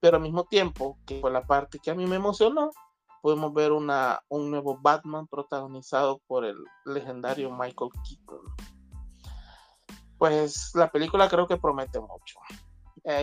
pero 0.02 0.16
al 0.16 0.22
mismo 0.24 0.42
tiempo, 0.42 0.98
que 1.06 1.20
fue 1.20 1.30
la 1.30 1.46
parte 1.46 1.78
que 1.78 1.92
a 1.92 1.94
mí 1.94 2.06
me 2.06 2.16
emocionó, 2.16 2.72
podemos 3.22 3.54
ver 3.54 3.70
una, 3.70 4.20
un 4.28 4.50
nuevo 4.50 4.76
Batman 4.82 5.28
protagonizado 5.28 6.20
por 6.26 6.44
el 6.44 6.56
legendario 6.84 7.52
Michael 7.52 7.92
Keaton. 8.02 8.40
Pues 10.18 10.72
la 10.74 10.90
película 10.90 11.28
creo 11.28 11.46
que 11.46 11.56
promete 11.56 12.00
mucho. 12.00 12.40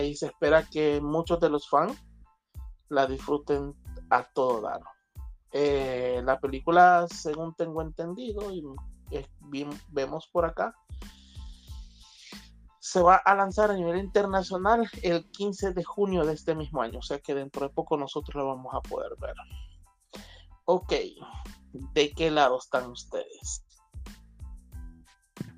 Y 0.02 0.16
se 0.16 0.28
espera 0.28 0.66
que 0.70 1.02
muchos 1.02 1.38
de 1.38 1.50
los 1.50 1.68
fans 1.68 2.02
la 2.90 3.06
disfruten 3.06 3.74
a 4.10 4.24
todo 4.24 4.60
dar. 4.60 4.80
Eh, 5.52 6.20
la 6.24 6.38
película, 6.38 7.06
según 7.08 7.54
tengo 7.54 7.82
entendido 7.82 8.52
y 8.52 8.62
vemos 9.88 10.28
por 10.28 10.44
acá, 10.44 10.74
se 12.78 13.00
va 13.02 13.16
a 13.16 13.34
lanzar 13.34 13.70
a 13.70 13.74
nivel 13.74 13.98
internacional 13.98 14.88
el 15.02 15.28
15 15.30 15.72
de 15.72 15.84
junio 15.84 16.24
de 16.24 16.34
este 16.34 16.54
mismo 16.54 16.82
año, 16.82 16.98
o 16.98 17.02
sea 17.02 17.20
que 17.20 17.34
dentro 17.34 17.66
de 17.66 17.72
poco 17.72 17.96
nosotros 17.96 18.34
lo 18.34 18.48
vamos 18.48 18.74
a 18.74 18.80
poder 18.80 19.12
ver. 19.20 19.34
Ok, 20.64 20.92
¿de 21.72 22.10
qué 22.12 22.30
lado 22.30 22.58
están 22.58 22.90
ustedes? 22.90 23.64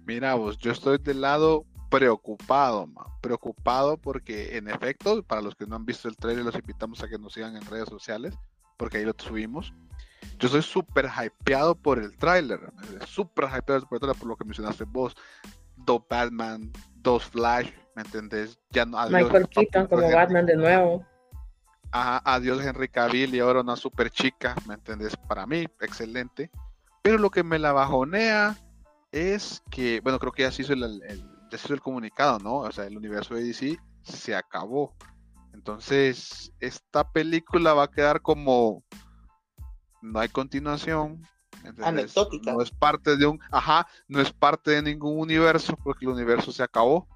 Mira 0.04 0.34
vos, 0.34 0.58
yo 0.58 0.72
estoy 0.72 0.98
del 0.98 1.20
lado 1.20 1.64
preocupado, 1.92 2.88
preocupado 3.20 3.98
porque 3.98 4.56
en 4.56 4.68
efecto, 4.68 5.22
para 5.22 5.42
los 5.42 5.54
que 5.54 5.66
no 5.66 5.76
han 5.76 5.84
visto 5.84 6.08
el 6.08 6.16
trailer, 6.16 6.42
los 6.42 6.54
invitamos 6.54 7.02
a 7.02 7.08
que 7.08 7.18
nos 7.18 7.34
sigan 7.34 7.54
en 7.54 7.66
redes 7.66 7.88
sociales, 7.88 8.34
porque 8.78 8.96
ahí 8.96 9.04
lo 9.04 9.14
subimos. 9.18 9.74
Yo 10.38 10.46
estoy 10.46 10.62
súper 10.62 11.06
hypeado 11.06 11.74
por 11.74 11.98
el 11.98 12.16
tráiler, 12.16 12.60
súper 13.06 13.44
hypeado 13.44 13.86
por 13.86 14.02
el 14.02 14.14
por 14.16 14.26
lo 14.26 14.36
que 14.36 14.44
mencionaste 14.44 14.84
vos, 14.84 15.14
Do 15.76 16.04
Batman, 16.08 16.72
dos 16.96 17.24
Flash, 17.24 17.70
¿me 17.94 18.02
entendés? 18.02 18.58
Ya 18.70 18.86
no, 18.86 18.98
Michael 19.10 19.48
Keaton 19.48 19.86
como 19.86 20.10
Batman 20.10 20.46
de 20.46 20.56
nuevo. 20.56 21.06
Ajá, 21.90 22.22
adiós 22.24 22.64
Henry 22.64 22.88
Cavill 22.88 23.34
y 23.34 23.40
ahora 23.40 23.60
una 23.60 23.76
super 23.76 24.08
chica, 24.08 24.54
¿me 24.66 24.74
entendés? 24.74 25.14
Para 25.14 25.46
mí, 25.46 25.66
excelente. 25.80 26.50
Pero 27.02 27.18
lo 27.18 27.30
que 27.30 27.42
me 27.42 27.58
la 27.58 27.72
bajonea 27.72 28.56
es 29.10 29.62
que, 29.70 30.00
bueno, 30.00 30.18
creo 30.18 30.32
que 30.32 30.42
ya 30.42 30.52
se 30.52 30.62
hizo 30.62 30.72
el, 30.72 31.02
se 31.58 31.66
hizo 31.66 31.74
el 31.74 31.80
comunicado, 31.80 32.38
¿no? 32.38 32.58
O 32.58 32.72
sea, 32.72 32.86
el 32.86 32.96
universo 32.96 33.34
de 33.34 33.44
DC 33.44 33.78
se 34.02 34.34
acabó. 34.34 34.94
Entonces, 35.52 36.52
esta 36.60 37.10
película 37.10 37.74
va 37.74 37.84
a 37.84 37.90
quedar 37.90 38.22
como 38.22 38.82
no 40.00 40.18
hay 40.18 40.28
continuación, 40.28 41.22
Anecdótica. 41.82 42.52
No 42.52 42.60
es 42.60 42.70
parte 42.70 43.16
de 43.16 43.26
un, 43.26 43.40
ajá, 43.50 43.86
no 44.08 44.20
es 44.20 44.32
parte 44.32 44.72
de 44.72 44.82
ningún 44.82 45.18
universo 45.18 45.78
porque 45.82 46.04
el 46.04 46.12
universo 46.12 46.52
se 46.52 46.62
acabó. 46.62 47.06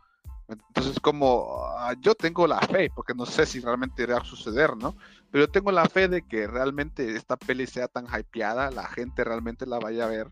Entonces, 0.48 1.00
como 1.00 1.48
ah, 1.76 1.94
yo 2.00 2.14
tengo 2.14 2.46
la 2.46 2.60
fe, 2.60 2.88
porque 2.94 3.14
no 3.14 3.26
sé 3.26 3.46
si 3.46 3.58
realmente 3.58 4.04
irá 4.04 4.18
a 4.18 4.24
suceder, 4.24 4.76
¿no? 4.76 4.96
Pero 5.30 5.46
yo 5.46 5.50
tengo 5.50 5.72
la 5.72 5.86
fe 5.86 6.06
de 6.06 6.22
que 6.22 6.46
realmente 6.46 7.16
esta 7.16 7.36
peli 7.36 7.66
sea 7.66 7.88
tan 7.88 8.06
hypeada, 8.06 8.70
la 8.70 8.86
gente 8.86 9.24
realmente 9.24 9.66
la 9.66 9.80
vaya 9.80 10.04
a 10.04 10.08
ver, 10.08 10.30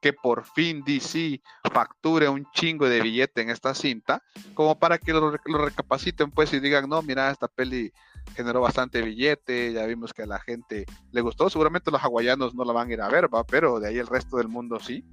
que 0.00 0.12
por 0.12 0.44
fin 0.44 0.82
DC 0.84 1.40
facture 1.72 2.28
un 2.28 2.46
chingo 2.52 2.88
de 2.88 3.00
billete 3.00 3.42
en 3.42 3.50
esta 3.50 3.74
cinta, 3.74 4.22
como 4.54 4.78
para 4.78 4.98
que 4.98 5.12
lo, 5.12 5.30
recapaciten, 5.30 6.30
pues, 6.30 6.52
y 6.52 6.60
digan, 6.60 6.88
no, 6.88 7.02
mira, 7.02 7.30
esta 7.30 7.48
peli 7.48 7.92
generó 8.34 8.60
bastante 8.60 9.02
billete, 9.02 9.72
ya 9.72 9.86
vimos 9.86 10.12
que 10.12 10.22
a 10.22 10.26
la 10.26 10.38
gente 10.38 10.86
le 11.12 11.20
gustó, 11.20 11.50
seguramente 11.50 11.90
los 11.90 12.02
hawaianos 12.02 12.54
no 12.54 12.64
la 12.64 12.72
van 12.72 12.90
a 12.90 12.92
ir 12.92 13.00
a 13.00 13.08
ver, 13.08 13.32
¿va? 13.32 13.44
pero 13.44 13.80
de 13.80 13.88
ahí 13.88 13.98
el 13.98 14.06
resto 14.06 14.36
del 14.36 14.48
mundo 14.48 14.78
sí, 14.78 15.04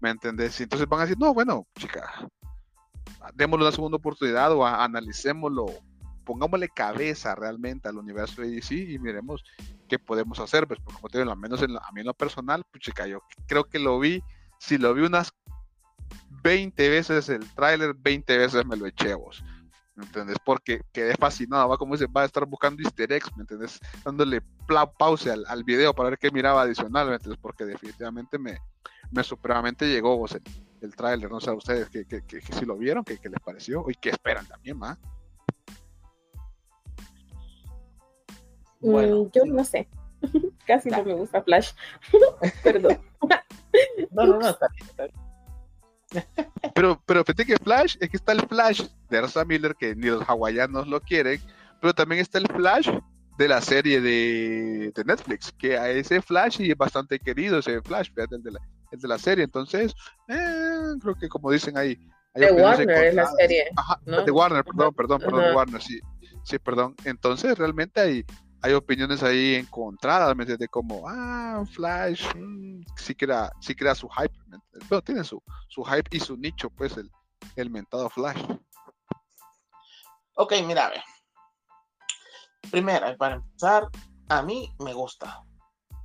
¿me 0.00 0.10
entendés? 0.10 0.60
Entonces 0.60 0.88
van 0.88 1.00
a 1.00 1.02
decir, 1.04 1.18
no, 1.18 1.34
bueno, 1.34 1.66
chica, 1.78 2.28
démosle 3.34 3.66
una 3.66 3.74
segunda 3.74 3.96
oportunidad 3.96 4.52
o 4.52 4.66
analicémoslo, 4.66 5.66
pongámosle 6.24 6.68
cabeza 6.68 7.34
realmente 7.34 7.88
al 7.88 7.98
universo 7.98 8.42
de 8.42 8.50
DC 8.50 8.74
y 8.74 8.98
miremos 8.98 9.44
qué 9.88 9.98
podemos 9.98 10.38
hacer, 10.40 10.66
pues 10.66 10.80
como 10.80 11.08
te 11.08 11.18
digo, 11.18 11.30
al 11.30 11.38
menos 11.38 11.62
en, 11.62 11.76
a 11.76 11.92
mí 11.92 12.00
en 12.00 12.06
lo 12.06 12.14
personal, 12.14 12.64
pues 12.70 12.82
chica, 12.82 13.06
yo 13.06 13.22
creo 13.46 13.64
que 13.64 13.78
lo 13.78 13.98
vi, 13.98 14.22
si 14.58 14.78
lo 14.78 14.94
vi 14.94 15.02
unas 15.02 15.32
20 16.42 16.88
veces 16.88 17.28
el 17.28 17.48
tráiler, 17.54 17.94
20 17.94 18.38
veces 18.38 18.66
me 18.66 18.76
lo 18.76 18.86
eché 18.86 19.14
vos. 19.14 19.42
¿me 19.96 20.04
entiendes? 20.04 20.36
Porque 20.44 20.82
quedé 20.92 21.14
fascinado, 21.14 21.68
va 21.68 21.78
como 21.78 21.94
dice, 21.94 22.06
va 22.06 22.22
a 22.22 22.24
estar 22.24 22.44
buscando 22.46 22.82
easter 22.82 23.12
eggs, 23.12 23.30
¿me 23.36 23.42
entiendes? 23.42 23.78
Dándole 24.04 24.42
pause 24.98 25.28
al, 25.28 25.44
al, 25.46 25.62
video 25.62 25.94
para 25.94 26.10
ver 26.10 26.18
qué 26.18 26.30
miraba 26.30 26.62
adicional, 26.62 27.08
¿me 27.08 27.14
entiendes? 27.14 27.38
Porque 27.40 27.64
definitivamente 27.64 28.38
me, 28.38 28.58
me 29.12 29.22
supremamente 29.22 29.86
llegó 29.86 30.26
el, 30.26 30.42
el 30.80 30.96
tráiler, 30.96 31.30
no 31.30 31.40
sé 31.40 31.50
a 31.50 31.54
ustedes 31.54 31.88
que, 31.90 32.04
que, 32.06 32.22
que, 32.22 32.40
si 32.40 32.64
lo 32.64 32.76
vieron, 32.76 33.04
que, 33.04 33.18
les 33.22 33.40
pareció 33.40 33.84
y 33.88 33.94
qué 33.94 34.10
esperan 34.10 34.46
también, 34.46 34.78
más. 34.78 34.98
Bueno, 38.84 39.30
yo 39.32 39.44
no 39.46 39.64
sé, 39.64 39.88
casi 40.66 40.90
no 40.90 41.04
me 41.04 41.14
gusta 41.14 41.42
Flash, 41.42 41.72
perdón. 42.62 42.98
no, 44.12 44.26
no, 44.26 44.38
no, 44.38 44.48
está 44.48 44.68
bien, 44.68 44.88
está 44.88 45.04
bien. 45.04 45.24
Pero, 46.74 47.02
pero 47.04 47.24
fíjate 47.24 47.44
que 47.44 47.56
Flash, 47.56 47.96
es 48.00 48.08
que 48.08 48.16
está 48.16 48.32
el 48.32 48.46
Flash 48.46 48.82
de 49.10 49.18
Ersa 49.18 49.44
Miller, 49.44 49.74
que 49.74 49.96
ni 49.96 50.06
los 50.06 50.22
hawaianos 50.28 50.86
lo 50.86 51.00
quieren, 51.00 51.40
pero 51.80 51.92
también 51.92 52.20
está 52.20 52.38
el 52.38 52.46
Flash 52.46 52.88
de 53.36 53.48
la 53.48 53.60
serie 53.60 54.00
de, 54.00 54.92
de 54.94 55.04
Netflix, 55.04 55.52
que 55.52 55.76
a 55.76 55.90
ese 55.90 56.22
Flash 56.22 56.60
y 56.60 56.70
es 56.70 56.76
bastante 56.76 57.18
querido 57.18 57.58
ese 57.58 57.82
Flash, 57.82 58.10
el 58.16 58.42
de 58.42 58.52
la, 58.52 58.60
el 58.92 59.00
de 59.00 59.08
la 59.08 59.18
serie, 59.18 59.44
entonces, 59.44 59.94
eh, 60.28 60.94
creo 61.00 61.14
que 61.16 61.28
como 61.28 61.50
dicen 61.50 61.76
ahí. 61.76 61.98
De 62.34 62.50
Warner 62.50 63.04
es 63.04 63.14
la 63.14 63.26
serie. 63.26 63.64
De 64.24 64.30
Warner, 64.30 64.64
perdón, 64.64 64.94
perdón, 64.94 65.20
perdón, 65.20 65.54
Warner, 65.54 65.80
sí, 65.80 66.00
sí, 66.44 66.58
perdón. 66.58 66.94
Entonces, 67.04 67.56
realmente 67.56 68.00
hay, 68.00 68.24
hay 68.64 68.72
opiniones 68.72 69.22
ahí 69.22 69.56
encontradas, 69.56 70.34
¿me 70.34 70.44
entiendes? 70.44 70.70
Como, 70.70 71.06
ah, 71.06 71.62
Flash, 71.70 72.24
mm, 72.34 72.80
sí, 72.96 73.14
crea, 73.14 73.52
sí 73.60 73.74
crea 73.74 73.94
su 73.94 74.08
hype, 74.08 74.34
pero 74.88 75.02
tiene 75.02 75.22
su, 75.22 75.42
su 75.68 75.84
hype 75.84 76.16
y 76.16 76.18
su 76.18 76.34
nicho, 76.38 76.70
pues, 76.70 76.96
el, 76.96 77.10
el 77.56 77.68
mentado 77.68 78.08
Flash. 78.08 78.42
Ok, 80.36 80.54
mira, 80.66 80.86
a 80.86 80.90
ver. 80.90 81.02
Primera, 82.70 83.14
para 83.18 83.34
empezar, 83.34 83.86
a 84.30 84.40
mí 84.40 84.74
me 84.78 84.94
gusta. 84.94 85.42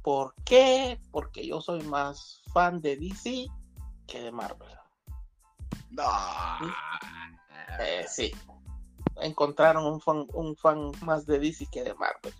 ¿Por 0.03 0.36
qué? 0.43 0.99
Porque 1.12 1.47
yo 1.47 1.62
soy 1.62 1.82
más 1.84 2.41
fan 2.53 2.82
de 2.82 2.97
DC 2.97 3.47
que 4.05 4.20
de 4.22 4.34
Marvel. 4.34 4.68
No. 5.91 6.03
Eh, 7.80 8.05
sí. 8.05 8.36
Encontraron 9.22 9.86
un 9.86 10.01
fan, 10.01 10.28
un 10.34 10.57
fan 10.57 10.91
más 11.03 11.26
de 11.26 11.39
DC 11.39 11.66
que 11.72 11.84
de 11.84 11.95
Marvel. 11.95 12.34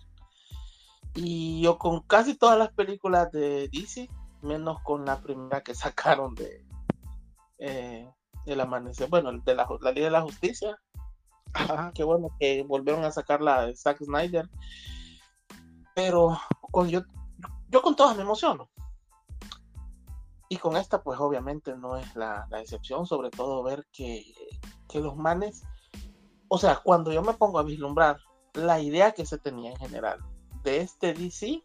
Y 1.14 1.60
yo 1.62 1.78
con 1.78 2.00
casi 2.02 2.36
todas 2.36 2.58
las 2.58 2.72
películas 2.72 3.30
de 3.32 3.68
DC, 3.68 4.08
menos 4.42 4.80
con 4.82 5.04
la 5.04 5.20
primera 5.20 5.62
que 5.62 5.74
sacaron 5.74 6.34
de 6.34 6.64
eh, 7.58 8.08
El 8.46 8.60
Amanecer, 8.60 9.08
bueno, 9.08 9.32
de 9.32 9.54
la, 9.54 9.68
la 9.80 9.92
Ley 9.92 10.04
de 10.04 10.10
la 10.10 10.22
Justicia. 10.22 10.78
Ajá, 11.52 11.90
qué 11.94 12.04
bueno 12.04 12.28
que 12.38 12.62
volvieron 12.62 13.04
a 13.04 13.10
sacar 13.10 13.40
la 13.40 13.66
de 13.66 13.76
Zack 13.76 14.04
Snyder. 14.04 14.48
Pero 15.94 16.38
con, 16.70 16.88
yo, 16.88 17.02
yo 17.68 17.82
con 17.82 17.96
todas 17.96 18.16
me 18.16 18.22
emociono. 18.22 18.70
Y 20.48 20.56
con 20.56 20.76
esta, 20.76 21.02
pues 21.02 21.18
obviamente 21.20 21.76
no 21.76 21.96
es 21.96 22.14
la, 22.16 22.46
la 22.50 22.60
excepción, 22.60 23.06
sobre 23.06 23.30
todo 23.30 23.62
ver 23.62 23.86
que, 23.92 24.24
que 24.88 25.00
los 25.00 25.16
manes, 25.16 25.62
o 26.48 26.58
sea, 26.58 26.76
cuando 26.76 27.12
yo 27.12 27.22
me 27.22 27.34
pongo 27.34 27.58
a 27.60 27.62
vislumbrar 27.62 28.18
la 28.54 28.80
idea 28.80 29.12
que 29.12 29.26
se 29.26 29.38
tenía 29.38 29.70
en 29.70 29.76
general 29.76 30.18
de 30.62 30.78
este 30.80 31.14
DC, 31.14 31.62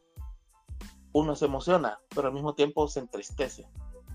uno 1.13 1.35
se 1.35 1.45
emociona, 1.45 1.99
pero 2.13 2.27
al 2.27 2.33
mismo 2.33 2.55
tiempo 2.55 2.87
se 2.87 2.99
entristece, 2.99 3.67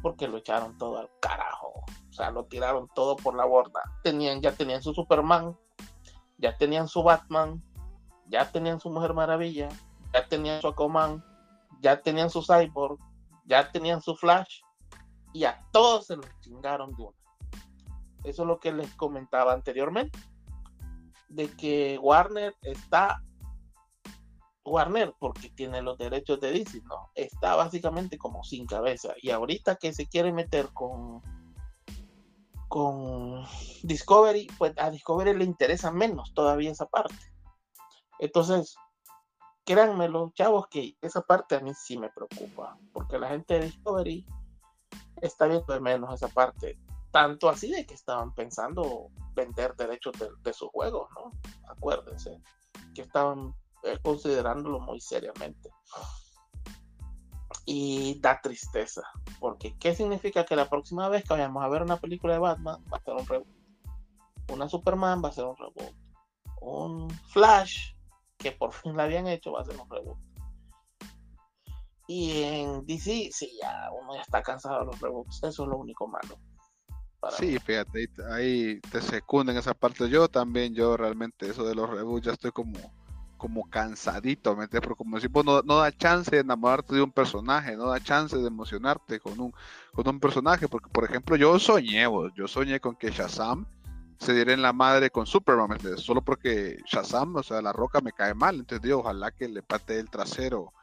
porque 0.02 0.28
lo 0.28 0.38
echaron 0.38 0.76
todo 0.78 0.98
al 0.98 1.10
carajo. 1.20 1.84
O 2.08 2.12
sea, 2.12 2.30
lo 2.30 2.44
tiraron 2.44 2.88
todo 2.94 3.16
por 3.16 3.34
la 3.34 3.44
borda. 3.44 3.80
Tenían, 4.02 4.40
ya 4.40 4.52
tenían 4.52 4.82
su 4.82 4.92
Superman, 4.92 5.56
ya 6.38 6.56
tenían 6.56 6.88
su 6.88 7.02
Batman, 7.02 7.62
ya 8.26 8.50
tenían 8.50 8.80
su 8.80 8.90
Mujer 8.90 9.14
Maravilla, 9.14 9.68
ya 10.12 10.26
tenían 10.28 10.60
su 10.60 10.68
Aquaman, 10.68 11.24
ya 11.80 12.00
tenían 12.00 12.30
su 12.30 12.42
Cyborg, 12.42 12.98
ya 13.44 13.70
tenían 13.70 14.00
su 14.02 14.14
Flash, 14.14 14.60
y 15.32 15.44
a 15.44 15.64
todos 15.72 16.06
se 16.06 16.16
los 16.16 16.26
chingaron 16.40 16.94
de 16.96 17.02
una. 17.02 17.16
Eso 18.24 18.42
es 18.42 18.48
lo 18.48 18.60
que 18.60 18.72
les 18.72 18.92
comentaba 18.94 19.52
anteriormente, 19.52 20.18
de 21.28 21.48
que 21.56 21.98
Warner 22.02 22.54
está 22.62 23.22
Warner, 24.70 25.14
porque 25.18 25.50
tiene 25.50 25.82
los 25.82 25.98
derechos 25.98 26.40
de 26.40 26.52
DC, 26.52 26.80
no, 26.82 27.10
está 27.14 27.56
básicamente 27.56 28.16
como 28.16 28.44
sin 28.44 28.66
cabeza. 28.66 29.14
Y 29.20 29.30
ahorita 29.30 29.76
que 29.76 29.92
se 29.92 30.06
quiere 30.06 30.32
meter 30.32 30.68
con, 30.72 31.20
con 32.68 33.44
Discovery, 33.82 34.46
pues 34.58 34.72
a 34.78 34.90
Discovery 34.90 35.36
le 35.36 35.44
interesa 35.44 35.90
menos 35.90 36.32
todavía 36.34 36.70
esa 36.70 36.86
parte. 36.86 37.16
Entonces, 38.18 38.76
créanme 39.64 40.08
los 40.08 40.32
chavos 40.34 40.68
que 40.68 40.96
esa 41.02 41.22
parte 41.22 41.56
a 41.56 41.60
mí 41.60 41.72
sí 41.74 41.98
me 41.98 42.10
preocupa, 42.10 42.78
porque 42.92 43.18
la 43.18 43.28
gente 43.30 43.54
de 43.54 43.66
Discovery 43.66 44.26
está 45.20 45.46
viendo 45.46 45.72
de 45.72 45.80
menos 45.80 46.14
esa 46.14 46.28
parte. 46.28 46.78
Tanto 47.10 47.48
así 47.48 47.72
de 47.72 47.84
que 47.84 47.94
estaban 47.94 48.32
pensando 48.34 49.08
vender 49.34 49.74
derechos 49.74 50.16
de, 50.18 50.28
de 50.42 50.52
sus 50.52 50.68
juegos, 50.70 51.08
¿no? 51.16 51.32
Acuérdense, 51.68 52.40
que 52.94 53.02
estaban 53.02 53.52
eh, 53.84 53.98
considerándolo 54.02 54.80
muy 54.80 55.00
seriamente. 55.00 55.70
Y 57.66 58.18
da 58.20 58.40
tristeza, 58.40 59.02
porque 59.38 59.76
¿qué 59.78 59.94
significa 59.94 60.44
que 60.44 60.56
la 60.56 60.68
próxima 60.68 61.08
vez 61.08 61.24
que 61.24 61.34
vayamos 61.34 61.62
a 61.62 61.68
ver 61.68 61.82
una 61.82 61.98
película 61.98 62.32
de 62.32 62.40
Batman 62.40 62.84
va 62.92 62.98
a 62.98 63.02
ser 63.02 63.14
un 63.14 63.26
reboot? 63.26 63.48
Una 64.52 64.68
Superman 64.68 65.22
va 65.24 65.28
a 65.28 65.32
ser 65.32 65.44
un 65.44 65.56
reboot. 65.56 65.94
Un 66.60 67.10
Flash, 67.10 67.94
que 68.36 68.52
por 68.52 68.72
fin 68.72 68.96
la 68.96 69.04
habían 69.04 69.26
hecho, 69.28 69.52
va 69.52 69.60
a 69.60 69.64
ser 69.64 69.78
un 69.78 69.88
reboot. 69.88 70.18
Y 72.06 72.42
en 72.42 72.84
DC, 72.86 73.30
sí, 73.32 73.56
ya 73.62 73.88
uno 73.92 74.16
ya 74.16 74.22
está 74.22 74.42
cansado 74.42 74.80
de 74.80 74.86
los 74.86 75.00
reboots. 75.00 75.44
Eso 75.44 75.62
es 75.62 75.68
lo 75.68 75.76
único 75.76 76.08
malo. 76.08 76.40
Sí, 77.38 77.58
fíjate, 77.58 78.08
ahí 78.32 78.80
te 78.80 79.00
secunden 79.00 79.56
esa 79.56 79.74
parte. 79.74 80.08
Yo 80.08 80.26
también, 80.28 80.74
yo 80.74 80.96
realmente, 80.96 81.48
eso 81.48 81.64
de 81.64 81.74
los 81.74 81.88
reboots, 81.88 82.26
ya 82.26 82.32
estoy 82.32 82.50
como 82.50 82.72
como 83.40 83.68
cansadito, 83.70 84.54
¿me 84.54 84.68
Pero 84.68 84.94
como 84.94 85.16
decimos, 85.16 85.46
no, 85.46 85.62
no, 85.62 85.78
da 85.78 85.90
chance 85.90 86.30
de 86.30 86.42
enamorarte 86.42 86.94
de 86.94 87.00
un 87.00 87.10
personaje, 87.10 87.74
no 87.74 87.86
da 87.86 87.98
chance 87.98 88.36
de 88.36 88.46
emocionarte 88.46 89.18
con 89.18 89.40
un, 89.40 89.54
con 89.94 90.06
un 90.06 90.20
personaje, 90.20 90.68
porque 90.68 90.90
por 90.90 91.04
ejemplo 91.04 91.36
yo 91.36 91.58
soñé, 91.58 92.04
yo 92.34 92.46
soñé 92.46 92.80
con 92.80 92.94
que 92.96 93.10
Shazam 93.10 93.66
se 94.18 94.34
diera 94.34 94.52
en 94.52 94.60
la 94.60 94.74
madre 94.74 95.08
con 95.08 95.26
Superman, 95.26 95.78
Solo 95.96 96.20
porque 96.20 96.76
Shazam, 96.84 97.34
o 97.36 97.42
sea, 97.42 97.62
la 97.62 97.72
roca 97.72 98.02
me 98.02 98.12
cae 98.12 98.34
mal, 98.34 98.56
entonces 98.56 98.82
digo, 98.82 98.98
ojalá 98.98 99.30
que 99.30 99.48
le 99.48 99.62
pate 99.62 99.98
el 99.98 100.10
trasero 100.10 100.74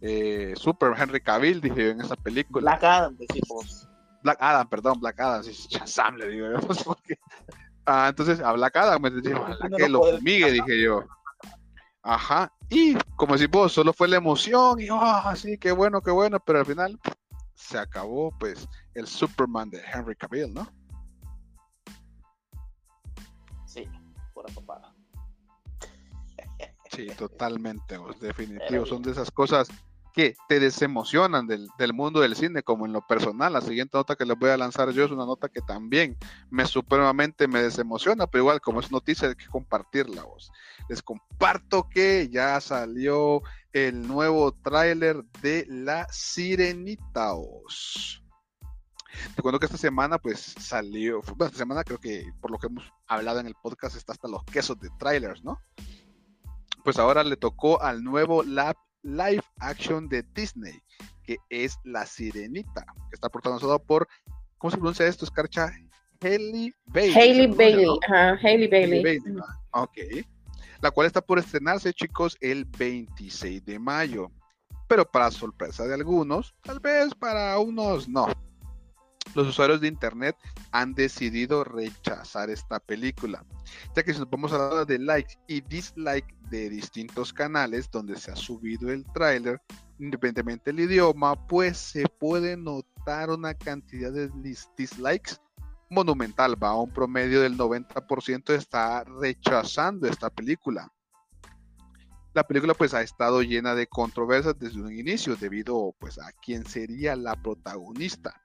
eh, 0.00 0.54
Super 0.56 0.94
Henry 0.98 1.20
Cavill, 1.20 1.60
dije 1.60 1.76
yo 1.76 1.90
en 1.90 2.00
esa 2.00 2.16
película. 2.16 2.70
Black 2.70 2.84
Adam, 2.84 3.16
decimos. 3.18 3.86
Black 4.22 4.38
Adam, 4.40 4.66
perdón, 4.66 4.98
Black 4.98 5.20
Adam, 5.20 5.42
Shazam 5.42 6.16
le 6.16 6.28
digo 6.30 6.46
yo, 6.52 6.56
Ah, 7.90 8.08
entonces 8.10 8.40
a 8.40 8.52
Black 8.52 8.76
Adam 8.76 9.00
me 9.00 9.10
dije, 9.10 9.34
ojalá 9.34 9.76
que 9.76 9.88
lo 9.88 10.02
fumigue, 10.02 10.52
dije 10.52 10.82
yo. 10.82 11.04
Ajá, 12.10 12.50
y 12.70 12.94
como 13.16 13.36
si 13.36 13.46
vos, 13.46 13.70
solo 13.70 13.92
fue 13.92 14.08
la 14.08 14.16
emoción 14.16 14.80
y, 14.80 14.88
oh, 14.90 15.36
sí, 15.36 15.58
qué 15.58 15.72
bueno, 15.72 16.00
qué 16.00 16.10
bueno, 16.10 16.40
pero 16.40 16.60
al 16.60 16.64
final 16.64 16.98
se 17.54 17.76
acabó, 17.76 18.32
pues, 18.38 18.66
el 18.94 19.06
Superman 19.06 19.68
de 19.68 19.82
Henry 19.92 20.16
Cavill, 20.16 20.54
¿no? 20.54 20.66
Sí, 23.66 23.86
pura 24.32 24.48
papada. 24.54 24.94
Sí, 26.90 27.08
totalmente, 27.08 27.98
definitivo, 28.22 28.86
son 28.86 29.02
de 29.02 29.10
esas 29.10 29.30
cosas 29.30 29.68
que 30.18 30.34
te 30.48 30.58
desemocionan 30.58 31.46
del, 31.46 31.70
mundo 31.94 32.18
del 32.18 32.34
cine, 32.34 32.64
como 32.64 32.86
en 32.86 32.92
lo 32.92 33.06
personal. 33.06 33.52
La 33.52 33.60
siguiente 33.60 33.96
nota 33.96 34.16
que 34.16 34.24
les 34.24 34.36
voy 34.36 34.50
a 34.50 34.56
lanzar 34.56 34.90
yo 34.90 35.04
es 35.04 35.12
una 35.12 35.24
nota 35.24 35.48
que 35.48 35.60
también 35.60 36.16
me 36.50 36.66
supremamente 36.66 37.46
me 37.46 37.62
desemociona, 37.62 38.26
pero 38.26 38.42
igual 38.42 38.60
como 38.60 38.80
es 38.80 38.90
noticia 38.90 39.28
hay 39.28 39.36
que 39.36 39.46
compartirla 39.46 40.24
vos. 40.24 40.50
Les 40.88 41.04
comparto 41.04 41.88
que 41.88 42.28
ya 42.32 42.60
salió 42.60 43.42
el 43.72 44.08
nuevo 44.08 44.50
tráiler 44.50 45.22
de 45.40 45.64
La 45.68 46.08
Sirenita. 46.10 47.34
Te 49.36 49.40
cuento 49.40 49.60
que 49.60 49.66
esta 49.66 49.78
semana 49.78 50.18
pues 50.18 50.52
salió, 50.58 51.20
bueno, 51.36 51.46
esta 51.46 51.58
semana 51.58 51.84
creo 51.84 52.00
que 52.00 52.28
por 52.40 52.50
lo 52.50 52.58
que 52.58 52.66
hemos 52.66 52.92
hablado 53.06 53.38
en 53.38 53.46
el 53.46 53.54
podcast 53.54 53.94
está 53.94 54.14
hasta 54.14 54.26
los 54.26 54.42
quesos 54.42 54.80
de 54.80 54.90
trailers, 54.98 55.44
¿no? 55.44 55.60
Pues 56.82 56.98
ahora 56.98 57.22
le 57.22 57.36
tocó 57.36 57.80
al 57.80 58.02
nuevo 58.02 58.42
Lab 58.42 58.76
live 59.02 59.42
action 59.60 60.08
de 60.08 60.24
Disney, 60.34 60.78
que 61.24 61.36
es 61.50 61.76
La 61.84 62.06
Sirenita, 62.06 62.84
que 63.10 63.14
está 63.14 63.28
protagonizado 63.28 63.78
por, 63.78 64.08
¿cómo 64.58 64.70
se 64.70 64.76
pronuncia 64.76 65.06
esto, 65.06 65.24
Escarcha? 65.24 65.70
Hailey 66.20 66.74
Bailey. 66.86 67.14
Hailey 67.14 67.46
Bailey, 67.46 67.98
ajá, 68.08 68.38
Hailey 68.42 68.68
Bailey. 68.68 69.20
Ok. 69.72 69.98
La 70.80 70.90
cual 70.90 71.06
está 71.06 71.20
por 71.20 71.38
estrenarse, 71.38 71.92
chicos, 71.92 72.36
el 72.40 72.64
26 72.64 73.64
de 73.64 73.78
mayo. 73.78 74.30
Pero 74.88 75.04
para 75.04 75.30
sorpresa 75.30 75.86
de 75.86 75.94
algunos, 75.94 76.54
tal 76.62 76.80
vez 76.80 77.14
para 77.14 77.58
unos 77.58 78.08
no 78.08 78.26
los 79.34 79.48
usuarios 79.48 79.80
de 79.80 79.88
internet 79.88 80.36
han 80.72 80.94
decidido 80.94 81.64
rechazar 81.64 82.50
esta 82.50 82.80
película, 82.80 83.44
ya 83.94 84.02
que 84.02 84.12
si 84.12 84.20
nos 84.20 84.30
vamos 84.30 84.52
a 84.52 84.66
hablar 84.66 84.86
de 84.86 84.98
likes 84.98 85.34
y 85.46 85.60
dislikes 85.60 86.34
de 86.50 86.70
distintos 86.70 87.32
canales 87.32 87.90
donde 87.90 88.16
se 88.16 88.30
ha 88.30 88.36
subido 88.36 88.90
el 88.90 89.04
tráiler, 89.12 89.60
independientemente 89.98 90.72
del 90.72 90.80
idioma, 90.80 91.46
pues 91.46 91.76
se 91.76 92.04
puede 92.18 92.56
notar 92.56 93.30
una 93.30 93.54
cantidad 93.54 94.12
de 94.12 94.30
dislikes 94.76 95.36
monumental, 95.90 96.62
va 96.62 96.70
a 96.70 96.80
un 96.80 96.92
promedio 96.92 97.40
del 97.40 97.56
90% 97.56 98.54
está 98.54 99.04
rechazando 99.04 100.06
esta 100.06 100.30
película. 100.30 100.92
La 102.34 102.46
película 102.46 102.74
pues 102.74 102.94
ha 102.94 103.02
estado 103.02 103.42
llena 103.42 103.74
de 103.74 103.86
controversias 103.86 104.58
desde 104.58 104.80
un 104.80 104.92
inicio 104.92 105.34
debido 105.36 105.94
pues 105.98 106.18
a 106.18 106.30
quién 106.42 106.64
sería 106.66 107.16
la 107.16 107.34
protagonista. 107.34 108.40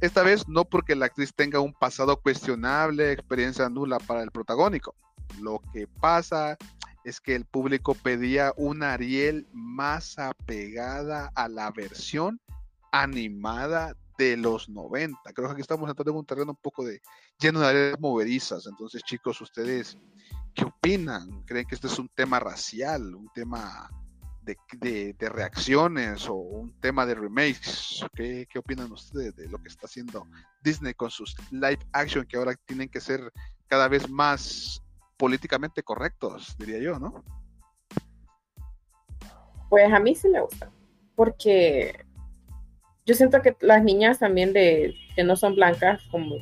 Esta 0.00 0.22
vez 0.22 0.48
no 0.48 0.64
porque 0.64 0.96
la 0.96 1.06
actriz 1.06 1.34
tenga 1.34 1.60
un 1.60 1.74
pasado 1.74 2.16
cuestionable, 2.16 3.12
experiencia 3.12 3.68
nula 3.68 3.98
para 3.98 4.22
el 4.22 4.30
protagónico. 4.30 4.94
Lo 5.40 5.60
que 5.74 5.86
pasa 5.86 6.56
es 7.04 7.20
que 7.20 7.34
el 7.34 7.44
público 7.44 7.94
pedía 7.94 8.54
una 8.56 8.94
Ariel 8.94 9.46
más 9.52 10.18
apegada 10.18 11.30
a 11.34 11.48
la 11.48 11.70
versión 11.70 12.40
animada 12.92 13.94
de 14.16 14.38
los 14.38 14.70
90. 14.70 15.18
Creo 15.34 15.48
que 15.48 15.52
aquí 15.52 15.60
estamos 15.60 15.88
entrando 15.88 16.12
en 16.12 16.18
un 16.18 16.26
terreno 16.26 16.52
un 16.52 16.58
poco 16.62 16.84
de 16.84 17.02
lleno 17.38 17.60
de 17.60 17.66
áreas 17.66 18.00
movedizas. 18.00 18.66
Entonces, 18.66 19.02
chicos, 19.02 19.40
ustedes, 19.42 19.98
¿qué 20.54 20.64
opinan? 20.64 21.42
¿Creen 21.44 21.66
que 21.66 21.74
este 21.74 21.88
es 21.88 21.98
un 21.98 22.08
tema 22.08 22.40
racial, 22.40 23.14
un 23.14 23.28
tema 23.34 23.90
de, 24.78 25.14
reacciones 25.20 26.28
o 26.28 26.34
un 26.34 26.72
tema 26.80 27.06
de 27.06 27.14
remakes. 27.14 28.04
¿Qué, 28.14 28.46
¿Qué, 28.50 28.58
opinan 28.58 28.92
ustedes 28.92 29.36
de 29.36 29.48
lo 29.48 29.58
que 29.58 29.68
está 29.68 29.86
haciendo 29.86 30.26
Disney 30.62 30.94
con 30.94 31.10
sus 31.10 31.36
live 31.50 31.80
action 31.92 32.24
que 32.26 32.36
ahora 32.36 32.54
tienen 32.66 32.88
que 32.88 33.00
ser 33.00 33.20
cada 33.66 33.88
vez 33.88 34.08
más 34.08 34.82
políticamente 35.16 35.82
correctos, 35.82 36.56
diría 36.58 36.78
yo, 36.78 36.98
¿no? 36.98 37.22
Pues 39.68 39.92
a 39.92 40.00
mí 40.00 40.14
sí 40.14 40.28
me 40.28 40.40
gusta, 40.40 40.72
porque 41.14 42.04
yo 43.04 43.14
siento 43.14 43.42
que 43.42 43.56
las 43.60 43.84
niñas 43.84 44.18
también 44.18 44.52
de 44.52 44.94
que 45.14 45.22
no 45.22 45.36
son 45.36 45.54
blancas, 45.54 46.00
como 46.10 46.36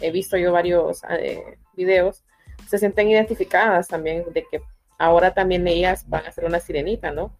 he 0.00 0.10
visto 0.10 0.36
yo 0.36 0.52
varios 0.52 1.02
eh, 1.10 1.58
videos, 1.74 2.24
se 2.68 2.78
sienten 2.78 3.08
identificadas 3.08 3.88
también 3.88 4.24
de 4.32 4.44
que 4.50 4.62
ahora 4.98 5.34
también 5.34 5.66
ellas 5.66 6.08
van 6.08 6.26
a 6.26 6.32
ser 6.32 6.44
una 6.44 6.60
sirenita, 6.60 7.10
¿no? 7.10 7.36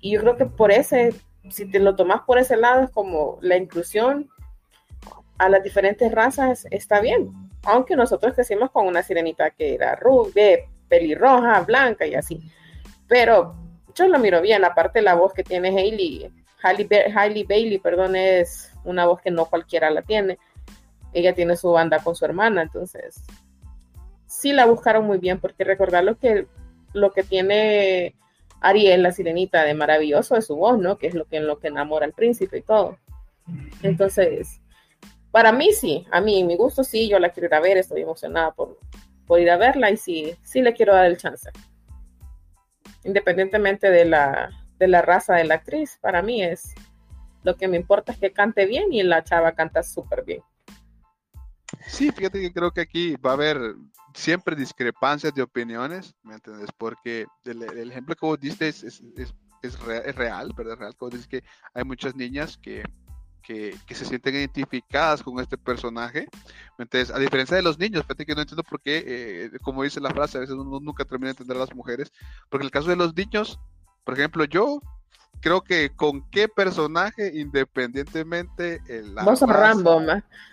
Y 0.00 0.12
yo 0.12 0.20
creo 0.20 0.36
que 0.36 0.46
por 0.46 0.70
ese, 0.70 1.14
si 1.50 1.70
te 1.70 1.78
lo 1.78 1.96
tomas 1.96 2.22
por 2.22 2.38
ese 2.38 2.56
lado, 2.56 2.82
es 2.82 2.90
como 2.90 3.38
la 3.40 3.56
inclusión 3.56 4.30
a 5.38 5.48
las 5.48 5.62
diferentes 5.62 6.10
razas 6.12 6.66
está 6.70 7.00
bien. 7.00 7.32
Aunque 7.64 7.96
nosotros 7.96 8.34
crecimos 8.34 8.70
con 8.70 8.86
una 8.86 9.02
sirenita 9.02 9.50
que 9.50 9.74
era 9.74 9.96
rubia, 9.96 10.58
pelirroja, 10.88 11.60
blanca 11.60 12.06
y 12.06 12.14
así. 12.14 12.40
Pero 13.08 13.54
yo 13.94 14.08
lo 14.08 14.18
miro 14.18 14.40
bien, 14.40 14.64
aparte 14.64 15.02
la 15.02 15.14
voz 15.14 15.32
que 15.32 15.44
tiene 15.44 15.68
Hailey, 15.68 16.30
Hailey, 16.62 17.44
Bailey, 17.44 17.78
perdón, 17.78 18.16
es 18.16 18.72
una 18.84 19.06
voz 19.06 19.20
que 19.20 19.30
no 19.30 19.46
cualquiera 19.46 19.90
la 19.90 20.02
tiene. 20.02 20.38
Ella 21.12 21.34
tiene 21.34 21.56
su 21.56 21.70
banda 21.70 21.98
con 22.00 22.14
su 22.14 22.24
hermana, 22.24 22.62
entonces 22.62 23.22
sí 24.26 24.52
la 24.52 24.66
buscaron 24.66 25.06
muy 25.06 25.18
bien, 25.18 25.38
porque 25.40 25.64
recordar 25.64 26.04
lo 26.04 26.18
que, 26.18 26.46
lo 26.94 27.12
que 27.12 27.22
tiene 27.22 28.14
Ariel, 28.60 29.02
la 29.02 29.12
sirenita, 29.12 29.62
de 29.64 29.74
maravilloso 29.74 30.36
es 30.36 30.46
su 30.46 30.56
voz, 30.56 30.78
¿no? 30.78 30.96
Que 30.96 31.08
es 31.08 31.14
lo 31.14 31.26
que, 31.26 31.40
lo 31.40 31.58
que 31.58 31.68
enamora 31.68 32.06
al 32.06 32.14
príncipe 32.14 32.58
y 32.58 32.62
todo. 32.62 32.98
Entonces, 33.82 34.60
para 35.30 35.52
mí 35.52 35.72
sí, 35.72 36.06
a 36.10 36.20
mí, 36.20 36.44
mi 36.44 36.56
gusto 36.56 36.82
sí, 36.82 37.08
yo 37.08 37.18
la 37.18 37.30
quiero 37.30 37.48
ir 37.48 37.54
a 37.54 37.60
ver, 37.60 37.76
estoy 37.76 38.00
emocionada 38.00 38.52
por, 38.52 38.78
por 39.26 39.40
ir 39.40 39.50
a 39.50 39.58
verla 39.58 39.90
y 39.90 39.96
sí, 39.96 40.34
sí 40.42 40.62
le 40.62 40.72
quiero 40.72 40.94
dar 40.94 41.06
el 41.06 41.18
chance. 41.18 41.50
Independientemente 43.04 43.90
de 43.90 44.06
la, 44.06 44.50
de 44.78 44.88
la 44.88 45.02
raza 45.02 45.34
de 45.34 45.44
la 45.44 45.56
actriz, 45.56 45.98
para 46.00 46.22
mí 46.22 46.42
es 46.42 46.74
lo 47.42 47.56
que 47.56 47.68
me 47.68 47.76
importa 47.76 48.12
es 48.12 48.18
que 48.18 48.32
cante 48.32 48.64
bien 48.64 48.92
y 48.92 49.02
la 49.02 49.22
chava 49.22 49.52
canta 49.52 49.82
súper 49.82 50.24
bien. 50.24 50.42
Sí, 51.86 52.10
fíjate 52.10 52.40
que 52.40 52.52
creo 52.52 52.70
que 52.70 52.80
aquí 52.80 53.16
va 53.16 53.30
a 53.30 53.34
haber 53.34 53.74
siempre 54.14 54.56
discrepancias 54.56 55.34
de 55.34 55.42
opiniones, 55.42 56.14
¿me 56.22 56.34
entiendes? 56.34 56.70
Porque 56.76 57.26
el, 57.44 57.90
ejemplo 57.90 58.14
que 58.14 58.26
vos 58.26 58.40
diste 58.40 58.68
es, 58.68 58.82
es, 58.82 59.02
es, 59.16 59.34
es, 59.62 60.14
real, 60.14 60.52
¿verdad? 60.56 60.76
Real, 60.78 60.96
como 60.96 61.10
dices 61.10 61.26
que 61.26 61.42
hay 61.74 61.84
muchas 61.84 62.14
niñas 62.14 62.56
que, 62.56 62.84
que, 63.42 63.76
que, 63.86 63.94
se 63.94 64.04
sienten 64.04 64.34
identificadas 64.34 65.22
con 65.22 65.38
este 65.40 65.58
personaje. 65.58 66.26
Entonces, 66.78 67.14
a 67.14 67.18
diferencia 67.18 67.56
de 67.56 67.62
los 67.62 67.78
niños, 67.78 68.02
fíjate 68.02 68.24
que 68.24 68.34
no 68.34 68.40
entiendo 68.40 68.62
por 68.62 68.80
qué, 68.80 69.04
eh, 69.06 69.50
como 69.62 69.82
dice 69.82 70.00
la 70.00 70.10
frase, 70.10 70.38
a 70.38 70.40
veces 70.40 70.54
uno 70.54 70.80
nunca 70.80 71.04
termina 71.04 71.28
de 71.28 71.32
entender 71.32 71.56
a 71.56 71.60
las 71.60 71.74
mujeres, 71.74 72.12
porque 72.48 72.62
en 72.62 72.66
el 72.66 72.72
caso 72.72 72.88
de 72.88 72.96
los 72.96 73.14
niños, 73.14 73.58
por 74.04 74.14
ejemplo, 74.14 74.44
yo 74.44 74.80
creo 75.40 75.62
que 75.62 75.90
con 75.94 76.28
qué 76.30 76.48
personaje, 76.48 77.32
independientemente 77.34 78.80
el 78.88 79.14
Vos 79.24 79.38
sos 79.38 79.48
Rambo, 79.48 80.00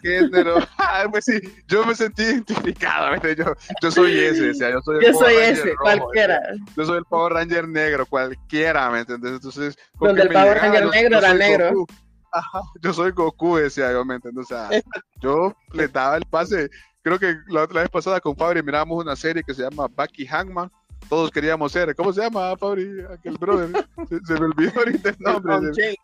género, 0.01 0.55
ah, 0.77 1.05
pues 1.09 1.25
sí, 1.25 1.39
yo 1.67 1.86
me 1.86 1.95
sentí 1.95 2.23
identificado, 2.23 3.15
yo, 3.38 3.55
yo 3.82 3.91
soy 3.91 4.17
ese, 4.19 4.51
o 4.51 4.53
sea, 4.53 4.71
yo 4.71 4.82
soy, 4.82 4.97
el 4.97 5.05
yo 5.05 5.19
soy 5.19 5.36
ese, 5.36 5.75
cualquiera. 5.75 6.39
Yo 6.75 6.86
soy 6.86 6.97
el 6.97 7.05
Power 7.05 7.34
Ranger 7.34 7.67
negro, 7.67 8.05
cualquiera, 8.05 8.89
¿me 8.89 8.99
entiendes? 8.99 9.34
Entonces, 9.34 9.77
donde 9.99 10.23
el 10.23 10.29
Power 10.29 10.57
Ranger 10.57 10.88
negro 10.88 11.17
era 11.17 11.34
negro. 11.34 11.86
Ajá, 12.34 12.61
yo 12.82 12.93
soy 12.93 13.11
Goku, 13.11 13.57
decía 13.57 13.91
yo, 13.91 14.05
¿me 14.05 14.15
entiendes? 14.15 14.45
O 14.45 14.47
sea, 14.47 14.69
yo 15.21 15.55
le 15.73 15.88
daba 15.88 16.17
el 16.17 16.25
pase. 16.25 16.69
Creo 17.03 17.17
que 17.17 17.36
la, 17.47 17.67
la 17.71 17.82
vez 17.82 17.89
pasada 17.89 18.21
con 18.21 18.38
Fabri 18.38 18.61
mirábamos 18.61 19.03
una 19.03 19.15
serie 19.15 19.43
que 19.43 19.53
se 19.53 19.63
llama 19.63 19.88
Bucky 19.88 20.25
Hangman 20.27 20.71
todos 21.10 21.32
queríamos 21.32 21.72
ser. 21.72 21.95
¿Cómo 21.95 22.14
se 22.14 22.22
llama, 22.22 22.56
Fabri? 22.58 23.02
Aquel 23.12 23.38
brother. 23.38 23.88
Se, 24.26 24.34
me 24.34 24.45
olvidó 24.45 24.72
ahorita 24.78 25.10
el 25.10 25.16
nombre. 25.20 25.56
Un 25.56 25.72
chain. 25.74 25.95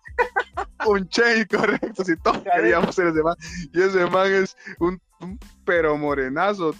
Un 0.86 1.10
chain, 1.10 1.46
correcto. 1.46 2.04
Si 2.04 2.16
todos 2.18 2.40
queríamos 2.40 2.96
ser 2.96 3.08
ese 3.08 3.24
man. 3.24 3.36
Y 3.74 3.82
ese 3.82 4.06
man 4.08 4.32
es 4.32 4.56
un, 4.80 5.02
pero 5.66 5.98
morenazo 5.98 6.74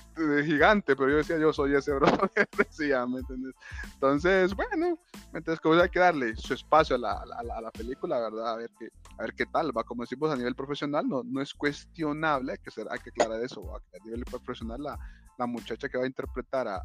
gigante. 0.44 0.96
Pero 0.96 1.10
yo 1.10 1.18
decía, 1.18 1.38
yo 1.38 1.52
soy 1.54 1.76
ese 1.76 1.94
brother. 1.96 2.48
Decía, 2.58 3.06
¿me? 3.06 3.22
Entonces, 3.94 4.56
bueno, 4.56 4.98
entonces 5.34 5.60
como 5.60 5.76
hay 5.76 5.90
que 5.90 6.00
darle 6.00 6.36
su 6.36 6.54
espacio 6.54 6.96
a 6.96 7.00
la, 7.00 7.12
a 7.14 7.62
la, 7.62 7.72
película, 7.72 8.20
¿verdad? 8.20 8.54
A 8.54 8.56
ver, 8.58 8.72
qué, 8.80 8.90
a 9.18 9.24
ver 9.24 9.34
qué 9.34 9.46
tal 9.46 9.76
va. 9.76 9.84
Como 9.84 10.04
decimos 10.04 10.32
a 10.32 10.36
nivel 10.36 10.56
profesional, 10.56 11.08
no, 11.08 11.24
no 11.24 11.42
es 11.42 11.54
cuestionable, 11.54 12.54
hay 12.54 12.58
que, 12.60 12.72
ser, 12.72 12.88
hay 12.90 13.00
que 13.00 13.10
aclarar 13.10 13.42
eso. 13.42 13.76
A 13.76 14.06
nivel 14.06 14.24
profesional, 14.26 14.82
la, 14.82 15.00
la 15.38 15.46
muchacha 15.46 15.88
que 15.88 15.98
va 15.98 16.04
a 16.04 16.08
interpretar 16.08 16.68
a, 16.68 16.84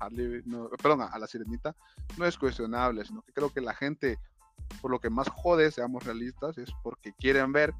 Harley, 0.00 0.42
perdón, 0.80 1.02
a, 1.02 1.18
la 1.18 1.26
sirenita, 1.26 1.74
no 2.16 2.24
es 2.24 2.38
cuestionable, 2.38 3.04
sino 3.04 3.22
que 3.22 3.32
creo 3.32 3.50
que 3.50 3.60
la 3.60 3.74
gente, 3.74 4.18
por 4.80 4.90
lo 4.90 5.00
que 5.00 5.10
más 5.10 5.28
jode, 5.28 5.70
seamos 5.70 6.04
realistas, 6.04 6.58
es 6.58 6.70
porque 6.82 7.12
quieren 7.12 7.52
ver 7.52 7.74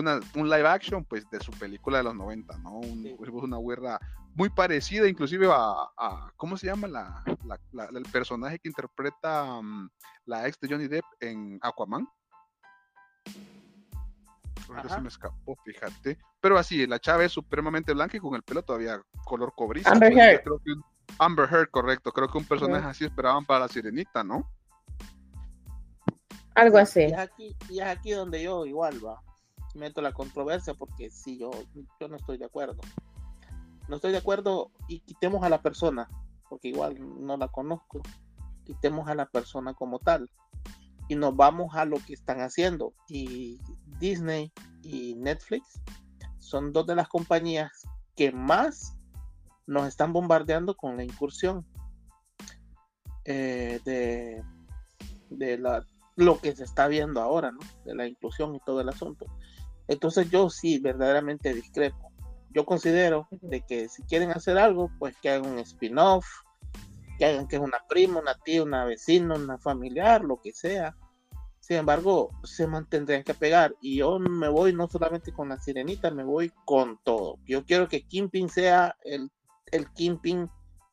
una, 0.00 0.20
un 0.34 0.48
live 0.48 0.68
action 0.68 1.04
pues 1.04 1.28
de 1.30 1.40
su 1.40 1.52
película 1.52 1.98
de 1.98 2.04
los 2.04 2.14
90, 2.14 2.58
¿no? 2.58 2.80
una 2.80 3.58
guerra 3.58 4.00
muy 4.34 4.48
parecida 4.48 5.08
inclusive 5.08 5.48
a, 5.50 6.32
¿cómo 6.36 6.56
se 6.56 6.66
llama 6.66 6.86
la, 6.86 7.24
el 7.94 8.02
personaje 8.12 8.58
que 8.58 8.68
interpreta 8.68 9.60
mm, 9.60 9.90
la 10.26 10.46
ex 10.46 10.58
de 10.60 10.68
Johnny 10.68 10.88
Depp 10.88 11.04
en 11.20 11.58
Aquaman? 11.62 12.06
se 14.88 15.00
me 15.00 15.08
escapó, 15.08 15.56
fíjate. 15.64 16.18
Pero 16.40 16.58
así, 16.58 16.86
la 16.86 16.98
chava 16.98 17.24
es 17.24 17.32
supremamente 17.32 17.92
blanca 17.92 18.16
y 18.16 18.20
con 18.20 18.34
el 18.34 18.42
pelo 18.42 18.62
todavía 18.62 19.00
color 19.24 19.52
cobrizo. 19.56 19.90
Amber 19.90 20.12
Heard. 20.12 20.42
Amber 21.18 21.48
Heard, 21.50 21.70
correcto. 21.70 22.12
Creo 22.12 22.28
que 22.28 22.38
un 22.38 22.44
personaje 22.44 22.86
así 22.86 23.04
esperaban 23.04 23.44
para 23.44 23.60
la 23.60 23.68
sirenita, 23.68 24.22
¿no? 24.22 24.50
Algo 26.54 26.78
así. 26.78 27.00
Y 27.00 27.04
es 27.04 27.18
aquí, 27.18 27.56
y 27.68 27.80
es 27.80 27.86
aquí 27.86 28.10
donde 28.10 28.42
yo 28.42 28.66
igual 28.66 29.04
va. 29.04 29.22
Meto 29.74 30.00
la 30.00 30.12
controversia 30.12 30.74
porque 30.74 31.10
si 31.10 31.38
yo, 31.38 31.50
yo 32.00 32.08
no 32.08 32.16
estoy 32.16 32.38
de 32.38 32.46
acuerdo. 32.46 32.80
No 33.88 33.96
estoy 33.96 34.12
de 34.12 34.18
acuerdo 34.18 34.70
y 34.86 35.00
quitemos 35.00 35.42
a 35.44 35.48
la 35.48 35.62
persona, 35.62 36.08
porque 36.48 36.68
igual 36.68 36.96
no 37.24 37.36
la 37.36 37.48
conozco. 37.48 38.00
Quitemos 38.64 39.08
a 39.08 39.14
la 39.14 39.26
persona 39.26 39.74
como 39.74 39.98
tal 39.98 40.30
y 41.08 41.16
nos 41.16 41.34
vamos 41.34 41.74
a 41.74 41.84
lo 41.84 41.96
que 41.98 42.12
están 42.12 42.40
haciendo. 42.40 42.92
Y 43.08 43.58
Disney 43.98 44.52
y 44.82 45.14
Netflix 45.16 45.80
son 46.38 46.72
dos 46.72 46.86
de 46.86 46.94
las 46.94 47.08
compañías 47.08 47.86
que 48.14 48.32
más 48.32 48.96
nos 49.66 49.86
están 49.86 50.12
bombardeando 50.12 50.76
con 50.76 50.96
la 50.96 51.04
incursión 51.04 51.66
eh, 53.24 53.80
de, 53.84 54.42
de 55.30 55.58
la, 55.58 55.84
lo 56.16 56.38
que 56.38 56.54
se 56.56 56.64
está 56.64 56.88
viendo 56.88 57.20
ahora, 57.20 57.52
¿no? 57.52 57.60
de 57.84 57.94
la 57.94 58.06
inclusión 58.06 58.54
y 58.54 58.60
todo 58.60 58.80
el 58.80 58.88
asunto. 58.88 59.26
Entonces 59.88 60.30
yo 60.30 60.50
sí 60.50 60.78
verdaderamente 60.78 61.52
discrepo. 61.54 62.12
Yo 62.50 62.64
considero 62.64 63.28
de 63.30 63.62
que 63.62 63.88
si 63.88 64.02
quieren 64.04 64.30
hacer 64.30 64.58
algo, 64.58 64.90
pues 64.98 65.16
que 65.20 65.30
hagan 65.30 65.52
un 65.52 65.58
spin-off, 65.58 66.26
que 67.18 67.26
hagan 67.26 67.48
que 67.48 67.56
es 67.56 67.62
una 67.62 67.78
prima, 67.88 68.20
una 68.20 68.34
tía, 68.34 68.62
una 68.62 68.84
vecina, 68.84 69.34
una 69.34 69.58
familiar, 69.58 70.22
lo 70.22 70.40
que 70.40 70.52
sea, 70.52 70.94
sin 71.68 71.76
embargo, 71.76 72.30
se 72.44 72.66
mantendrían 72.66 73.24
que 73.24 73.34
pegar. 73.34 73.74
Y 73.82 73.98
yo 73.98 74.18
me 74.18 74.48
voy 74.48 74.72
no 74.72 74.88
solamente 74.88 75.32
con 75.32 75.50
la 75.50 75.58
sirenita, 75.58 76.10
me 76.10 76.24
voy 76.24 76.50
con 76.64 76.98
todo. 77.04 77.38
Yo 77.44 77.66
quiero 77.66 77.88
que 77.88 78.06
Kimping 78.06 78.48
sea 78.48 78.96
el, 79.04 79.30
el 79.70 79.86
Kimping 79.92 80.48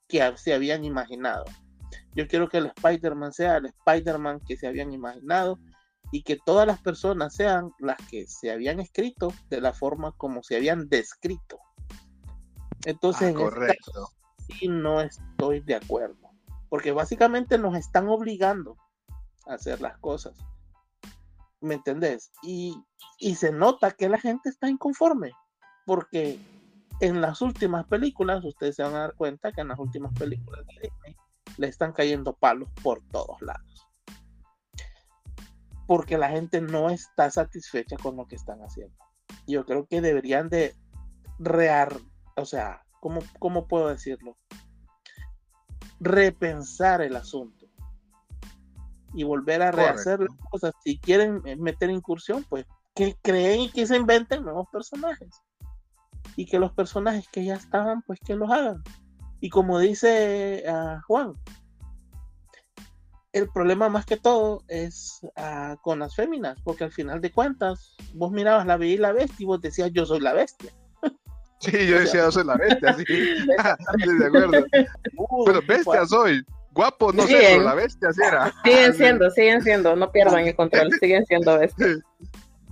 que 0.10 0.34
se 0.36 0.54
habían 0.54 0.84
imaginado. 0.84 1.46
Yo 2.14 2.28
quiero 2.28 2.50
que 2.50 2.58
el 2.58 2.74
Spider-Man 2.76 3.32
sea 3.32 3.56
el 3.56 3.68
Spider-Man 3.68 4.42
que 4.46 4.58
se 4.58 4.68
habían 4.68 4.92
imaginado 4.92 5.60
y 6.16 6.24
que 6.24 6.38
todas 6.38 6.66
las 6.66 6.80
personas 6.80 7.36
sean 7.36 7.74
las 7.78 7.98
que 8.10 8.26
se 8.26 8.50
habían 8.50 8.80
escrito 8.80 9.34
de 9.50 9.60
la 9.60 9.74
forma 9.74 10.14
como 10.14 10.44
se 10.44 10.56
habían 10.56 10.88
descrito. 10.88 11.60
Entonces, 12.86 13.36
ah, 13.36 13.42
en 13.42 13.48
este 13.48 13.78
caso, 13.78 14.14
sí 14.48 14.70
no 14.70 15.02
estoy 15.02 15.60
de 15.60 15.76
acuerdo, 15.76 16.30
porque 16.70 16.94
básicamente 16.94 17.58
nos 17.58 17.76
están 17.76 18.08
obligando 18.08 18.78
a 19.46 19.56
hacer 19.56 19.82
las 19.82 19.98
cosas. 19.98 20.38
¿Me 21.60 21.74
entendés? 21.74 22.32
Y, 22.42 22.82
se 23.36 23.52
nota 23.52 23.92
que 23.92 24.08
la 24.08 24.18
gente 24.18 24.48
está 24.48 24.70
inconforme, 24.70 25.34
porque 25.86 26.40
en 27.02 27.20
las 27.20 27.42
últimas 27.42 27.86
películas, 27.88 28.46
ustedes 28.46 28.78
se 28.78 28.84
van 28.84 28.96
a 28.96 29.00
dar 29.00 29.16
cuenta 29.16 29.52
que 29.52 29.60
en 29.60 29.68
las 29.68 29.80
últimas 29.80 30.14
películas 30.14 30.66
de 30.66 30.88
Disney 30.88 31.18
le 31.58 31.68
están 31.68 31.92
cayendo 31.92 32.32
palos 32.38 32.70
por 32.82 33.02
todos 33.12 33.42
lados. 33.42 33.85
Porque 35.88 36.18
la 36.18 36.30
gente 36.30 36.62
no 36.62 36.90
está 36.90 37.30
satisfecha 37.30 37.98
con 37.98 38.16
lo 38.16 38.28
que 38.28 38.36
están 38.36 38.60
haciendo. 38.62 38.96
Yo 39.48 39.66
creo 39.66 39.86
que 39.86 40.02
deberían 40.02 40.50
de 40.50 40.76
rear, 41.40 41.96
o 42.36 42.46
sea, 42.46 42.84
¿cómo, 43.00 43.20
cómo 43.40 43.68
puedo 43.68 43.90
decirlo? 43.90 44.38
Repensar 46.00 47.02
el 47.02 47.16
asunto 47.16 47.66
y 49.14 49.24
volver 49.24 49.62
a 49.62 49.72
rehacer 49.72 50.20
las 50.20 50.38
cosas. 50.50 50.74
Si 50.84 51.00
quieren 51.00 51.42
meter 51.58 51.90
incursión, 51.90 52.46
pues 52.50 52.66
que 52.94 53.16
creen 53.22 53.62
y 53.62 53.70
que 53.70 53.88
se 53.88 53.96
inventen 53.96 54.44
nuevos 54.44 54.68
personajes. 54.72 55.42
Y 56.36 56.46
que 56.46 56.60
los 56.60 56.74
personajes 56.74 57.28
que 57.30 57.46
ya 57.46 57.56
estaban, 57.56 58.02
pues 58.02 58.20
que 58.20 58.36
los 58.36 58.52
hagan. 58.52 58.84
Y 59.40 59.50
como 59.50 59.80
dice 59.80 60.64
ah, 60.68 61.02
Juan, 61.08 61.34
el 63.36 63.50
problema 63.50 63.90
más 63.90 64.06
que 64.06 64.16
todo 64.16 64.64
es 64.70 65.20
ah, 65.36 65.76
con 65.82 66.00
las 66.00 66.16
féminas, 66.16 66.58
porque 66.64 66.86
al 66.86 66.92
final 66.94 67.20
de 67.20 67.32
cuentas, 67.34 67.94
vos 68.14 68.32
mirabas 68.32 68.66
la 68.66 68.78
Bella 68.78 68.94
y 68.94 68.98
la 68.98 69.12
Bestia 69.12 69.44
y 69.44 69.46
vos 69.46 69.60
decías, 69.62 69.92
yo 69.92 70.06
soy 70.06 70.22
la 70.22 70.34
bestia. 70.34 70.72
Sí, 71.60 71.88
yo 71.88 72.00
decía, 72.00 72.22
yo 72.26 72.32
soy 72.32 72.44
la 72.46 72.58
bestia, 72.58 72.94
sí. 72.94 73.06
de 74.20 74.26
acuerdo. 74.28 74.66
Pero 75.46 75.62
bestia 75.66 76.06
soy. 76.06 76.46
Guapo, 76.72 77.14
no 77.14 77.26
sé, 77.26 77.38
pero 77.40 77.64
la 77.64 77.74
bestia 77.74 78.12
sí 78.12 78.22
era. 78.22 78.54
Siguen 78.64 78.94
siendo, 78.94 79.30
siguen 79.32 79.62
siendo, 79.62 79.96
no 79.96 80.12
pierdan 80.12 80.46
el 80.46 80.56
control, 80.56 80.92
siguen 81.00 81.26
siendo 81.26 81.58
bestias. 81.58 82.00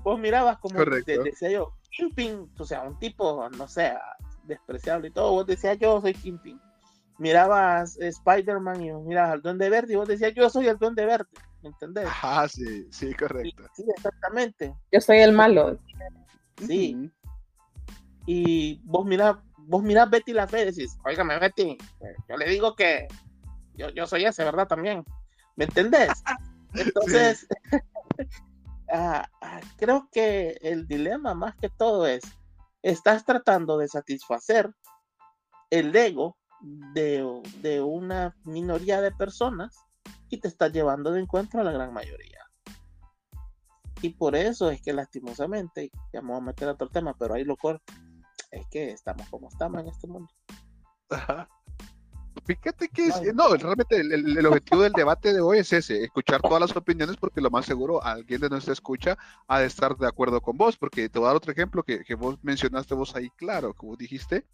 Vos 0.03 0.19
mirabas 0.19 0.57
como, 0.59 0.83
de- 0.83 1.01
decía 1.23 1.49
yo, 1.49 1.73
Kingpin, 1.91 2.51
o 2.57 2.65
sea, 2.65 2.81
un 2.81 2.99
tipo, 2.99 3.49
no 3.57 3.67
sé, 3.67 3.93
despreciable 4.43 5.07
y 5.07 5.11
todo, 5.11 5.31
vos 5.31 5.47
decías, 5.47 5.77
yo 5.79 5.99
soy 6.01 6.13
Kingpin. 6.13 6.59
Mirabas 7.17 7.99
eh, 7.99 8.07
Spider-Man 8.07 8.81
y 8.81 8.91
mirabas 8.93 9.33
al 9.33 9.41
Duende 9.41 9.69
Verde 9.69 9.93
y 9.93 9.95
vos 9.95 10.07
decías, 10.07 10.33
yo 10.33 10.49
soy 10.49 10.67
el 10.67 10.77
Duende 10.77 11.05
Verde, 11.05 11.29
¿me 11.61 11.69
entendés? 11.69 12.07
Ajá, 12.07 12.47
sí, 12.47 12.87
sí, 12.91 13.13
correcto. 13.13 13.63
sí, 13.73 13.85
exactamente, 13.95 14.73
Yo 14.91 15.01
soy 15.01 15.19
el 15.19 15.33
malo. 15.33 15.79
sí. 16.65 17.11
Y 18.25 18.79
vos 18.85 19.05
mirás, 19.05 19.35
vos 19.57 19.83
mirás 19.83 20.09
Betty 20.09 20.33
la 20.33 20.47
Fea 20.47 20.63
y 20.63 20.65
decís, 20.65 20.97
óigame 21.05 21.37
Betty, 21.39 21.77
yo 22.29 22.37
le 22.37 22.49
digo 22.49 22.75
que 22.75 23.07
yo, 23.75 23.89
yo 23.89 24.07
soy 24.07 24.25
ese, 24.25 24.43
¿verdad? 24.43 24.67
También, 24.67 25.03
¿me 25.55 25.65
entendés? 25.65 26.23
Entonces, 26.73 27.47
ah, 28.91 29.27
ah, 29.41 29.61
creo 29.77 30.09
que 30.11 30.57
el 30.61 30.87
dilema 30.87 31.33
más 31.33 31.55
que 31.55 31.69
todo 31.69 32.07
es, 32.07 32.23
estás 32.81 33.25
tratando 33.25 33.77
de 33.77 33.87
satisfacer 33.87 34.73
el 35.69 35.95
ego 35.95 36.37
de, 36.63 37.41
de 37.61 37.81
una 37.81 38.35
minoría 38.45 39.01
de 39.01 39.11
personas 39.11 39.77
y 40.29 40.37
te 40.39 40.47
estás 40.47 40.71
llevando 40.71 41.11
de 41.11 41.21
encuentro 41.21 41.61
a 41.61 41.63
la 41.63 41.71
gran 41.71 41.93
mayoría. 41.93 42.39
Y 44.01 44.09
por 44.09 44.35
eso 44.35 44.69
es 44.69 44.81
que 44.81 44.91
lastimosamente, 44.93 45.91
ya 46.11 46.21
me 46.21 46.29
voy 46.29 46.37
a 46.37 46.41
meter 46.41 46.67
a 46.67 46.71
otro 46.73 46.89
tema, 46.89 47.13
pero 47.17 47.35
ahí 47.35 47.43
lo 47.43 47.55
corto, 47.55 47.93
es 48.51 48.67
que 48.69 48.91
estamos 48.91 49.29
como 49.29 49.47
estamos 49.49 49.81
en 49.81 49.87
este 49.87 50.07
mundo. 50.07 50.29
Ajá. 51.09 51.47
Fíjate 52.45 52.89
que 52.89 53.07
es- 53.07 53.33
no, 53.33 53.55
realmente 53.55 53.95
el, 53.95 54.11
el- 54.11 54.37
el 54.37 54.45
objetivo 54.47 54.81
del 54.81 54.91
debate 54.91 55.31
de 55.33 55.39
hoy 55.39 55.59
es 55.59 55.71
ese, 55.71 56.03
escuchar 56.03 56.41
todas 56.41 56.59
las 56.59 56.75
opiniones 56.75 57.15
porque 57.15 57.39
lo 57.39 57.49
más 57.49 57.65
seguro 57.65 58.03
alguien 58.03 58.41
de 58.41 58.49
nuestra 58.49 58.73
escucha 58.73 59.17
ha 59.47 59.59
de 59.59 59.67
estar 59.67 59.95
de 59.95 60.07
acuerdo 60.07 60.41
con 60.41 60.57
vos, 60.57 60.75
porque 60.75 61.07
te 61.07 61.19
voy 61.19 61.27
a 61.27 61.29
dar 61.29 61.37
otro 61.37 61.51
ejemplo 61.53 61.83
que, 61.83 62.03
que 62.03 62.15
vos 62.15 62.37
mencionaste 62.41 62.95
vos 62.95 63.15
ahí, 63.15 63.29
claro, 63.37 63.73
como 63.73 63.95
dijiste, 63.95 64.45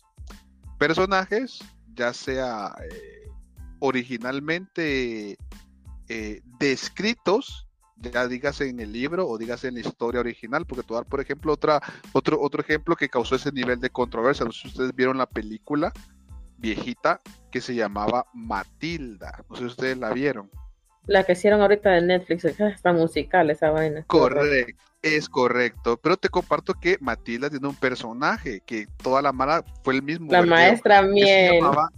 personajes, 0.77 1.59
ya 1.99 2.13
sea 2.13 2.73
eh, 2.81 3.29
originalmente 3.79 5.37
eh, 6.07 6.41
descritos, 6.59 7.67
ya 7.97 8.25
digas 8.29 8.61
en 8.61 8.79
el 8.79 8.93
libro 8.93 9.27
o 9.27 9.37
digas 9.37 9.65
en 9.65 9.73
la 9.73 9.81
historia 9.81 10.21
original, 10.21 10.65
porque 10.65 10.85
a 10.89 10.95
dar, 10.95 11.05
por 11.05 11.19
ejemplo, 11.19 11.51
otra, 11.51 11.81
otro, 12.13 12.39
otro 12.39 12.61
ejemplo 12.61 12.95
que 12.95 13.09
causó 13.09 13.35
ese 13.35 13.51
nivel 13.51 13.81
de 13.81 13.89
controversia, 13.89 14.45
no 14.45 14.53
sé 14.53 14.61
si 14.61 14.67
ustedes 14.69 14.95
vieron 14.95 15.17
la 15.17 15.25
película 15.25 15.91
viejita 16.57 17.19
que 17.51 17.59
se 17.59 17.75
llamaba 17.75 18.25
Matilda. 18.33 19.43
No 19.49 19.55
sé 19.57 19.63
si 19.63 19.67
ustedes 19.67 19.97
la 19.97 20.13
vieron. 20.13 20.49
La 21.05 21.25
que 21.25 21.33
hicieron 21.33 21.61
ahorita 21.61 21.89
de 21.89 22.01
Netflix, 22.01 22.45
está 22.45 22.93
musical 22.93 23.49
esa 23.49 23.71
vaina. 23.71 24.03
Correcto, 24.07 24.73
es 25.01 25.29
correcto. 25.29 25.97
Pero 25.97 26.17
te 26.17 26.29
comparto 26.29 26.73
que 26.73 26.97
Matilda 26.99 27.49
tiene 27.49 27.67
un 27.67 27.75
personaje 27.75 28.61
que 28.65 28.87
toda 29.01 29.21
la 29.21 29.31
mala 29.31 29.63
fue 29.83 29.95
el 29.95 30.03
mismo. 30.03 30.31
La 30.31 30.43
maestra 30.43 31.01
que 31.01 31.07
se 31.07 31.13
miel. 31.13 31.53
llamaba 31.55 31.89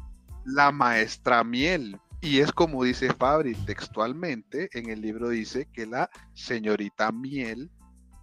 la 0.46 0.72
maestra 0.72 1.44
miel. 1.44 2.00
Y 2.22 2.40
es 2.40 2.52
como 2.52 2.84
dice 2.84 3.12
Fabri 3.14 3.56
textualmente, 3.66 4.70
en 4.74 4.90
el 4.90 5.02
libro 5.02 5.30
dice 5.30 5.68
que 5.74 5.88
la 5.88 6.10
señorita 6.34 7.12
miel 7.12 7.72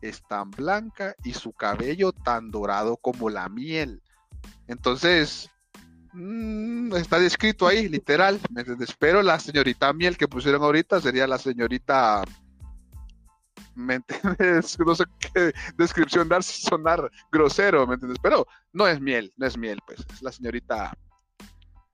es 0.00 0.22
tan 0.28 0.52
blanca 0.52 1.16
y 1.24 1.32
su 1.32 1.52
cabello 1.52 2.12
tan 2.12 2.52
dorado 2.52 2.96
como 2.96 3.28
la 3.28 3.48
miel. 3.48 4.00
Entonces, 4.68 5.50
mm, 6.12 6.94
está 6.94 7.18
descrito 7.18 7.66
ahí, 7.66 7.88
literal. 7.88 8.38
¿me 8.50 8.60
entiendes? 8.60 8.94
Pero 8.96 9.22
la 9.22 9.40
señorita 9.40 9.92
miel 9.92 10.16
que 10.16 10.28
pusieron 10.28 10.62
ahorita 10.62 11.00
sería 11.00 11.26
la 11.26 11.38
señorita. 11.38 12.22
¿Me 13.78 13.94
entiendes? 13.94 14.76
No 14.86 14.94
sé 14.94 15.04
qué 15.20 15.52
descripción 15.76 16.28
dar 16.28 16.42
sonar 16.42 17.10
grosero, 17.30 17.86
¿me 17.86 17.94
entiendes? 17.94 18.18
Pero 18.20 18.46
no 18.72 18.88
es 18.88 19.00
miel, 19.00 19.32
no 19.36 19.46
es 19.46 19.56
miel, 19.56 19.80
pues 19.86 20.04
es 20.12 20.20
la 20.20 20.32
señorita 20.32 20.92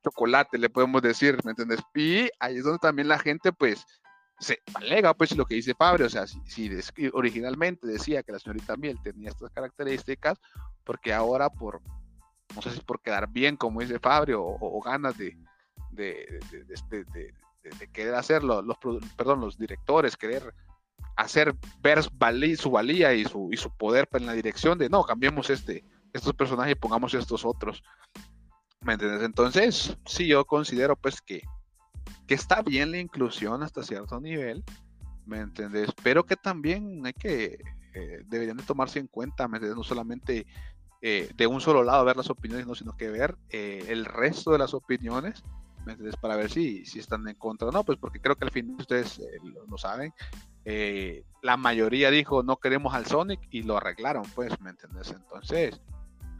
chocolate, 0.02 0.58
le 0.58 0.70
podemos 0.70 1.02
decir, 1.02 1.38
¿me 1.44 1.50
entiendes? 1.50 1.80
Y 1.94 2.28
ahí 2.40 2.56
es 2.56 2.64
donde 2.64 2.78
también 2.78 3.08
la 3.08 3.18
gente, 3.18 3.52
pues, 3.52 3.84
se 4.38 4.58
alega, 4.74 5.12
pues, 5.14 5.36
lo 5.36 5.44
que 5.44 5.56
dice 5.56 5.74
Fabio, 5.74 6.06
o 6.06 6.08
sea, 6.08 6.26
si, 6.26 6.40
si 6.46 7.10
originalmente 7.12 7.86
decía 7.86 8.22
que 8.22 8.32
la 8.32 8.38
señorita 8.38 8.76
Miel 8.76 8.98
tenía 9.02 9.30
estas 9.30 9.50
características, 9.50 10.38
porque 10.84 11.12
ahora 11.12 11.50
por, 11.50 11.80
no 12.54 12.62
sé 12.62 12.70
si 12.70 12.80
por 12.80 13.00
quedar 13.00 13.28
bien, 13.28 13.56
como 13.56 13.80
dice 13.80 13.98
Fabio, 13.98 14.42
o, 14.42 14.80
ganas 14.82 15.16
de, 15.18 15.36
de, 15.90 16.40
querer 17.92 18.14
hacerlo, 18.14 18.62
los, 18.62 18.78
perdón, 19.16 19.40
los 19.40 19.58
directores, 19.58 20.16
querer 20.16 20.54
hacer 21.16 21.54
ver 21.80 22.02
su 22.02 22.70
valía 22.70 23.14
y 23.14 23.24
su, 23.24 23.50
y 23.52 23.56
su 23.56 23.70
poder 23.76 24.08
en 24.12 24.26
la 24.26 24.32
dirección 24.32 24.78
de, 24.78 24.88
no, 24.88 25.04
cambiemos 25.04 25.50
este, 25.50 25.84
estos 26.12 26.34
personajes 26.34 26.72
y 26.72 26.80
pongamos 26.80 27.14
estos 27.14 27.44
otros. 27.44 27.82
¿Me 28.80 28.94
entiendes? 28.94 29.22
Entonces, 29.22 29.96
sí, 30.04 30.26
yo 30.26 30.44
considero 30.44 30.96
pues 30.96 31.20
que, 31.22 31.42
que 32.26 32.34
está 32.34 32.62
bien 32.62 32.90
la 32.90 32.98
inclusión 32.98 33.62
hasta 33.62 33.82
cierto 33.82 34.20
nivel, 34.20 34.62
¿me 35.26 35.38
entiendes? 35.38 35.90
Pero 36.02 36.24
que 36.24 36.36
también 36.36 37.04
hay 37.06 37.14
que, 37.14 37.58
eh, 37.94 38.22
deberían 38.26 38.58
de 38.58 38.62
tomarse 38.62 38.98
en 38.98 39.06
cuenta, 39.06 39.48
¿me 39.48 39.56
entiendes? 39.56 39.76
No 39.76 39.84
solamente 39.84 40.46
eh, 41.00 41.30
de 41.36 41.46
un 41.46 41.60
solo 41.60 41.82
lado 41.82 42.04
ver 42.04 42.16
las 42.16 42.30
opiniones, 42.30 42.66
no, 42.66 42.74
sino 42.74 42.96
que 42.96 43.10
ver 43.10 43.36
eh, 43.50 43.86
el 43.88 44.04
resto 44.04 44.52
de 44.52 44.58
las 44.58 44.74
opiniones, 44.74 45.42
¿me 45.84 45.92
entiendes? 45.92 46.16
Para 46.16 46.36
ver 46.36 46.50
si, 46.50 46.84
si 46.84 46.98
están 46.98 47.26
en 47.28 47.36
contra 47.36 47.68
o 47.68 47.72
no, 47.72 47.84
pues 47.84 47.98
porque 47.98 48.20
creo 48.20 48.36
que 48.36 48.44
al 48.44 48.50
fin 48.50 48.76
ustedes 48.78 49.18
eh, 49.18 49.38
lo, 49.42 49.66
lo 49.66 49.78
saben, 49.78 50.12
eh, 50.64 51.24
la 51.42 51.56
mayoría 51.56 52.10
dijo 52.10 52.42
no 52.42 52.56
queremos 52.56 52.94
al 52.94 53.06
Sonic 53.06 53.40
y 53.50 53.62
lo 53.62 53.76
arreglaron, 53.76 54.24
pues, 54.34 54.58
¿me 54.60 54.70
entiendes? 54.70 55.10
Entonces, 55.10 55.80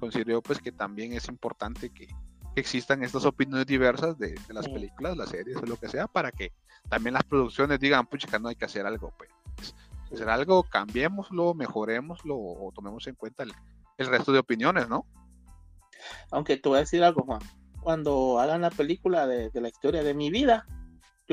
considero 0.01 0.43
pues 0.43 0.61
que 0.61 0.73
también 0.73 1.13
es 1.13 1.29
importante 1.29 1.91
que, 1.91 2.07
que 2.07 2.61
existan 2.61 3.03
estas 3.03 3.25
opiniones 3.25 3.67
diversas 3.67 4.19
de, 4.19 4.33
de 4.33 4.55
las 4.55 4.65
Sí. 4.65 4.73
películas, 4.73 5.17
las 5.17 5.29
series 5.31 5.57
o 5.57 5.67
lo 5.67 5.77
que 5.77 5.89
sea, 5.89 6.07
para 6.07 6.33
que 6.33 6.53
también 6.89 7.15
las 7.15 7.25
producciones 7.25 7.81
digan, 7.81 8.07
pucha, 8.07 8.39
no 8.39 8.49
hay 8.49 8.57
que 8.57 8.65
hacer 8.65 8.87
algo, 8.87 9.13
pues. 9.17 9.31
Hacer 10.13 10.29
algo, 10.29 10.63
cambiémoslo, 10.63 11.55
mejorémoslo 11.55 12.37
o 12.37 12.71
tomemos 12.75 13.07
en 13.09 13.15
cuenta 13.17 13.43
el, 13.43 13.53
el 13.99 14.07
resto 14.07 14.33
de 14.33 14.39
opiniones, 14.39 14.89
¿no? 14.89 15.07
Aunque 16.31 16.57
te 16.57 16.69
voy 16.69 16.77
a 16.77 16.81
decir 16.81 17.03
algo, 17.03 17.23
Juan. 17.25 17.41
Cuando 17.81 18.39
hagan 18.39 18.61
la 18.61 18.71
película 18.71 19.27
de, 19.27 19.51
de 19.51 19.61
la 19.61 19.69
historia 19.69 20.03
de 20.03 20.15
mi 20.15 20.31
vida, 20.31 20.67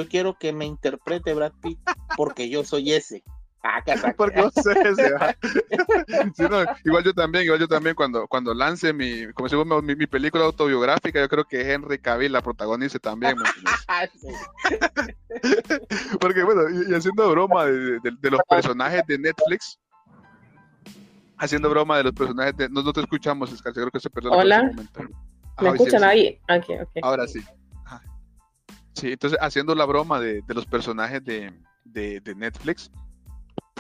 yo 0.04 0.10
quiero 0.10 0.38
que 0.38 0.52
me 0.54 0.66
interprete 0.66 1.34
Brad 1.34 1.54
Pitt 1.62 1.80
porque 2.18 2.50
yo 2.50 2.64
soy 2.64 2.92
ese. 2.94 3.24
Ah. 3.64 3.80
Porque 4.18 4.42
no 4.42 4.50
sé. 4.50 4.74
Sí, 6.36 6.44
no, 6.50 6.64
igual 6.84 7.04
yo 7.04 7.14
también, 7.14 7.44
igual 7.46 7.60
yo 7.60 7.68
también 7.68 7.94
cuando, 7.96 8.28
cuando 8.28 8.56
lance 8.56 8.92
mi, 8.92 9.32
como 9.34 9.48
decimos, 9.48 9.84
mi, 9.84 9.96
mi 9.96 10.08
película 10.08 10.46
autobiográfica, 10.46 11.20
yo 11.22 11.30
creo 11.30 11.46
que 11.46 11.62
Henry 11.72 12.00
Cavill 12.00 12.32
la 12.32 12.42
protagonice 12.42 12.98
también. 13.00 13.36
Ah, 13.88 14.08
sí. 14.20 14.30
Porque 16.20 16.42
bueno, 16.44 16.62
y, 16.70 16.92
y 16.92 16.96
haciendo 16.96 17.30
broma 17.30 17.66
de, 17.66 18.00
de- 18.00 18.18
de 18.20 18.32
los 18.32 18.42
personajes 18.50 19.04
de 19.08 19.20
Netflix, 19.20 19.78
haciendo 21.38 21.70
broma 21.70 21.98
de 21.98 22.04
los 22.06 22.14
personajes 22.14 22.56
de, 22.58 22.68
no, 22.70 22.82
no 22.82 22.92
te 22.94 23.02
escuchamos, 23.02 23.52
Escar, 23.52 23.74
creo 23.74 23.92
que 23.92 24.00
se 24.00 24.10
perdió 24.10 24.32
Hola. 24.32 24.56
en 24.60 24.66
ese 24.66 24.76
momento. 24.76 25.02
¿Me 25.02 25.68
Ajá, 25.68 25.78
sí, 25.78 25.84
escuchan 25.84 26.02
sí. 26.02 26.06
ahí? 26.08 26.40
Ok. 26.50 26.88
Ahora 27.04 27.28
sí. 27.28 27.42
Sí, 28.94 29.14
entonces 29.14 29.40
haciendo 29.42 29.74
la 29.76 29.86
broma 29.86 30.20
de, 30.20 30.42
de 30.42 30.54
los 30.54 30.66
personajes 30.66 31.24
de, 31.24 31.54
de, 31.86 32.20
de 32.22 32.36
Netflix. 32.36 32.92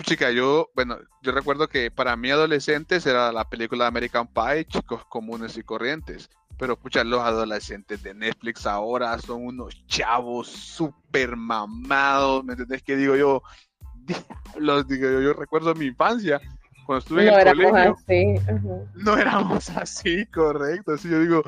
Chica, 0.04 0.32
yo, 0.32 0.70
bueno, 0.74 0.98
yo 1.22 1.32
recuerdo 1.32 1.68
que 1.68 1.92
para 1.92 2.16
mí 2.16 2.32
adolescentes 2.32 3.06
era 3.06 3.32
la 3.32 3.48
película 3.50 3.84
de 3.86 3.88
American 3.90 4.28
Pie, 4.28 4.66
chicos 4.66 5.06
comunes 5.06 5.58
y 5.58 5.64
corrientes. 5.64 6.30
Pero 6.58 6.78
pucha, 6.78 7.04
los 7.04 7.22
adolescentes 7.22 8.02
de 8.04 8.14
Netflix 8.14 8.66
ahora 8.66 9.18
son 9.20 9.46
unos 9.46 9.86
chavos 9.88 10.48
súper 10.48 11.36
mamados, 11.36 12.44
¿me 12.44 12.54
entendés? 12.54 12.82
Que 12.84 12.96
digo 12.96 13.16
yo, 13.16 13.42
diablos, 14.54 14.88
digo 14.88 15.10
yo, 15.10 15.22
yo 15.22 15.34
recuerdo 15.34 15.76
mi 15.76 15.86
infancia, 15.88 16.40
cuando 16.86 17.00
estuve 17.00 17.22
No 17.22 17.22
en 17.22 17.28
el 17.28 17.36
éramos 17.40 17.72
colegio 17.72 17.98
así. 17.98 18.38
ajá. 18.48 18.92
no 18.96 19.18
éramos 19.18 19.70
así, 19.72 20.26
correcto. 20.28 20.94
Así 20.94 21.10
yo 21.10 21.20
digo, 21.20 21.44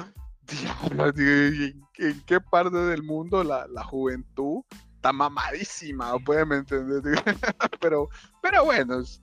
diablos, 0.48 1.16
digo, 1.16 1.83
¿en, 1.98 2.22
qué 2.26 2.40
parte 2.40 2.78
del 2.78 3.04
mundo 3.04 3.44
la, 3.44 3.68
la 3.68 3.84
juventud 3.84 4.64
está 4.96 5.12
mamadísima? 5.12 6.18
¿Pueden 6.20 6.52
entender? 6.52 7.02
Pero, 7.80 8.10
pero 8.42 8.64
bueno, 8.66 9.00
es- 9.00 9.22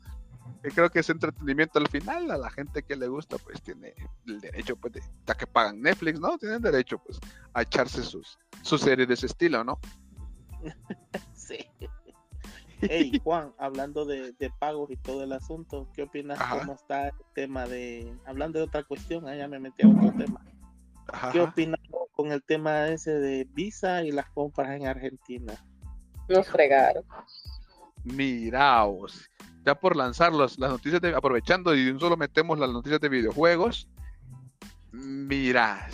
eh, 0.63 0.69
creo 0.75 0.91
que 0.91 0.99
es 0.99 1.09
entretenimiento 1.09 1.79
al 1.79 1.89
final. 1.89 2.31
A 2.31 2.37
la 2.37 2.51
gente 2.51 2.83
que 2.83 2.97
le 2.97 3.09
gusta, 3.09 3.39
pues 3.39 3.63
tiene 3.63 3.95
el 4.27 4.41
derecho, 4.41 4.77
pues, 4.77 4.93
de, 4.95 5.03
ya 5.27 5.35
que 5.35 5.47
pagan 5.47 5.81
Netflix, 5.81 6.21
¿no? 6.21 6.37
Tienen 6.39 6.61
derecho, 6.61 6.99
pues, 6.99 7.19
a 7.55 7.63
echarse 7.63 8.03
sus, 8.03 8.39
sus 8.63 8.81
series 8.81 9.09
de 9.09 9.15
ese 9.15 9.27
estilo, 9.27 9.65
¿no? 9.65 9.79
sí. 11.35 11.67
Hey, 12.83 13.21
Juan, 13.23 13.53
hablando 13.59 14.05
de, 14.07 14.33
de, 14.33 14.51
pagos 14.59 14.91
y 14.91 14.97
todo 14.97 15.23
el 15.23 15.33
asunto, 15.33 15.89
¿qué 15.95 16.03
opinas? 16.03 16.41
Ajá. 16.41 16.61
¿Cómo 16.61 16.75
está 16.75 17.09
el 17.09 17.15
tema 17.35 17.67
de. 17.67 18.17
Hablando 18.25 18.59
de 18.59 18.65
otra 18.65 18.85
cuestión, 18.85 19.29
ahí 19.29 19.39
ya 19.39 19.49
me 19.49 19.59
metí 19.59 19.83
a 19.83 19.89
otro 19.89 20.13
tema. 20.17 20.41
Ajá, 21.09 21.31
¿Qué 21.33 21.41
opinas 21.41 21.81
con 22.21 22.33
el 22.33 22.43
tema 22.43 22.89
ese 22.89 23.13
de 23.13 23.45
Visa 23.55 24.03
y 24.03 24.13
las 24.13 24.29
compras 24.31 24.71
en 24.79 24.87
Argentina? 24.87 25.55
Nos 26.29 26.47
fregaron. 26.49 27.03
Miraos, 28.05 29.31
ya 29.65 29.75
por 29.75 29.97
lanzar 29.97 30.33
los- 30.33 30.59
las 30.59 30.71
noticias, 30.71 31.01
de, 31.01 31.15
aprovechando 31.15 31.75
y 31.75 31.85
de 31.85 31.93
un 31.93 32.01
solo 32.01 32.17
metemos 32.17 32.59
las 32.59 32.71
noticias 32.71 33.01
de 33.01 33.09
videojuegos. 33.09 33.89
Mira, 34.93 35.89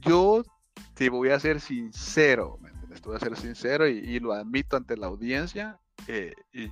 yo 0.00 0.42
te 0.94 1.08
voy 1.10 1.30
a 1.30 1.40
ser 1.40 1.60
sincero, 1.60 2.56
¿me 2.60 2.70
entiendes? 2.70 3.02
Te 3.02 3.08
voy 3.08 3.16
a 3.16 3.20
ser 3.20 3.36
sincero 3.36 3.88
y, 3.88 3.98
y 3.98 4.20
lo 4.20 4.32
admito 4.32 4.76
ante 4.76 4.96
la 4.96 5.06
audiencia. 5.08 5.78
eh, 6.06 6.34
y 6.52 6.70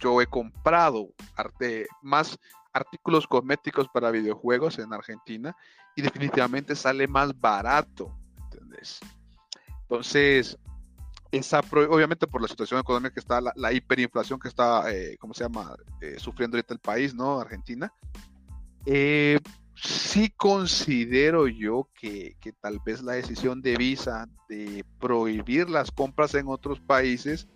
yo 0.00 0.20
he 0.20 0.26
comprado 0.26 1.10
arte, 1.36 1.86
más 2.02 2.36
artículos 2.72 3.26
cosméticos 3.28 3.86
para 3.88 4.10
videojuegos 4.10 4.78
en 4.80 4.92
Argentina 4.92 5.54
y 5.94 6.02
definitivamente 6.02 6.74
sale 6.74 7.06
más 7.06 7.38
barato, 7.38 8.10
¿entendés? 8.74 9.00
Entonces, 9.82 10.58
esa, 11.30 11.60
obviamente 11.60 12.26
por 12.26 12.40
la 12.40 12.48
situación 12.48 12.80
económica 12.80 13.14
que 13.14 13.20
está, 13.20 13.40
la, 13.40 13.52
la 13.56 13.72
hiperinflación 13.72 14.38
que 14.38 14.48
está, 14.48 14.92
eh, 14.92 15.16
¿cómo 15.18 15.34
se 15.34 15.44
llama?, 15.44 15.74
Eh, 16.00 16.16
sufriendo 16.18 16.56
ahorita 16.56 16.74
el 16.74 16.80
país, 16.80 17.14
¿no? 17.14 17.40
Argentina. 17.40 17.92
Eh, 18.86 19.38
sí 19.74 20.30
considero 20.36 21.48
yo 21.48 21.88
que, 21.94 22.36
que 22.40 22.52
tal 22.52 22.78
vez 22.84 23.02
la 23.02 23.14
decisión 23.14 23.62
de 23.62 23.76
Visa 23.76 24.28
de 24.48 24.84
prohibir 25.00 25.68
las 25.68 25.90
compras 25.90 26.34
en 26.34 26.48
otros 26.48 26.80
países 26.80 27.48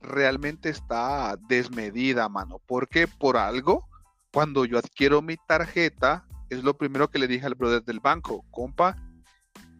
realmente 0.00 0.68
está 0.68 1.36
desmedida, 1.48 2.28
mano. 2.28 2.60
Porque 2.66 3.08
por 3.08 3.36
algo, 3.36 3.88
cuando 4.32 4.64
yo 4.64 4.78
adquiero 4.78 5.22
mi 5.22 5.36
tarjeta, 5.36 6.24
es 6.50 6.62
lo 6.62 6.76
primero 6.76 7.08
que 7.08 7.18
le 7.18 7.26
dije 7.26 7.46
al 7.46 7.56
brother 7.56 7.82
del 7.82 8.00
banco, 8.00 8.44
compa, 8.50 8.96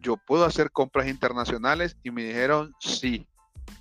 yo 0.01 0.17
puedo 0.17 0.45
hacer 0.45 0.71
compras 0.71 1.07
internacionales 1.07 1.97
y 2.03 2.11
me 2.11 2.23
dijeron 2.23 2.73
sí. 2.79 3.27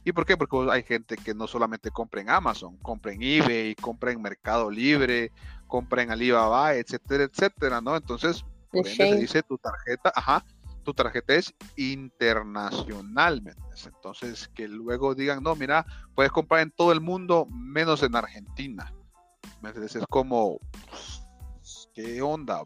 ¿Y 0.04 0.12
por 0.12 0.26
qué? 0.26 0.36
Porque 0.36 0.56
hay 0.70 0.82
gente 0.82 1.16
que 1.16 1.34
no 1.34 1.46
solamente 1.46 1.90
compra 1.90 2.20
en 2.20 2.30
Amazon, 2.30 2.76
compra 2.78 3.12
en 3.12 3.22
eBay, 3.22 3.74
compra 3.74 4.12
en 4.12 4.20
Mercado 4.20 4.70
Libre, 4.70 5.32
compra 5.66 6.02
en 6.02 6.10
Alibaba, 6.10 6.74
etcétera, 6.74 7.24
etcétera, 7.24 7.80
¿no? 7.80 7.96
Entonces, 7.96 8.44
por 8.70 8.86
ende 8.86 8.96
se 8.96 9.16
dice 9.16 9.42
tu 9.42 9.58
tarjeta, 9.58 10.12
ajá, 10.14 10.44
tu 10.82 10.94
tarjeta 10.94 11.34
es 11.34 11.54
internacional, 11.76 13.42
¿me? 13.42 13.52
Entonces, 13.84 14.48
que 14.54 14.68
luego 14.68 15.14
digan, 15.14 15.42
no, 15.42 15.54
mira, 15.54 15.84
puedes 16.14 16.32
comprar 16.32 16.60
en 16.62 16.70
todo 16.70 16.92
el 16.92 17.00
mundo 17.00 17.46
menos 17.50 18.02
en 18.02 18.16
Argentina. 18.16 18.92
¿Me? 19.60 19.70
Es 19.70 19.98
como, 20.08 20.58
¿qué 21.98 22.22
onda? 22.22 22.62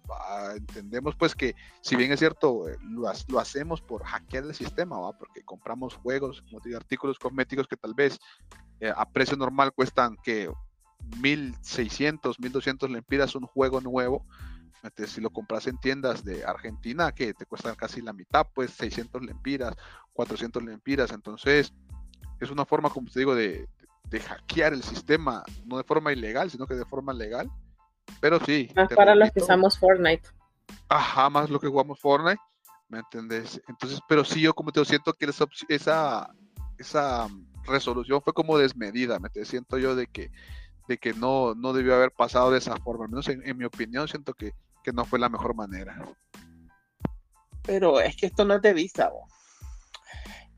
Entendemos 0.54 1.16
pues 1.16 1.34
que 1.34 1.54
si 1.80 1.96
bien 1.96 2.12
es 2.12 2.18
cierto, 2.18 2.68
eh, 2.68 2.76
lo, 2.82 3.08
ha- 3.08 3.14
lo 3.28 3.40
hacemos 3.40 3.80
por 3.80 4.04
hackear 4.04 4.44
el 4.44 4.54
sistema, 4.54 4.98
¿va? 4.98 5.16
Porque 5.16 5.42
compramos 5.42 5.94
juegos, 5.94 6.42
como 6.42 6.60
digo, 6.60 6.76
artículos 6.76 7.18
cosméticos 7.18 7.66
que 7.66 7.78
tal 7.78 7.94
vez 7.94 8.18
eh, 8.78 8.92
a 8.94 9.08
precio 9.08 9.34
normal 9.38 9.72
cuestan 9.72 10.18
que 10.22 10.52
1600, 11.22 12.40
1200 12.40 12.90
lempiras 12.90 13.34
un 13.34 13.46
juego 13.46 13.80
nuevo. 13.80 14.26
Entonces, 14.82 15.14
si 15.14 15.22
lo 15.22 15.30
compras 15.30 15.66
en 15.66 15.78
tiendas 15.78 16.22
de 16.24 16.44
Argentina, 16.44 17.12
que 17.12 17.32
te 17.32 17.46
cuestan 17.46 17.74
casi 17.74 18.02
la 18.02 18.12
mitad, 18.12 18.46
pues 18.54 18.72
600 18.72 19.22
lempiras, 19.22 19.74
400 20.12 20.62
lempiras. 20.62 21.10
Entonces, 21.10 21.72
es 22.38 22.50
una 22.50 22.66
forma, 22.66 22.90
como 22.90 23.08
te 23.08 23.20
digo, 23.20 23.34
de 23.34 23.66
hackear 24.28 24.74
el 24.74 24.82
sistema, 24.82 25.42
no 25.64 25.78
de 25.78 25.84
forma 25.84 26.12
ilegal, 26.12 26.50
sino 26.50 26.66
que 26.66 26.74
de 26.74 26.84
forma 26.84 27.14
legal. 27.14 27.50
Pero 28.20 28.38
sí. 28.44 28.70
Más 28.74 28.88
te 28.88 28.94
para 28.94 29.14
los 29.14 29.30
que 29.30 29.40
usamos 29.40 29.78
Fortnite. 29.78 30.28
Ajá, 30.88 31.30
más 31.30 31.50
lo 31.50 31.58
que 31.58 31.68
jugamos 31.68 31.98
Fortnite, 31.98 32.40
¿me 32.88 32.98
entendés? 32.98 33.60
Entonces, 33.68 34.00
pero 34.08 34.24
sí, 34.24 34.40
yo 34.40 34.54
como 34.54 34.72
te 34.72 34.84
siento 34.84 35.12
que 35.12 35.26
esa, 35.26 35.46
esa, 35.68 36.30
esa 36.78 37.28
mm, 37.28 37.64
resolución 37.64 38.20
fue 38.22 38.32
como 38.32 38.58
desmedida, 38.58 39.18
¿me 39.18 39.28
entiendes? 39.28 39.48
Siento 39.48 39.78
yo 39.78 39.94
de 39.94 40.06
que, 40.06 40.30
de 40.88 40.98
que 40.98 41.14
no, 41.14 41.54
no 41.54 41.72
debió 41.72 41.94
haber 41.94 42.12
pasado 42.12 42.50
de 42.50 42.58
esa 42.58 42.76
forma, 42.76 43.04
al 43.04 43.10
menos 43.10 43.28
en, 43.28 43.46
en 43.46 43.56
mi 43.56 43.64
opinión, 43.64 44.08
siento 44.08 44.34
que, 44.34 44.52
que 44.82 44.92
no 44.92 45.04
fue 45.04 45.18
la 45.18 45.28
mejor 45.28 45.54
manera. 45.54 45.96
Pero 47.62 48.00
es 48.00 48.16
que 48.16 48.26
esto 48.26 48.44
no 48.44 48.54
es 48.54 48.62
de 48.62 48.74
Visa. 48.74 49.10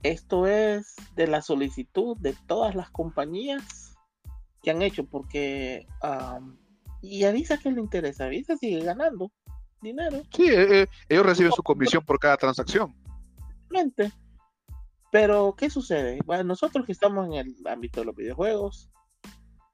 Esto 0.03 0.47
es 0.47 0.97
de 1.15 1.27
la 1.27 1.43
solicitud 1.43 2.17
de 2.19 2.35
todas 2.47 2.75
las 2.75 2.91
compañías 2.91 3.97
que 4.63 4.71
han 4.71 4.83
hecho, 4.83 5.05
porque 5.05 5.87
am, 6.03 6.59
y 7.05 7.25
a 7.25 7.33
Visa 7.33 7.59
que 7.59 7.71
le 7.71 7.81
interesa, 7.81 8.29
Visa 8.29 8.57
sigue 8.57 8.81
ganando 8.81 9.31
dinero, 9.81 10.23
Sí, 10.35 10.49
eh, 10.49 10.83
eh, 10.83 10.87
ellos 11.09 11.27
reciben 11.27 11.53
su 11.53 11.63
comisión 11.63 12.05
por 12.05 12.19
cada 12.19 12.37
transacción. 12.37 12.95
realmente. 13.69 14.11
Pero, 15.13 15.55
¿qué 15.57 15.71
sucede? 15.71 16.19
Bueno, 16.25 16.45
nosotros 16.45 16.87
que 16.87 16.93
estamos 16.93 17.27
en 17.27 17.35
el 17.35 17.55
ámbito 17.67 18.01
de 18.01 18.07
los 18.07 18.17
videojuegos, 18.17 18.91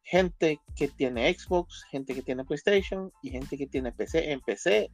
gente 0.02 0.60
que 0.76 0.88
tiene 0.88 1.32
Xbox, 1.32 1.84
gente 1.90 2.14
que 2.14 2.22
tiene 2.22 2.44
PlayStation 2.44 3.10
y 3.22 3.30
gente 3.30 3.56
que 3.56 3.66
tiene 3.66 3.92
PC, 3.92 4.32
en 4.32 4.40
PC 4.40 4.90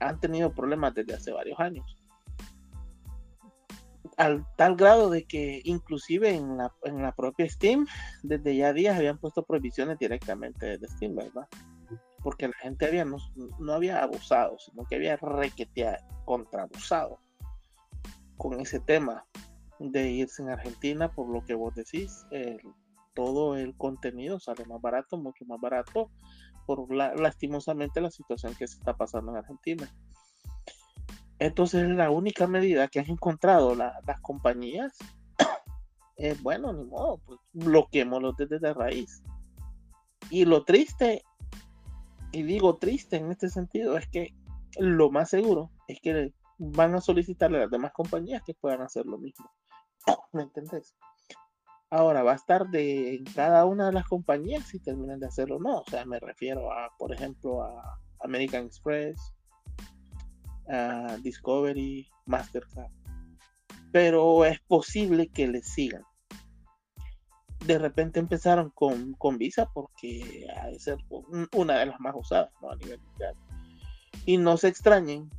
han 0.00 0.20
tenido 0.20 0.52
problemas 0.52 0.94
desde 0.94 1.14
hace 1.14 1.32
varios 1.32 1.58
años. 1.60 1.96
Al 4.16 4.46
tal 4.56 4.76
grado 4.76 5.10
de 5.10 5.24
que 5.24 5.60
inclusive 5.64 6.34
en 6.34 6.56
la, 6.56 6.72
en 6.84 7.02
la 7.02 7.12
propia 7.12 7.48
Steam, 7.48 7.86
desde 8.22 8.56
ya 8.56 8.72
días 8.72 8.96
habían 8.96 9.18
puesto 9.18 9.42
prohibiciones 9.44 9.98
directamente 9.98 10.78
de 10.78 10.88
Steam, 10.88 11.14
¿verdad? 11.16 11.46
Porque 12.22 12.48
la 12.48 12.54
gente 12.54 12.86
había, 12.86 13.04
no, 13.04 13.18
no 13.58 13.72
había 13.74 14.02
abusado, 14.02 14.56
sino 14.58 14.84
que 14.84 14.96
había 14.96 15.16
requeteado, 15.16 15.98
contraabusado 16.24 17.20
con 18.38 18.58
ese 18.60 18.80
tema 18.80 19.24
de 19.78 20.10
irse 20.10 20.42
en 20.42 20.50
Argentina, 20.50 21.12
por 21.12 21.28
lo 21.28 21.44
que 21.44 21.54
vos 21.54 21.74
decís, 21.74 22.26
el- 22.30 22.60
todo 23.14 23.56
el 23.56 23.74
contenido 23.76 24.38
sale 24.40 24.64
más 24.66 24.80
barato, 24.80 25.16
mucho 25.16 25.44
más 25.46 25.58
barato, 25.60 26.10
por 26.66 26.92
la- 26.94 27.14
lastimosamente 27.14 28.00
la 28.00 28.10
situación 28.10 28.54
que 28.54 28.66
se 28.66 28.78
está 28.78 28.94
pasando 28.96 29.32
en 29.32 29.38
Argentina. 29.38 29.88
Entonces 31.38 31.88
la 31.88 32.10
única 32.10 32.46
medida 32.46 32.88
que 32.88 33.00
han 33.00 33.10
encontrado 33.10 33.74
la- 33.74 34.00
las 34.06 34.20
compañías 34.20 34.96
es, 36.16 36.42
bueno, 36.42 36.72
ni 36.72 36.84
modo, 36.84 37.18
pues 37.26 37.38
bloqueémoslo 37.52 38.32
desde 38.32 38.60
la 38.60 38.72
raíz. 38.72 39.22
Y 40.30 40.44
lo 40.44 40.64
triste, 40.64 41.22
y 42.32 42.42
digo 42.42 42.76
triste 42.76 43.16
en 43.16 43.30
este 43.30 43.48
sentido, 43.50 43.96
es 43.96 44.08
que 44.08 44.34
lo 44.78 45.10
más 45.10 45.30
seguro 45.30 45.70
es 45.88 46.00
que 46.00 46.32
van 46.58 46.94
a 46.94 47.00
solicitarle 47.00 47.58
a 47.58 47.60
las 47.62 47.70
demás 47.70 47.92
compañías 47.92 48.42
que 48.44 48.54
puedan 48.54 48.80
hacer 48.80 49.06
lo 49.06 49.18
mismo. 49.18 49.50
¿Me 50.32 50.42
entendés? 50.42 50.94
Ahora 51.90 52.22
va 52.24 52.32
a 52.32 52.36
estar 52.36 52.68
de 52.68 53.14
en 53.14 53.24
cada 53.24 53.64
una 53.64 53.86
de 53.86 53.92
las 53.92 54.08
compañías 54.08 54.64
si 54.66 54.80
terminan 54.80 55.20
de 55.20 55.26
hacerlo 55.26 55.56
o 55.56 55.60
no. 55.60 55.78
O 55.80 55.84
sea, 55.88 56.04
me 56.04 56.18
refiero 56.18 56.72
a, 56.72 56.90
por 56.98 57.12
ejemplo, 57.12 57.62
a 57.62 58.00
American 58.20 58.64
Express, 58.66 59.35
Discovery, 61.22 62.08
Mastercard. 62.26 62.90
Pero 63.92 64.44
es 64.44 64.60
posible 64.60 65.28
que 65.28 65.46
les 65.48 65.66
sigan. 65.68 66.02
De 67.64 67.78
repente 67.78 68.20
empezaron 68.20 68.70
con, 68.70 69.14
con 69.14 69.38
Visa 69.38 69.66
porque 69.72 70.46
ha 70.56 70.66
de 70.68 70.78
ser 70.78 70.98
un- 71.08 71.48
una 71.54 71.78
de 71.78 71.86
las 71.86 71.98
más 72.00 72.14
usadas 72.16 72.50
¿no? 72.60 72.70
a 72.70 72.76
nivel 72.76 73.00
mundial. 73.00 73.34
Y 74.24 74.36
no 74.38 74.56
se 74.56 74.68
extrañen 74.68 75.30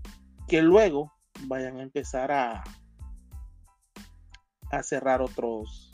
que 0.47 0.61
luego 0.61 1.13
vayan 1.47 1.77
a 1.77 1.83
empezar 1.83 2.31
a, 2.31 2.63
a 4.71 4.83
cerrar 4.83 5.21
otros 5.21 5.93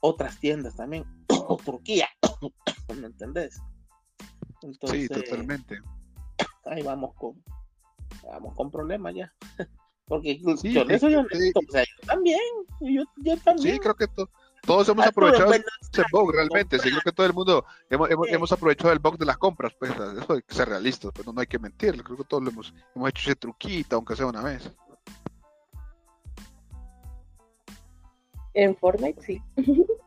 otras 0.00 0.38
tiendas 0.38 0.76
también 0.76 1.04
o 1.28 1.56
Turquía 1.56 2.08
¿me 3.00 3.06
entendés? 3.06 3.60
entonces 4.62 5.02
sí, 5.02 5.08
totalmente. 5.08 5.78
ahí 6.64 6.82
vamos 6.82 7.14
con 7.14 7.42
vamos 8.24 8.54
con 8.54 8.70
problemas 8.70 9.14
ya 9.14 9.32
porque 10.06 10.34
Sí, 10.38 10.42
yo 10.44 10.56
sí, 10.56 10.78
honesto, 10.78 11.06
o 11.06 11.72
sea, 11.72 11.82
yo 11.82 12.06
también 12.06 12.40
yo, 12.80 13.02
yo 13.16 13.36
también 13.38 13.74
Sí, 13.74 13.78
creo 13.80 13.94
que 13.94 14.06
to- 14.08 14.28
todos 14.62 14.88
hemos 14.88 15.06
Arturo, 15.06 15.28
aprovechado 15.28 15.52
ese 15.54 16.02
bug 16.10 16.32
realmente. 16.32 16.78
Sí, 16.78 16.90
creo 16.90 17.00
que 17.02 17.12
todo 17.12 17.26
el 17.26 17.32
mundo 17.32 17.64
hemos, 17.88 18.10
hemos, 18.10 18.28
hemos 18.28 18.52
aprovechado 18.52 18.92
el 18.92 18.98
bug 18.98 19.16
de 19.16 19.24
las 19.24 19.38
compras. 19.38 19.72
Pues 19.78 19.92
eso 19.92 20.32
hay 20.34 20.42
que 20.42 20.54
ser 20.54 20.68
realistas, 20.68 21.10
pero 21.14 21.32
no 21.32 21.40
hay 21.40 21.46
que 21.46 21.58
mentir. 21.58 22.02
Creo 22.02 22.16
que 22.18 22.24
todos 22.24 22.42
lo 22.42 22.50
hemos, 22.50 22.74
hemos 22.94 23.08
hecho 23.08 23.30
ese 23.30 23.36
truquito, 23.36 23.96
aunque 23.96 24.16
sea 24.16 24.26
una 24.26 24.42
vez. 24.42 24.70
En 28.54 28.76
Fortnite, 28.76 29.22
sí. 29.22 29.40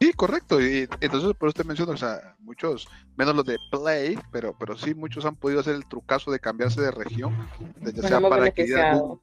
Sí, 0.00 0.12
correcto. 0.12 0.60
Y 0.60 0.88
entonces, 1.00 1.34
por 1.38 1.48
eso 1.48 1.62
te 1.62 1.64
menciono, 1.64 1.92
o 1.92 1.96
sea, 1.96 2.36
muchos, 2.40 2.86
menos 3.16 3.34
los 3.34 3.44
de 3.44 3.58
Play, 3.70 4.18
pero, 4.30 4.56
pero 4.58 4.76
sí, 4.76 4.94
muchos 4.94 5.24
han 5.24 5.36
podido 5.36 5.60
hacer 5.60 5.74
el 5.74 5.86
trucazo 5.86 6.30
de 6.30 6.40
cambiarse 6.40 6.80
de 6.80 6.90
región, 6.90 7.34
ya 7.82 8.02
sea 8.02 8.20
para 8.20 8.46
adquirir 8.46 8.76
algún. 8.76 9.20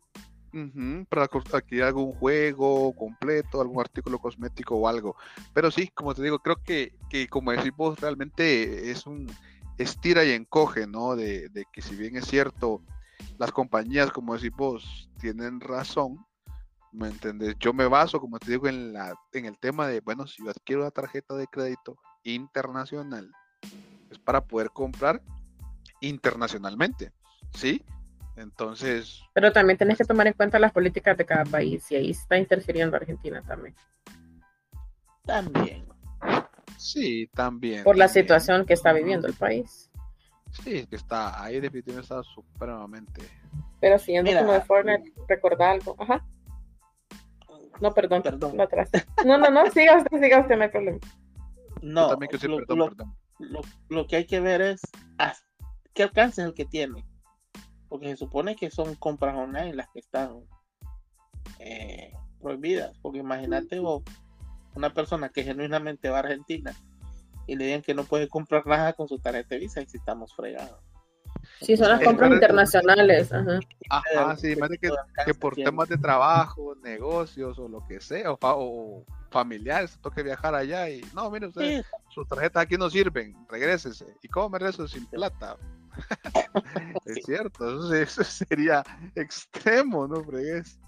Ujú, 0.53 1.05
para 1.07 1.29
adquirir 1.53 1.83
algún 1.83 2.11
juego 2.11 2.93
completo, 2.93 3.61
algún 3.61 3.79
artículo 3.79 4.19
cosmético 4.19 4.75
o 4.75 4.87
algo. 4.87 5.15
Pero 5.53 5.71
sí, 5.71 5.87
como 5.93 6.13
te 6.13 6.21
digo, 6.21 6.39
creo 6.39 6.57
que, 6.61 6.93
que 7.09 7.29
como 7.29 7.51
decís 7.51 7.71
vos, 7.73 7.97
realmente 8.01 8.91
es 8.91 9.05
un 9.05 9.27
estira 9.77 10.25
y 10.25 10.31
encoge, 10.31 10.87
¿no? 10.87 11.15
De, 11.15 11.47
de 11.49 11.65
que 11.71 11.81
si 11.81 11.95
bien 11.95 12.17
es 12.17 12.25
cierto, 12.25 12.81
las 13.37 13.51
compañías, 13.53 14.11
como 14.11 14.35
decís 14.35 14.51
vos, 14.55 15.09
tienen 15.19 15.61
razón, 15.61 16.25
¿me 16.91 17.07
entendés? 17.07 17.55
Yo 17.59 17.73
me 17.73 17.87
baso, 17.87 18.19
como 18.19 18.39
te 18.39 18.51
digo, 18.51 18.67
en 18.67 18.93
la, 18.93 19.13
en 19.33 19.45
el 19.45 19.57
tema 19.57 19.87
de, 19.87 20.01
bueno, 20.01 20.27
si 20.27 20.43
yo 20.43 20.49
adquiero 20.51 20.81
una 20.81 20.91
tarjeta 20.91 21.35
de 21.35 21.47
crédito 21.47 21.97
internacional, 22.23 23.31
es 24.09 24.19
para 24.19 24.41
poder 24.45 24.69
comprar 24.71 25.21
internacionalmente, 26.01 27.11
¿sí? 27.53 27.83
Entonces, 28.35 29.21
Pero 29.33 29.51
también 29.51 29.77
tenés 29.77 29.97
que 29.97 30.05
tomar 30.05 30.25
en 30.27 30.33
cuenta 30.33 30.57
las 30.57 30.71
políticas 30.71 31.17
de 31.17 31.25
cada 31.25 31.43
país 31.45 31.89
y 31.91 31.95
ahí 31.95 32.11
está 32.11 32.37
interfiriendo 32.37 32.95
Argentina 32.95 33.41
también. 33.45 33.75
También. 35.25 35.85
Sí, 36.77 37.29
también. 37.33 37.83
Por 37.83 37.97
la 37.97 38.07
también. 38.07 38.23
situación 38.23 38.65
que 38.65 38.73
está 38.73 38.93
viviendo 38.93 39.27
el 39.27 39.33
país. 39.33 39.89
Sí, 40.63 40.85
que 40.87 40.95
está 40.95 41.41
ahí 41.43 41.59
definitivamente 41.59 42.01
está 42.01 42.23
supremamente. 42.23 43.21
Pero 43.79 43.99
siguiendo 43.99 44.29
Mira, 44.31 44.41
con 44.41 44.47
lo 44.47 44.53
de 44.53 44.61
Fortnite, 44.61 45.13
recordá 45.27 45.71
algo. 45.71 45.95
Ajá. 45.99 46.25
No, 47.79 47.93
perdón. 47.93 48.21
Perdón. 48.21 48.57
No, 48.57 48.63
atrás. 48.63 48.89
no, 49.25 49.37
no, 49.37 49.49
no, 49.49 49.69
siga 49.71 49.97
usted, 49.97 50.19
siga 50.21 50.39
usted, 50.41 50.57
no 50.57 50.63
hay 50.63 50.69
problema. 50.69 50.99
No, 51.81 52.09
también 52.09 52.29
lo, 52.33 52.57
perdón, 52.57 52.77
lo- 52.77 52.85
perdón. 52.89 53.15
lo- 53.39 53.61
lo 53.89 54.07
que 54.07 54.17
hay 54.17 54.25
que 54.25 54.39
ver 54.39 54.61
es 54.61 54.81
qué 55.93 56.03
alcance 56.03 56.41
es 56.41 56.47
el 56.47 56.53
que 56.53 56.65
tiene. 56.65 57.05
Porque 57.89 58.07
se 58.09 58.17
supone 58.17 58.55
que 58.55 58.69
son 58.71 58.95
compras 58.95 59.35
online 59.35 59.73
las 59.73 59.89
que 59.89 59.99
están 59.99 60.43
eh, 61.59 62.13
prohibidas. 62.41 62.97
Porque 63.01 63.19
imagínate 63.19 63.79
vos, 63.79 64.03
una 64.75 64.93
persona 64.93 65.29
que 65.29 65.43
genuinamente 65.43 66.09
va 66.09 66.17
a 66.17 66.21
Argentina 66.21 66.73
y 67.47 67.55
le 67.55 67.65
digan 67.65 67.81
que 67.81 67.93
no 67.93 68.03
puede 68.03 68.27
comprar 68.29 68.65
nada 68.67 68.93
con 68.93 69.07
su 69.07 69.19
tarjeta 69.19 69.55
de 69.55 69.59
visa 69.61 69.81
y 69.81 69.87
si 69.87 69.97
estamos 69.97 70.33
fregados. 70.35 70.79
Sí, 71.61 71.77
son 71.77 71.89
las 71.89 72.01
Eh, 72.01 72.05
compras 72.05 72.31
internacionales. 72.31 73.31
Ajá. 73.31 73.59
Ajá, 73.89 74.35
sí, 74.35 74.47
¿Qué 74.47 74.53
imagínate 74.53 74.77
que, 74.79 74.89
que 75.25 75.33
por 75.35 75.55
temas 75.55 75.87
de 75.89 75.97
trabajo, 75.97 76.73
negocios 76.81 77.59
o 77.59 77.67
lo 77.67 77.85
que 77.85 77.99
sea, 78.01 78.31
o, 78.31 78.37
fa- 78.37 78.55
o 78.55 79.05
familiares, 79.29 79.97
toque 80.01 80.23
viajar 80.23 80.55
allá 80.55 80.89
y 80.89 81.01
no, 81.13 81.29
mire 81.29 81.47
usted, 81.47 81.81
Sí, 81.81 81.87
sus 82.09 82.27
tarjetas 82.27 82.63
aquí 82.63 82.77
no 82.77 82.89
sirven, 82.89 83.35
regrésese. 83.49 84.05
¿Y 84.23 84.27
cómo 84.27 84.49
me 84.49 84.59
regreso 84.59 84.87
sin 84.87 85.05
plata? 85.05 85.55
es 87.05 87.15
Sí. 87.15 87.21
cierto, 87.25 87.69
eso, 87.69 87.89
sí- 87.91 87.97
eso 87.97 88.23
sería 88.23 88.83
extremo, 89.15 90.07
¿no? 90.07 90.23
Fregues. 90.23 90.79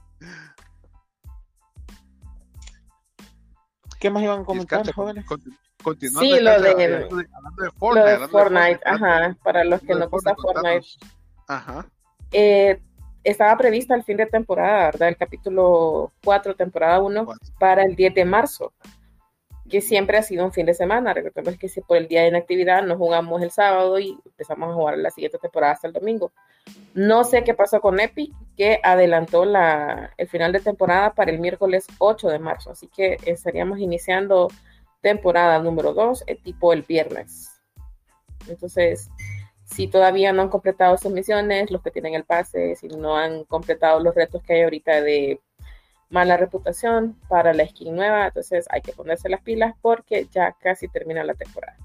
¿Qué 4.00 4.10
más 4.10 4.24
iban 4.24 4.42
a 4.42 4.44
comentar, 4.46 4.84
con- 4.86 4.94
jóvenes? 4.94 5.26
con- 5.26 5.42
continuando, 5.84 6.22
Sí, 6.36 6.42
lo 6.42 6.52
escacha, 6.52 6.76
de- 6.78 6.84
hablando 6.86 7.16
de, 7.18 7.28
hablando 7.34 7.64
de 7.64 7.72
Fortnite. 7.72 8.00
Lo 8.06 8.06
de 8.16 8.20
de 8.20 8.28
Fortnite, 8.28 8.80
ajá. 8.86 9.38
Para 9.44 9.64
los 9.64 9.82
que 9.82 9.94
de 9.94 10.00
no 10.00 10.10
gusta 10.10 10.36
Fortnite. 10.36 10.88
Ajá. 11.48 11.86
Eh, 12.32 12.80
estaba 13.24 13.56
prevista 13.58 13.96
el 13.96 14.04
fin 14.04 14.18
de 14.18 14.26
temporada, 14.26 14.86
¿verdad? 14.92 15.10
El 15.10 15.18
capítulo 15.18 16.12
4, 16.24 16.56
temporada 16.56 17.00
1, 17.02 17.26
Cuatro. 17.26 17.48
para 17.60 17.84
el 17.84 17.96
10 17.96 18.14
de 18.16 18.26
marzo, 18.26 18.74
que 19.70 19.80
siempre 19.82 20.18
ha 20.18 20.24
sido 20.24 20.44
un 20.44 20.52
fin 20.52 20.66
de 20.66 20.74
semana. 20.74 21.14
Recordemos 21.14 21.58
que 21.58 21.70
si 21.70 21.80
por 21.82 21.98
el 21.98 22.08
día 22.08 22.22
de 22.24 22.28
inactividad 22.30 22.84
no 22.84 22.98
jugamos 22.98 23.42
el 23.42 23.52
sábado 23.52 23.98
y 24.00 24.18
empezamos 24.26 24.70
a 24.72 24.74
jugar 24.74 24.98
la 24.98 25.10
siguiente 25.10 25.38
temporada 25.38 25.74
hasta 25.74 25.88
el 25.88 25.94
domingo. 25.94 26.32
No 26.94 27.24
sé 27.24 27.44
qué 27.44 27.54
pasó 27.54 27.80
con 27.82 28.00
Epic, 28.00 28.34
que 28.58 28.80
adelantó 28.84 29.46
la, 29.46 30.12
el 30.18 30.28
final 30.28 30.52
de 30.52 30.60
temporada 30.60 31.14
para 31.14 31.32
el 31.32 31.40
miércoles 31.40 31.88
8 32.00 32.30
de 32.30 32.40
marzo, 32.40 32.72
así 32.72 32.88
que 32.88 33.18
estaríamos 33.26 33.80
iniciando 33.80 34.48
temporada 35.04 35.60
número 35.60 35.94
2, 35.94 36.24
eh, 36.26 36.36
tipo 36.36 36.74
el 36.74 36.82
viernes. 36.82 37.52
Entonces, 38.48 39.10
si 39.66 39.88
todavía 39.88 40.34
no 40.34 40.42
han 40.42 40.50
completado 40.50 40.98
sus 40.98 41.12
misiones, 41.12 41.70
los 41.70 41.84
que 41.84 41.92
tienen 41.92 42.16
el 42.16 42.24
pase, 42.24 42.76
si 42.76 42.88
no 42.88 43.18
han 43.18 43.44
completado 43.44 44.00
los 44.00 44.16
retos 44.16 44.42
que 44.42 44.54
hay 44.54 44.62
ahorita 44.64 45.02
de 45.02 45.40
mala 46.10 46.38
reputación 46.38 47.20
para 47.28 47.54
la 47.54 47.68
skin 47.68 47.96
nueva, 47.96 48.28
entonces 48.28 48.66
hay 48.70 48.82
que 48.82 48.94
ponerse 48.94 49.30
las 49.30 49.42
pilas 49.42 49.76
porque 49.82 50.28
ya 50.32 50.54
casi 50.54 50.88
termina 50.88 51.24
la 51.24 51.34
temporada. 51.34 51.78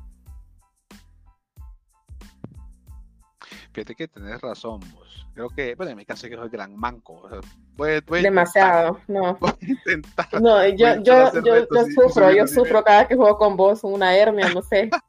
Fíjate 3.72 3.94
que 3.94 4.08
tenés 4.08 4.40
razón, 4.40 4.80
vos. 4.92 5.26
Creo 5.34 5.50
que, 5.50 5.74
bueno, 5.76 5.92
en 5.92 5.98
mi 5.98 6.04
caso, 6.04 6.28
que 6.28 6.34
soy 6.36 6.48
gran 6.48 6.74
manco. 6.76 7.20
o 7.22 7.28
sea, 7.28 7.40
voy- 7.76 8.00
voy 8.06 8.18
a 8.20 8.22
Demasiado, 8.22 8.98
no. 9.06 9.38
intentar- 9.38 9.40
voy 9.40 9.50
a 9.60 9.70
intentar. 9.70 10.42
No, 10.42 10.54
Voy 10.54 10.64
a 10.64 10.68
yo, 10.74 10.88
intentar 10.94 11.32
yo, 11.34 11.42
yo, 11.44 11.54
retos 11.54 11.86
sufro, 11.94 12.32
yo 12.32 12.46
sufro 12.48 12.82
cada 12.82 13.06
que 13.06 13.14
juego 13.14 13.38
con 13.38 13.56
vos, 13.56 13.84
una 13.84 14.16
hernia, 14.16 14.48
no 14.52 14.62
sé. 14.62 14.90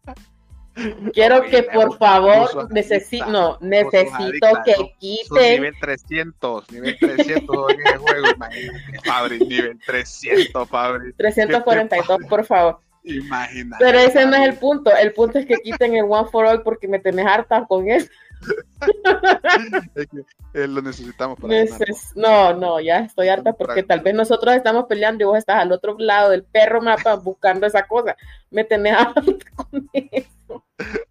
Quiero 1.14 1.39
Oye, 1.41 1.49
que 1.49 1.64
por 1.64 1.97
favor, 1.97 2.72
necesito, 2.72 3.26
no, 3.26 3.57
necesito 3.60 4.16
adicta, 4.16 4.64
que 4.64 4.95
quiten, 4.97 5.62
nivel 5.62 5.74
300, 5.82 6.72
nivel 6.72 6.97
300 6.97 7.74
en 7.74 7.88
el 7.88 7.97
juego, 7.97 8.28
imagínate, 8.36 8.99
Fabri, 9.03 9.39
nivel 9.39 9.78
300, 9.86 10.70
Fabri. 10.70 11.12
342, 11.14 12.20
por 12.30 12.45
favor. 12.45 12.80
Imagínate. 13.03 13.84
Pero 13.84 13.99
ese 13.99 14.26
no 14.26 14.36
es 14.36 14.41
el 14.47 14.57
punto, 14.57 14.95
el 14.95 15.12
punto 15.14 15.39
es 15.39 15.45
que 15.47 15.55
quiten 15.55 15.95
el 15.95 16.05
One 16.07 16.30
for 16.32 16.45
All 16.45 16.62
porque 16.64 16.88
me 16.88 16.99
tenés 16.99 17.26
harta 17.26 17.66
con 17.66 17.89
eso. 17.89 18.10
Es 19.95 20.07
que, 20.07 20.19
eh, 20.53 20.67
lo 20.67 20.81
necesitamos 20.81 21.39
para 21.39 21.53
Neces- 21.53 22.13
No, 22.15 22.53
no, 22.53 22.79
ya 22.79 22.99
estoy 22.99 23.27
harta 23.27 23.53
porque 23.53 23.83
tal 23.83 23.99
vez 24.01 24.13
nosotros 24.13 24.55
estamos 24.55 24.85
peleando 24.87 25.23
y 25.23 25.27
vos 25.27 25.37
estás 25.37 25.57
al 25.61 25.71
otro 25.71 25.95
lado 25.99 26.29
del 26.31 26.43
perro 26.43 26.81
mapa 26.81 27.15
buscando 27.15 27.67
esa 27.67 27.85
cosa. 27.87 28.15
Me 28.49 28.63
tenés 28.63 28.93
harta 28.93 29.21
con 29.55 29.89
eso. 29.93 30.65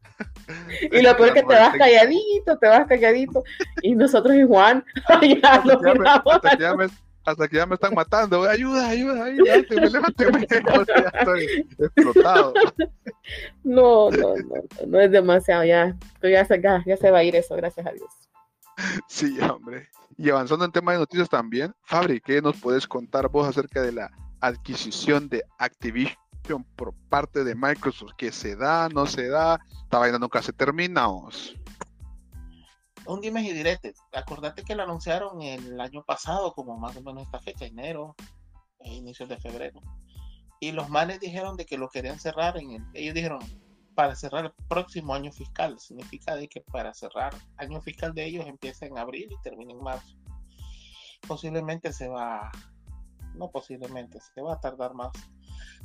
Y 0.90 1.02
lo 1.02 1.14
peor 1.16 1.34
que 1.34 1.42
te 1.42 1.54
vas 1.54 1.74
calladito, 1.76 2.56
te 2.58 2.66
vas 2.68 2.86
calladito. 2.86 3.44
Y 3.82 3.94
nosotros 3.94 4.34
y 4.34 4.44
Juan, 4.44 4.82
ya 5.42 5.62
lo 5.64 5.78
miramos. 5.80 6.40
Hasta, 7.30 7.48
que 7.48 7.56
ya 7.56 7.66
me, 7.66 7.74
están 7.74 7.94
matando. 7.94 8.48
Ayuda, 8.48 8.88
ayuda, 8.88 9.24
ayuda, 9.24 9.56
levánteme, 9.56 9.90
levánteme. 9.90 10.46
O 10.78 10.84
sea, 10.84 11.12
estoy 11.14 11.66
explotado. 11.78 12.54
No, 13.62 14.10
no, 14.10 14.36
no, 14.36 14.86
no, 14.86 15.00
es 15.00 15.10
demasiado, 15.10 15.64
ya, 15.64 15.96
ya, 16.22 16.44
se, 16.44 16.60
ya, 16.60 16.82
ya 16.86 16.96
se 16.96 17.10
va 17.10 17.18
a 17.18 17.24
ir 17.24 17.36
eso, 17.36 17.54
gracias 17.56 17.86
a 17.86 17.92
Dios. 17.92 18.10
Sí, 19.08 19.38
hombre. 19.40 19.88
Y 20.16 20.30
avanzando 20.30 20.64
en 20.64 20.72
tema 20.72 20.92
de 20.92 20.98
noticias 20.98 21.28
también, 21.28 21.74
Fabri, 21.82 22.20
¿qué 22.20 22.40
nos 22.40 22.58
puedes 22.60 22.86
contar 22.86 23.28
vos 23.28 23.46
acerca 23.46 23.82
de 23.82 23.92
la 23.92 24.10
adquisición 24.40 25.28
de 25.28 25.44
Activision 25.58 26.16
por 26.74 26.94
parte 27.08 27.44
de 27.44 27.54
Microsoft? 27.54 28.12
¿Qué 28.16 28.32
se 28.32 28.56
da, 28.56 28.88
no 28.88 29.06
se 29.06 29.28
da? 29.28 29.60
Esta 29.84 29.98
vaina 29.98 30.18
nunca 30.18 30.42
se 30.42 30.52
termina. 30.52 31.06
Un 33.08 33.22
dimes 33.22 33.44
y 33.44 33.54
diretes. 33.54 34.02
Acordate 34.12 34.62
que 34.62 34.74
lo 34.74 34.82
anunciaron 34.82 35.40
el 35.40 35.80
año 35.80 36.04
pasado, 36.04 36.52
como 36.52 36.76
más 36.76 36.94
o 36.94 37.02
menos 37.02 37.22
esta 37.22 37.40
fecha, 37.40 37.64
enero, 37.64 38.14
e 38.80 38.94
inicios 38.94 39.30
de 39.30 39.38
febrero. 39.38 39.80
Y 40.60 40.72
los 40.72 40.90
manes 40.90 41.18
dijeron 41.18 41.56
de 41.56 41.64
que 41.64 41.78
lo 41.78 41.88
querían 41.88 42.20
cerrar 42.20 42.58
en 42.58 42.72
el, 42.72 42.84
ellos 42.92 43.14
dijeron 43.14 43.40
para 43.94 44.14
cerrar 44.14 44.44
el 44.44 44.52
próximo 44.68 45.14
año 45.14 45.32
fiscal. 45.32 45.78
Significa 45.80 46.36
de 46.36 46.48
que 46.48 46.60
para 46.60 46.92
cerrar 46.92 47.34
año 47.56 47.80
fiscal 47.80 48.12
de 48.12 48.26
ellos 48.26 48.46
empieza 48.46 48.84
en 48.84 48.98
abril 48.98 49.28
y 49.30 49.42
termina 49.42 49.72
en 49.72 49.82
marzo. 49.82 50.16
Posiblemente 51.26 51.94
se 51.94 52.08
va, 52.08 52.50
no 53.34 53.50
posiblemente, 53.50 54.18
se 54.20 54.42
va 54.42 54.54
a 54.54 54.60
tardar 54.60 54.92
más. 54.92 55.12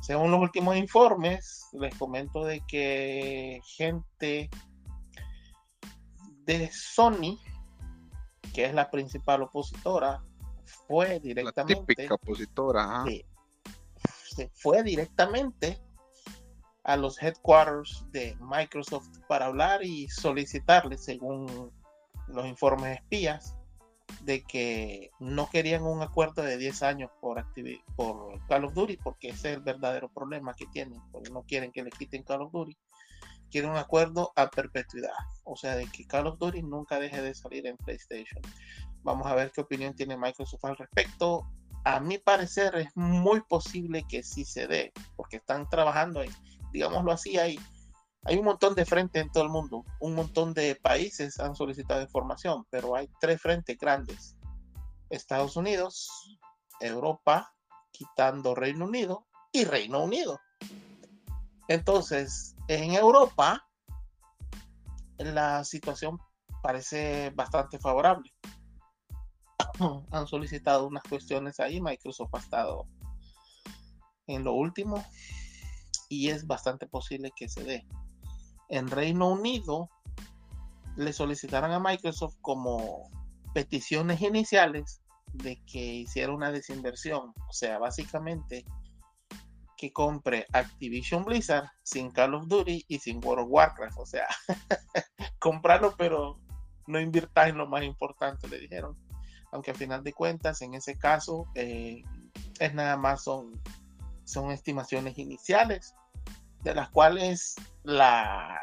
Según 0.02 0.30
los 0.30 0.40
últimos 0.40 0.76
informes, 0.76 1.68
les 1.72 1.96
comento 1.96 2.44
de 2.44 2.60
que 2.68 3.60
gente 3.64 4.50
de 6.44 6.70
Sony, 6.72 7.38
que 8.52 8.64
es 8.64 8.74
la 8.74 8.90
principal 8.90 9.42
opositora, 9.42 10.22
fue 10.86 11.14
La 11.14 11.18
directamente, 11.18 11.94
típica 11.94 12.14
opositora. 12.14 13.04
se 14.24 14.48
fue 14.54 14.82
directamente 14.82 15.80
a 16.84 16.96
los 16.96 17.20
headquarters 17.22 18.04
de 18.10 18.36
Microsoft 18.40 19.08
para 19.26 19.46
hablar 19.46 19.82
y 19.84 20.08
solicitarle, 20.08 20.98
según 20.98 21.72
los 22.28 22.46
informes 22.46 22.98
espías, 22.98 23.56
de 24.22 24.42
que 24.42 25.10
no 25.18 25.48
querían 25.50 25.82
un 25.82 26.02
acuerdo 26.02 26.42
de 26.42 26.56
10 26.58 26.82
años 26.82 27.10
por, 27.20 27.44
por 27.96 28.46
Call 28.46 28.66
of 28.66 28.74
Duty, 28.74 28.98
porque 28.98 29.28
ese 29.28 29.50
es 29.50 29.56
el 29.56 29.62
verdadero 29.62 30.08
problema 30.08 30.54
que 30.54 30.66
tienen, 30.66 31.00
porque 31.10 31.30
no 31.30 31.42
quieren 31.42 31.72
que 31.72 31.82
le 31.82 31.90
quiten 31.90 32.22
Call 32.22 32.42
of 32.42 32.52
Duty, 32.52 32.76
quieren 33.50 33.70
un 33.70 33.76
acuerdo 33.76 34.32
a 34.36 34.50
perpetuidad, 34.50 35.12
o 35.44 35.56
sea, 35.56 35.76
de 35.76 35.86
que 35.86 36.06
Call 36.06 36.26
of 36.26 36.38
Duty 36.38 36.62
nunca 36.62 36.98
deje 36.98 37.22
de 37.22 37.34
salir 37.34 37.66
en 37.66 37.76
PlayStation. 37.76 38.42
Vamos 39.02 39.26
a 39.26 39.34
ver 39.34 39.50
qué 39.52 39.60
opinión 39.60 39.94
tiene 39.94 40.16
Microsoft 40.16 40.64
al 40.64 40.76
respecto. 40.76 41.46
A 41.84 42.00
mi 42.00 42.18
parecer 42.18 42.74
es 42.76 42.88
muy 42.94 43.42
posible 43.42 44.04
que 44.08 44.22
sí 44.22 44.44
se 44.44 44.66
dé, 44.66 44.92
porque 45.16 45.36
están 45.36 45.68
trabajando 45.68 46.20
ahí, 46.20 46.30
digámoslo 46.72 47.12
así, 47.12 47.38
hay, 47.38 47.58
hay 48.24 48.36
un 48.38 48.44
montón 48.44 48.74
de 48.74 48.86
frentes 48.86 49.22
en 49.22 49.30
todo 49.30 49.44
el 49.44 49.50
mundo, 49.50 49.84
un 50.00 50.14
montón 50.14 50.54
de 50.54 50.76
países 50.76 51.38
han 51.38 51.54
solicitado 51.54 52.00
información, 52.00 52.64
pero 52.70 52.96
hay 52.96 53.08
tres 53.20 53.40
frentes 53.40 53.76
grandes 53.78 54.36
Estados 55.10 55.56
Unidos, 55.56 56.38
Europa, 56.80 57.54
quitando 57.92 58.54
Reino 58.54 58.86
Unido 58.86 59.26
y 59.52 59.64
Reino 59.64 60.02
Unido. 60.02 60.40
Entonces, 61.68 62.53
en 62.68 62.92
Europa, 62.92 63.66
la 65.18 65.64
situación 65.64 66.18
parece 66.62 67.30
bastante 67.30 67.78
favorable. 67.78 68.32
Han 70.10 70.26
solicitado 70.26 70.86
unas 70.86 71.02
cuestiones 71.04 71.60
ahí, 71.60 71.80
Microsoft 71.80 72.34
ha 72.34 72.38
estado 72.38 72.86
en 74.26 74.44
lo 74.44 74.54
último 74.54 75.04
y 76.08 76.30
es 76.30 76.46
bastante 76.46 76.86
posible 76.86 77.32
que 77.36 77.48
se 77.48 77.64
dé. 77.64 77.86
En 78.68 78.88
Reino 78.88 79.28
Unido 79.28 79.90
le 80.96 81.12
solicitaron 81.12 81.72
a 81.72 81.80
Microsoft 81.80 82.36
como 82.40 83.10
peticiones 83.52 84.20
iniciales 84.22 85.02
de 85.32 85.60
que 85.66 85.78
hiciera 85.78 86.32
una 86.32 86.52
desinversión, 86.52 87.34
o 87.48 87.52
sea, 87.52 87.78
básicamente 87.78 88.64
que 89.84 89.92
compre 89.92 90.46
Activision 90.54 91.26
Blizzard 91.26 91.68
sin 91.82 92.10
Call 92.10 92.34
of 92.34 92.48
Duty 92.48 92.86
y 92.88 92.98
sin 93.00 93.22
World 93.22 93.44
of 93.44 93.50
Warcraft, 93.50 93.98
o 93.98 94.06
sea, 94.06 94.26
comprarlo 95.38 95.94
pero 95.98 96.40
no 96.86 96.98
invirtáis 96.98 97.52
en 97.52 97.58
lo 97.58 97.66
más 97.66 97.82
importante, 97.82 98.48
le 98.48 98.60
dijeron. 98.60 98.96
Aunque 99.52 99.72
a 99.72 99.74
final 99.74 100.02
de 100.02 100.14
cuentas, 100.14 100.62
en 100.62 100.72
ese 100.72 100.96
caso, 100.96 101.46
eh, 101.54 102.02
es 102.58 102.72
nada 102.72 102.96
más 102.96 103.24
son, 103.24 103.60
son 104.24 104.50
estimaciones 104.52 105.18
iniciales, 105.18 105.94
de 106.62 106.74
las 106.74 106.88
cuales 106.88 107.54
la, 107.82 108.58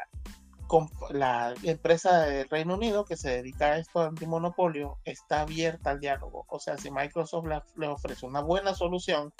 la 1.10 1.54
empresa 1.62 2.22
del 2.22 2.48
Reino 2.48 2.74
Unido 2.74 3.04
que 3.04 3.16
se 3.16 3.30
dedica 3.30 3.66
a 3.66 3.78
esto 3.78 4.00
antimonopolio 4.00 4.98
está 5.04 5.42
abierta 5.42 5.90
al 5.90 6.00
diálogo. 6.00 6.46
O 6.48 6.58
sea, 6.58 6.76
si 6.76 6.90
Microsoft 6.90 7.46
le, 7.76 7.86
ofrece 7.86 8.26
una 8.26 8.40
buena 8.40 8.74
solución, 8.74 9.32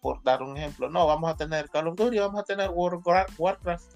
por 0.00 0.22
dar 0.22 0.42
un 0.42 0.56
ejemplo, 0.56 0.88
no, 0.88 1.06
vamos 1.06 1.30
a 1.30 1.36
tener 1.36 1.68
Call 1.70 1.88
of 1.88 1.96
Duty, 1.96 2.18
vamos 2.18 2.40
a 2.40 2.44
tener 2.44 2.70
Warcraft 2.70 3.94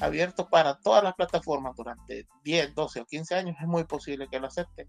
abierto 0.00 0.48
para 0.48 0.78
todas 0.78 1.04
las 1.04 1.14
plataformas 1.14 1.76
durante 1.76 2.26
10, 2.44 2.74
12 2.74 3.00
o 3.00 3.06
15 3.06 3.34
años, 3.34 3.56
es 3.60 3.66
muy 3.66 3.84
posible 3.84 4.28
que 4.28 4.40
lo 4.40 4.46
acepten. 4.46 4.88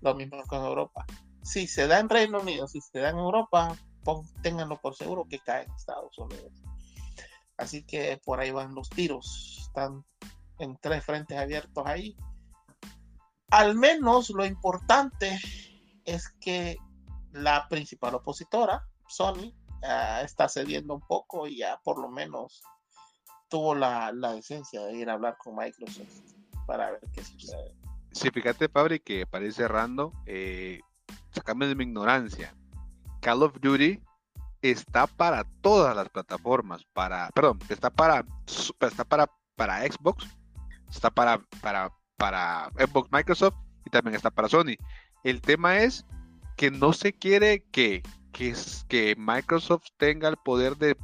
Lo 0.00 0.14
mismo 0.14 0.42
con 0.46 0.64
Europa. 0.64 1.04
Si 1.42 1.66
se 1.66 1.86
da 1.86 1.98
en 1.98 2.08
Reino 2.08 2.40
Unido, 2.40 2.68
si 2.68 2.80
se 2.80 3.00
da 3.00 3.10
en 3.10 3.18
Europa, 3.18 3.76
ténganlo 4.42 4.76
por 4.80 4.94
seguro 4.94 5.26
que 5.28 5.40
cae 5.40 5.64
en 5.64 5.72
Estados 5.72 6.16
Unidos. 6.18 6.52
Así 7.56 7.84
que 7.84 8.20
por 8.24 8.40
ahí 8.40 8.50
van 8.50 8.74
los 8.74 8.88
tiros. 8.90 9.58
Están 9.60 10.04
en 10.58 10.76
tres 10.80 11.04
frentes 11.04 11.36
abiertos 11.36 11.84
ahí. 11.86 12.16
Al 13.50 13.74
menos 13.74 14.30
lo 14.30 14.44
importante 14.44 15.38
es 16.04 16.28
que 16.40 16.76
la 17.32 17.66
principal 17.68 18.14
opositora, 18.14 18.86
Sony, 19.08 19.52
está 19.82 20.48
cediendo 20.48 20.94
un 20.94 21.00
poco 21.00 21.46
y 21.46 21.58
ya 21.58 21.80
por 21.84 22.00
lo 22.00 22.08
menos 22.08 22.62
tuvo 23.48 23.74
la, 23.74 24.12
la 24.12 24.32
decencia 24.32 24.82
de 24.82 24.94
ir 24.94 25.08
a 25.10 25.14
hablar 25.14 25.36
con 25.38 25.56
Microsoft 25.56 26.08
para 26.66 26.90
ver 26.90 27.00
qué 27.12 27.24
sucede. 27.24 27.74
Sí, 28.12 28.30
fíjate, 28.30 28.68
Fabri, 28.68 29.00
que 29.00 29.26
parece 29.26 29.62
cerrando, 29.62 30.12
eh, 30.26 30.80
de 31.44 31.74
mi 31.74 31.84
ignorancia. 31.84 32.54
Call 33.20 33.42
of 33.42 33.58
Duty 33.60 34.00
está 34.62 35.06
para 35.06 35.44
todas 35.60 35.94
las 35.94 36.08
plataformas, 36.08 36.84
para, 36.92 37.30
perdón, 37.30 37.58
está 37.68 37.90
para, 37.90 38.24
está 38.80 39.04
para, 39.04 39.30
para 39.56 39.80
Xbox, 39.82 40.26
está 40.90 41.10
para, 41.10 41.40
para, 41.60 41.92
para 42.16 42.70
Xbox 42.76 43.10
Microsoft 43.12 43.56
y 43.84 43.90
también 43.90 44.14
está 44.14 44.30
para 44.30 44.48
Sony. 44.48 44.76
El 45.24 45.40
tema 45.40 45.78
es 45.78 46.04
que 46.56 46.70
no 46.70 46.92
se 46.92 47.12
quiere 47.12 47.64
que, 47.70 48.02
que, 48.32 48.54
que 48.88 49.14
Microsoft 49.16 49.86
tenga 49.96 50.28
el 50.28 50.36
poder 50.36 50.76
de, 50.76 50.96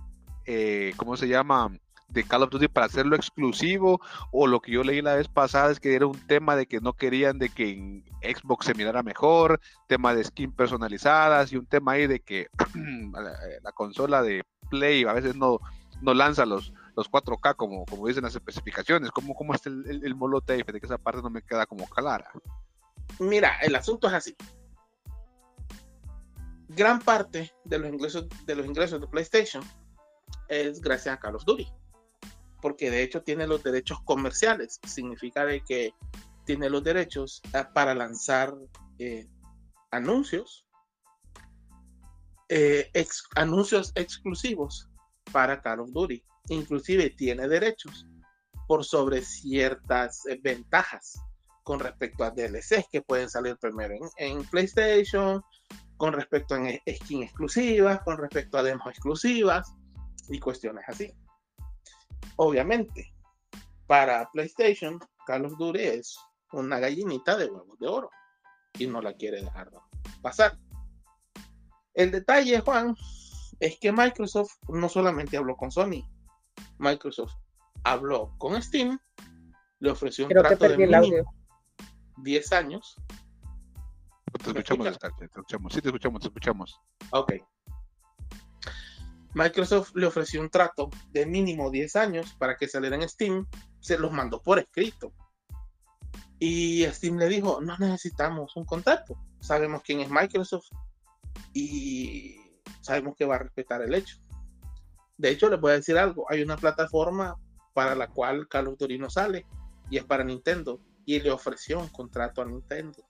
eh, 0.46 0.92
¿cómo 0.96 1.16
se 1.16 1.28
llama? 1.28 1.70
de 2.14 2.24
Call 2.24 2.44
of 2.44 2.50
Duty 2.50 2.68
para 2.68 2.86
hacerlo 2.86 3.16
exclusivo 3.16 4.00
o 4.30 4.46
lo 4.46 4.60
que 4.60 4.72
yo 4.72 4.84
leí 4.84 5.02
la 5.02 5.16
vez 5.16 5.28
pasada 5.28 5.70
es 5.72 5.80
que 5.80 5.94
era 5.94 6.06
un 6.06 6.18
tema 6.26 6.54
de 6.56 6.66
que 6.66 6.80
no 6.80 6.92
querían 6.92 7.38
de 7.38 7.48
que 7.48 7.72
en 7.72 8.04
Xbox 8.22 8.66
se 8.66 8.74
mirara 8.74 9.02
mejor, 9.02 9.60
tema 9.88 10.14
de 10.14 10.24
skin 10.24 10.52
personalizadas 10.52 11.52
y 11.52 11.56
un 11.56 11.66
tema 11.66 11.92
ahí 11.92 12.06
de 12.06 12.20
que 12.20 12.48
la, 13.62 13.72
consola 13.72 14.22
de 14.22 14.44
Play 14.70 15.04
a 15.04 15.12
veces 15.12 15.34
no, 15.34 15.58
no 16.00 16.14
lanza 16.14 16.46
los, 16.46 16.72
los 16.96 17.10
4K 17.10 17.56
como, 17.56 17.84
como 17.84 18.06
dicen 18.06 18.22
las 18.22 18.34
especificaciones, 18.34 19.10
como 19.10 19.34
cómo 19.34 19.52
está 19.52 19.68
el, 19.68 19.84
el, 19.88 20.04
el 20.04 20.16
de 20.16 20.80
que 20.80 20.86
esa 20.86 20.98
parte 20.98 21.20
no 21.20 21.30
me 21.30 21.42
queda 21.42 21.66
como 21.66 21.86
clara. 21.86 22.30
Mira, 23.18 23.58
el 23.60 23.74
asunto 23.74 24.06
es 24.08 24.14
así. 24.14 24.36
Gran 26.68 27.00
parte 27.00 27.52
de 27.64 27.78
los 27.78 27.88
ingresos 27.92 28.26
de 28.46 28.54
los 28.54 28.66
ingresos 28.66 29.00
de 29.00 29.06
PlayStation 29.06 29.62
es 30.48 30.80
gracias 30.80 31.14
a 31.14 31.20
Call 31.20 31.36
of 31.36 31.44
Duty 31.44 31.66
porque 32.64 32.90
de 32.90 33.02
hecho 33.02 33.22
tiene 33.22 33.46
los 33.46 33.62
derechos 33.62 34.00
comerciales. 34.06 34.80
Significa 34.86 35.44
de 35.44 35.62
que 35.62 35.92
tiene 36.46 36.70
los 36.70 36.82
derechos 36.82 37.42
ah, 37.52 37.70
para 37.74 37.94
lanzar 37.94 38.54
eh, 38.98 39.28
anuncios, 39.90 40.64
eh, 42.48 42.90
anuncios 43.36 43.92
exclusivos 43.96 44.88
para 45.30 45.60
Call 45.60 45.80
of 45.80 45.90
Duty. 45.92 46.24
Inclusive 46.48 47.10
tiene 47.10 47.46
derechos 47.48 48.06
por 48.66 48.82
sobre 48.82 49.20
ciertas 49.20 50.24
eh, 50.24 50.40
ventajas 50.42 51.20
con 51.64 51.80
respecto 51.80 52.24
a 52.24 52.30
DLCs 52.30 52.88
que 52.90 53.02
pueden 53.02 53.28
salir 53.28 53.58
primero 53.58 53.92
en, 54.16 54.36
en 54.36 54.44
PlayStation, 54.44 55.42
con 56.04 56.12
respecto 56.12 56.54
a 56.54 56.58
skin 56.96 57.22
exclusivas, 57.22 58.02
con 58.02 58.18
respecto 58.18 58.58
a 58.58 58.62
demos 58.62 58.86
exclusivas 58.88 59.74
y 60.28 60.38
cuestiones 60.38 60.84
así. 60.86 61.10
Obviamente, 62.36 63.14
para 63.86 64.28
PlayStation, 64.30 65.00
Call 65.26 65.46
of 65.46 65.56
Duty 65.56 65.80
es 65.80 66.18
una 66.52 66.78
gallinita 66.78 67.38
de 67.38 67.46
huevos 67.46 67.78
de 67.78 67.88
oro 67.88 68.10
y 68.78 68.86
no 68.86 69.00
la 69.00 69.14
quiere 69.14 69.40
dejar 69.40 69.70
pasar. 70.20 70.58
El 71.94 72.10
detalle, 72.10 72.60
Juan, 72.60 72.94
es 73.58 73.78
que 73.80 73.90
Microsoft 73.90 74.52
no 74.68 74.90
solamente 74.90 75.38
habló 75.38 75.56
con 75.56 75.72
Sony, 75.72 76.06
Microsoft 76.76 77.32
habló 77.82 78.34
con 78.36 78.60
Steam, 78.62 78.98
le 79.78 79.90
ofreció 79.90 80.26
un 80.26 80.32
trato 80.32 80.68
de 80.68 80.76
mínimo 80.76 81.34
10 82.18 82.52
años. 82.52 82.94
Te 84.42 84.50
escuchamos, 84.50 84.98
te 84.98 85.24
escuchamos, 85.24 85.72
sí 85.72 85.80
te 85.80 85.88
escuchamos, 85.88 86.20
te 86.20 86.28
escuchamos. 86.28 86.80
Ok. 87.12 87.34
Microsoft 89.34 89.94
le 89.94 90.06
ofreció 90.06 90.40
un 90.40 90.50
trato 90.50 90.90
de 91.10 91.26
mínimo 91.26 91.70
10 91.70 91.96
años 91.96 92.34
para 92.38 92.56
que 92.56 92.68
saliera 92.68 92.96
en 92.96 93.08
Steam, 93.08 93.46
se 93.80 93.98
los 93.98 94.12
mandó 94.12 94.42
por 94.42 94.58
escrito. 94.58 95.12
Y 96.38 96.84
Steam 96.86 97.16
le 97.16 97.28
dijo, 97.28 97.60
no 97.60 97.76
necesitamos 97.78 98.56
un 98.56 98.64
contrato, 98.64 99.16
sabemos 99.40 99.82
quién 99.82 100.00
es 100.00 100.10
Microsoft 100.10 100.68
y 101.52 102.36
sabemos 102.80 103.14
que 103.16 103.24
va 103.24 103.36
a 103.36 103.38
respetar 103.38 103.82
el 103.82 103.94
hecho. 103.94 104.18
De 105.16 105.30
hecho, 105.30 105.48
les 105.48 105.60
voy 105.60 105.72
a 105.72 105.76
decir 105.76 105.96
algo, 105.96 106.26
hay 106.28 106.42
una 106.42 106.56
plataforma 106.56 107.36
para 107.72 107.94
la 107.94 108.08
cual 108.08 108.48
Call 108.48 108.68
of 108.68 108.78
Duty 108.78 108.98
no 108.98 109.10
sale 109.10 109.46
y 109.90 109.98
es 109.98 110.04
para 110.04 110.24
Nintendo 110.24 110.80
y 111.06 111.20
le 111.20 111.30
ofreció 111.30 111.78
un 111.78 111.88
contrato 111.88 112.42
a 112.42 112.46
Nintendo 112.46 113.04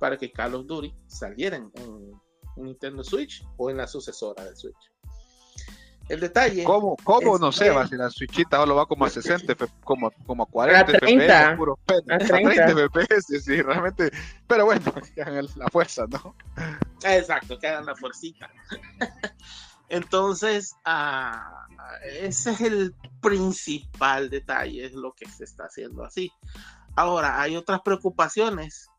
para 0.00 0.16
que 0.16 0.32
Call 0.32 0.56
of 0.56 0.66
Duty 0.66 0.92
saliera 1.06 1.56
en, 1.56 1.70
en 1.76 2.20
Nintendo 2.56 3.04
Switch 3.04 3.46
o 3.56 3.70
en 3.70 3.76
la 3.76 3.86
sucesora 3.86 4.44
de 4.44 4.56
Switch. 4.56 4.90
El 6.10 6.18
detalle. 6.18 6.64
¿Cómo, 6.64 6.96
cómo 7.04 7.38
no 7.38 7.52
sé, 7.52 7.70
va, 7.70 7.86
si 7.86 7.94
la 7.94 8.10
Switchita 8.10 8.56
ahora 8.56 8.72
va 8.72 8.86
como 8.86 9.04
a 9.04 9.10
60, 9.10 9.54
como, 9.84 10.10
como 10.26 10.42
a 10.42 10.46
40 10.46 10.80
a 10.80 10.84
30, 10.98 11.24
FPS, 11.24 11.56
puro 11.56 11.78
a 11.86 12.18
30. 12.18 12.88
FPS, 12.88 13.44
sí, 13.44 13.62
realmente. 13.62 14.10
Pero 14.48 14.64
bueno, 14.64 14.92
que 15.14 15.22
hagan 15.22 15.46
la 15.54 15.68
fuerza, 15.68 16.06
¿no? 16.10 16.34
Exacto, 17.04 17.56
que 17.60 17.68
hagan 17.68 17.86
la 17.86 17.94
fuercita. 17.94 18.50
Entonces, 19.88 20.74
ah, 20.84 21.68
ese 22.04 22.50
es 22.52 22.60
el 22.60 22.94
principal 23.20 24.30
detalle, 24.30 24.86
es 24.86 24.94
lo 24.94 25.12
que 25.12 25.28
se 25.28 25.44
está 25.44 25.66
haciendo 25.66 26.04
así. 26.04 26.32
Ahora, 26.96 27.40
hay 27.40 27.54
otras 27.54 27.82
preocupaciones, 27.82 28.89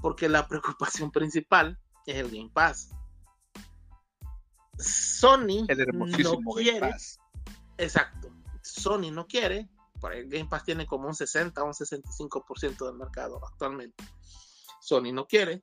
porque 0.00 0.28
la 0.28 0.46
preocupación 0.46 1.10
principal 1.12 1.78
es 2.06 2.16
el 2.16 2.30
Game 2.30 2.50
Pass. 2.52 2.90
Sony 4.78 5.66
no 6.22 6.38
quiere. 6.54 6.94
Exacto. 7.76 8.30
Sony 8.62 9.10
no 9.12 9.26
quiere. 9.26 9.68
El 10.12 10.28
Game 10.28 10.48
Pass 10.48 10.64
tiene 10.64 10.86
como 10.86 11.08
un 11.08 11.14
60 11.14 11.60
o 11.62 11.66
un 11.66 11.72
65% 11.72 12.86
del 12.86 12.94
mercado 12.94 13.40
actualmente. 13.44 14.04
Sony 14.80 15.12
no 15.12 15.26
quiere 15.26 15.62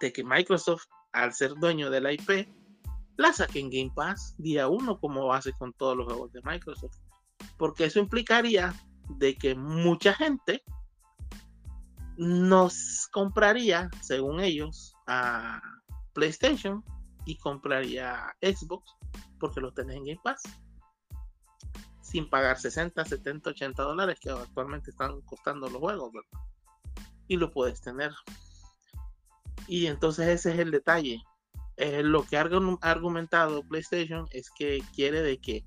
de 0.00 0.12
que 0.12 0.24
Microsoft, 0.24 0.86
al 1.12 1.32
ser 1.34 1.54
dueño 1.54 1.90
de 1.90 2.00
la 2.00 2.12
IP, 2.12 2.48
la 3.16 3.32
saque 3.32 3.60
en 3.60 3.70
Game 3.70 3.92
Pass 3.94 4.34
día 4.38 4.68
uno 4.68 4.98
como 4.98 5.32
hace 5.32 5.52
con 5.52 5.72
todos 5.72 5.96
los 5.96 6.06
juegos 6.06 6.32
de 6.32 6.40
Microsoft. 6.42 6.96
Porque 7.58 7.84
eso 7.84 7.98
implicaría 7.98 8.74
de 9.10 9.36
que 9.36 9.54
mucha 9.54 10.14
gente 10.14 10.62
nos 12.16 13.08
compraría, 13.12 13.90
según 14.02 14.40
ellos, 14.40 14.94
a 15.06 15.60
PlayStation 16.12 16.82
y 17.24 17.36
compraría 17.38 18.34
Xbox 18.40 18.94
porque 19.38 19.60
lo 19.60 19.72
tenés 19.72 19.96
en 19.96 20.04
Game 20.04 20.20
Pass 20.22 20.42
sin 22.00 22.30
pagar 22.30 22.58
60, 22.58 23.04
70, 23.04 23.50
80 23.50 23.82
dólares 23.82 24.18
que 24.20 24.30
actualmente 24.30 24.90
están 24.90 25.20
costando 25.22 25.68
los 25.68 25.80
juegos, 25.80 26.12
¿verdad? 26.12 26.46
Y 27.26 27.36
lo 27.36 27.50
puedes 27.50 27.80
tener. 27.80 28.12
Y 29.66 29.86
entonces 29.86 30.28
ese 30.28 30.52
es 30.52 30.60
el 30.60 30.70
detalle. 30.70 31.20
Eh, 31.76 32.02
lo 32.04 32.24
que 32.24 32.38
ha 32.38 32.48
argumentado 32.80 33.62
PlayStation 33.64 34.26
es 34.30 34.50
que 34.56 34.82
quiere 34.94 35.20
de 35.20 35.38
que 35.38 35.64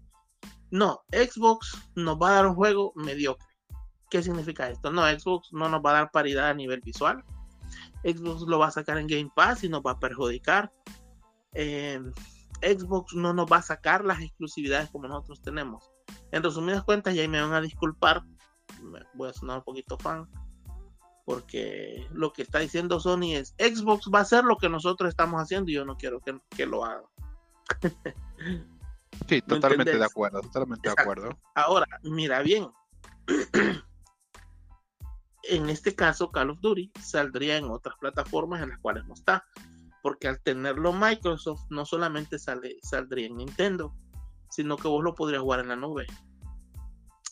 no, 0.72 1.02
Xbox 1.12 1.78
nos 1.96 2.18
va 2.18 2.30
a 2.30 2.34
dar 2.36 2.48
un 2.48 2.56
juego 2.56 2.94
mediocre. 2.96 3.46
¿Qué 4.10 4.24
significa 4.24 4.70
esto? 4.70 4.92
No, 4.92 5.04
Xbox 5.08 5.54
no 5.54 5.70
nos 5.70 5.82
va 5.82 5.92
a 5.92 5.94
dar 5.94 6.12
paridad 6.12 6.50
a 6.50 6.54
nivel 6.54 6.82
visual. 6.82 7.24
Xbox 8.04 8.42
lo 8.42 8.60
va 8.60 8.68
a 8.68 8.72
sacar 8.72 8.98
en 8.98 9.08
Game 9.08 9.32
Pass 9.36 9.64
y 9.64 9.70
nos 9.70 9.82
va 9.82 9.92
a 9.92 10.00
perjudicar. 10.00 10.72
Eh, 11.54 12.02
Xbox 12.62 13.14
no 13.14 13.34
nos 13.34 13.52
va 13.52 13.58
a 13.58 13.62
sacar 13.62 14.04
las 14.06 14.22
exclusividades 14.22 14.90
como 14.90 15.08
nosotros 15.08 15.42
tenemos. 15.42 15.92
En 16.32 16.44
resumidas 16.44 16.84
cuentas, 16.84 17.14
y 17.16 17.20
ahí 17.20 17.28
me 17.28 17.42
van 17.42 17.54
a 17.54 17.62
disculpar, 17.62 18.24
voy 19.14 19.30
a 19.30 19.34
sonar 19.34 19.60
un 19.60 19.64
poquito 19.64 19.98
fan, 19.98 20.28
porque 21.26 22.08
lo 22.12 22.34
que 22.34 22.42
está 22.42 22.60
diciendo 22.60 23.00
Sony 23.00 23.36
es, 23.36 23.54
Xbox 23.58 24.10
va 24.14 24.20
a 24.20 24.24
hacer 24.24 24.44
lo 24.44 24.58
que 24.58 24.70
nosotros 24.70 25.10
estamos 25.10 25.42
haciendo 25.42 25.72
y 25.72 25.76
yo 25.76 25.86
no 25.86 25.96
quiero 25.98 26.20
que, 26.22 26.66
lo 26.66 26.86
haga. 26.86 27.04
sí, 29.28 29.42
totalmente 29.42 29.98
de 29.98 30.06
acuerdo, 30.06 30.42
totalmente 30.42 30.90
de 30.90 30.96
acuerdo. 30.98 31.30
Ahora, 31.56 31.88
mira 32.04 32.42
bien, 32.42 32.68
en 35.44 35.70
este 35.70 35.96
caso 35.96 36.32
Call 36.32 36.50
of 36.50 36.60
Duty 36.60 36.92
saldría 37.02 37.58
en 37.58 37.66
otras 37.66 37.96
plataformas 38.00 38.62
en 38.62 38.70
las 38.70 38.80
cuales 38.80 39.06
no 39.06 39.14
está, 39.14 39.46
porque 40.02 40.28
al 40.28 40.42
tenerlo 40.42 40.94
Microsoft 40.94 41.66
no 41.70 41.86
solamente 41.86 42.40
sale, 42.40 42.78
saldría 42.82 43.28
en 43.28 43.38
Nintendo, 43.38 43.94
sino 44.50 44.78
que 44.78 44.88
vos 44.88 45.04
lo 45.04 45.16
podrías 45.16 45.42
jugar 45.42 45.62
en 45.62 45.70
la 45.70 45.76
nube. 45.76 46.08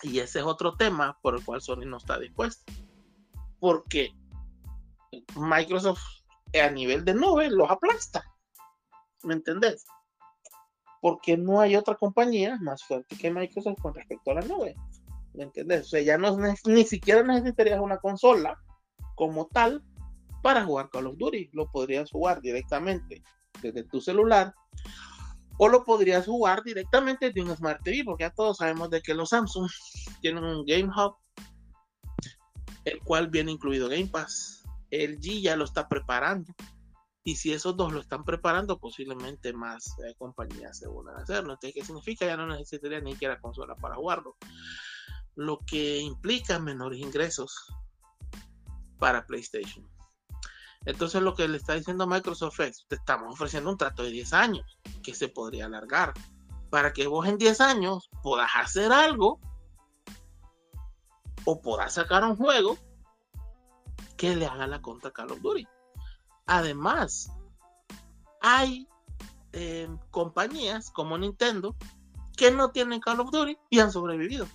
Y 0.04 0.20
ese 0.20 0.40
es 0.40 0.46
otro 0.46 0.76
tema 0.76 1.18
por 1.22 1.36
el 1.36 1.44
cual 1.44 1.62
Sony 1.62 1.86
no 1.86 1.98
está 1.98 2.20
dispuesto. 2.20 2.72
Porque 3.60 4.14
Microsoft 5.36 6.04
a 6.54 6.70
nivel 6.70 7.04
de 7.04 7.14
nube 7.14 7.50
los 7.50 7.70
aplasta. 7.70 8.24
¿Me 9.24 9.34
entendés? 9.34 9.86
Porque 11.02 11.38
no 11.38 11.60
hay 11.60 11.76
otra 11.76 11.96
compañía 11.96 12.58
más 12.62 12.84
fuerte 12.84 13.18
que 13.18 13.32
Microsoft 13.32 13.82
con 13.82 13.94
respecto 13.94 14.32
a 14.32 14.36
la 14.36 14.42
nube. 14.42 14.76
¿Me 15.38 15.44
entendés? 15.44 15.86
O 15.86 15.90
sea, 15.90 16.02
ya 16.02 16.18
no 16.18 16.36
ni 16.66 16.84
siquiera 16.84 17.22
necesitarías 17.22 17.80
una 17.80 18.00
consola 18.00 18.60
como 19.16 19.46
tal 19.48 19.84
para 20.42 20.66
jugar 20.66 20.90
Call 20.90 21.08
of 21.08 21.18
Duty. 21.18 21.52
Lo 21.54 21.70
podrías 21.72 22.10
jugar 22.10 22.42
directamente 22.42 23.22
desde 23.62 23.84
tu 23.84 24.02
celular 24.02 24.54
o 25.58 25.68
lo 25.68 25.84
podrías 25.84 26.26
jugar 26.26 26.64
directamente 26.64 27.32
de 27.32 27.42
un 27.42 27.56
Smart 27.56 27.84
TV, 27.84 28.04
porque 28.04 28.24
ya 28.24 28.32
todos 28.32 28.58
sabemos 28.58 28.90
de 28.90 29.02
que 29.02 29.14
los 29.14 29.30
Samsung 29.30 29.70
tienen 30.22 30.44
un 30.44 30.66
Game 30.66 30.90
Hub, 30.90 31.18
el 32.86 33.00
cual 33.02 33.28
viene 33.28 33.52
incluido 33.52 33.90
Game 33.90 34.08
Pass. 34.08 34.64
El 34.90 35.20
G 35.20 35.42
ya 35.42 35.56
lo 35.56 35.66
está 35.66 35.88
preparando. 35.88 36.54
Y 37.24 37.36
si 37.36 37.52
esos 37.52 37.76
dos 37.76 37.92
lo 37.92 38.00
están 38.00 38.24
preparando, 38.24 38.80
posiblemente 38.80 39.52
más 39.52 39.96
eh, 40.00 40.16
compañías 40.18 40.78
se 40.78 40.88
van 40.88 41.10
a 41.10 41.22
hacerlo. 41.22 41.54
Entonces, 41.54 41.74
¿qué 41.74 41.86
significa? 41.86 42.26
Ya 42.26 42.38
no 42.38 42.48
necesitaría 42.48 43.02
ni 43.02 43.12
siquiera 43.14 43.40
consola 43.42 43.76
para 43.76 43.96
jugarlo. 43.96 44.38
Lo 45.38 45.60
que 45.60 46.00
implica 46.00 46.60
menores 46.60 47.00
ingresos 47.00 47.74
para 49.00 49.26
PlayStation. 49.26 49.90
Entonces 50.86 51.22
lo 51.22 51.34
que 51.34 51.48
le 51.48 51.58
está 51.58 51.74
diciendo 51.74 52.08
Microsoft 52.08 52.60
es, 52.60 52.86
te 52.90 52.96
estamos 52.96 53.34
ofreciendo 53.34 53.70
un 53.70 53.78
trato 53.78 54.04
de 54.04 54.12
10 54.12 54.34
años 54.34 54.80
que 55.04 55.14
se 55.14 55.30
podría 55.30 55.66
alargar 55.66 56.14
para 56.70 56.92
que 56.92 57.08
vos 57.08 57.28
en 57.28 57.38
10 57.38 57.62
años 57.62 58.10
puedas 58.22 58.50
hacer 58.56 58.92
algo 58.92 59.40
o 61.46 61.62
puedas 61.62 61.94
sacar 61.94 62.24
un 62.26 62.36
juego 62.36 62.78
que 64.18 64.36
le 64.36 64.48
haga 64.48 64.68
la 64.68 64.82
contra 64.82 65.12
Call 65.12 65.32
of 65.32 65.42
Duty. 65.42 65.68
Además, 66.46 67.32
hay 68.42 68.88
eh, 69.54 69.88
compañías 70.12 70.92
como 70.92 71.18
Nintendo 71.18 71.76
que 72.36 72.52
no 72.52 72.72
tienen 72.72 73.00
Call 73.00 73.20
of 73.20 73.32
Duty 73.32 73.58
y 73.70 73.80
han 73.80 73.92
sobrevivido. 73.92 74.48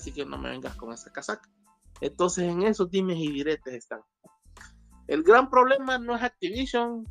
Así 0.00 0.12
que 0.12 0.24
no 0.24 0.38
me 0.38 0.48
vengas 0.48 0.74
con 0.76 0.94
esa 0.94 1.12
casaca. 1.12 1.46
Entonces 2.00 2.44
en 2.44 2.62
esos 2.62 2.90
dimes 2.90 3.18
y 3.18 3.30
diretes 3.30 3.74
están. 3.74 4.00
El 5.06 5.22
gran 5.22 5.50
problema 5.50 5.98
no 5.98 6.16
es 6.16 6.22
Activision, 6.22 7.04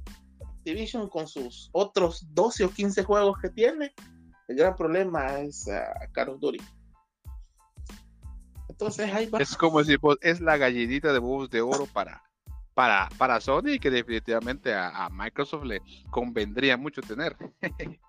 Activision 0.58 1.08
con 1.08 1.28
sus 1.28 1.70
otros 1.72 2.26
12 2.34 2.66
o 2.66 2.72
15 2.72 3.04
juegos 3.04 3.38
que 3.40 3.50
tiene. 3.50 3.94
El 4.48 4.56
gran 4.56 4.76
problema 4.76 5.38
es 5.38 5.68
uh, 5.68 6.12
Call 6.14 6.30
of 6.30 6.40
Duty. 6.40 6.58
Entonces 8.70 9.14
ahí 9.14 9.28
va. 9.28 9.38
Es 9.38 9.56
como 9.56 9.84
si 9.84 10.00
pues, 10.00 10.18
es 10.22 10.42
la 10.42 10.58
gallinita 10.58 11.14
de 11.14 11.20
huevos 11.20 11.52
de 11.52 11.62
oro 11.62 11.86
para, 11.86 12.24
para, 12.74 13.08
para 13.20 13.40
Sony 13.40 13.78
que 13.80 13.92
definitivamente 13.92 14.74
a, 14.74 15.06
a 15.06 15.10
Microsoft 15.12 15.66
le 15.66 15.84
convendría 16.10 16.76
mucho 16.76 17.04
tener. 17.04 17.38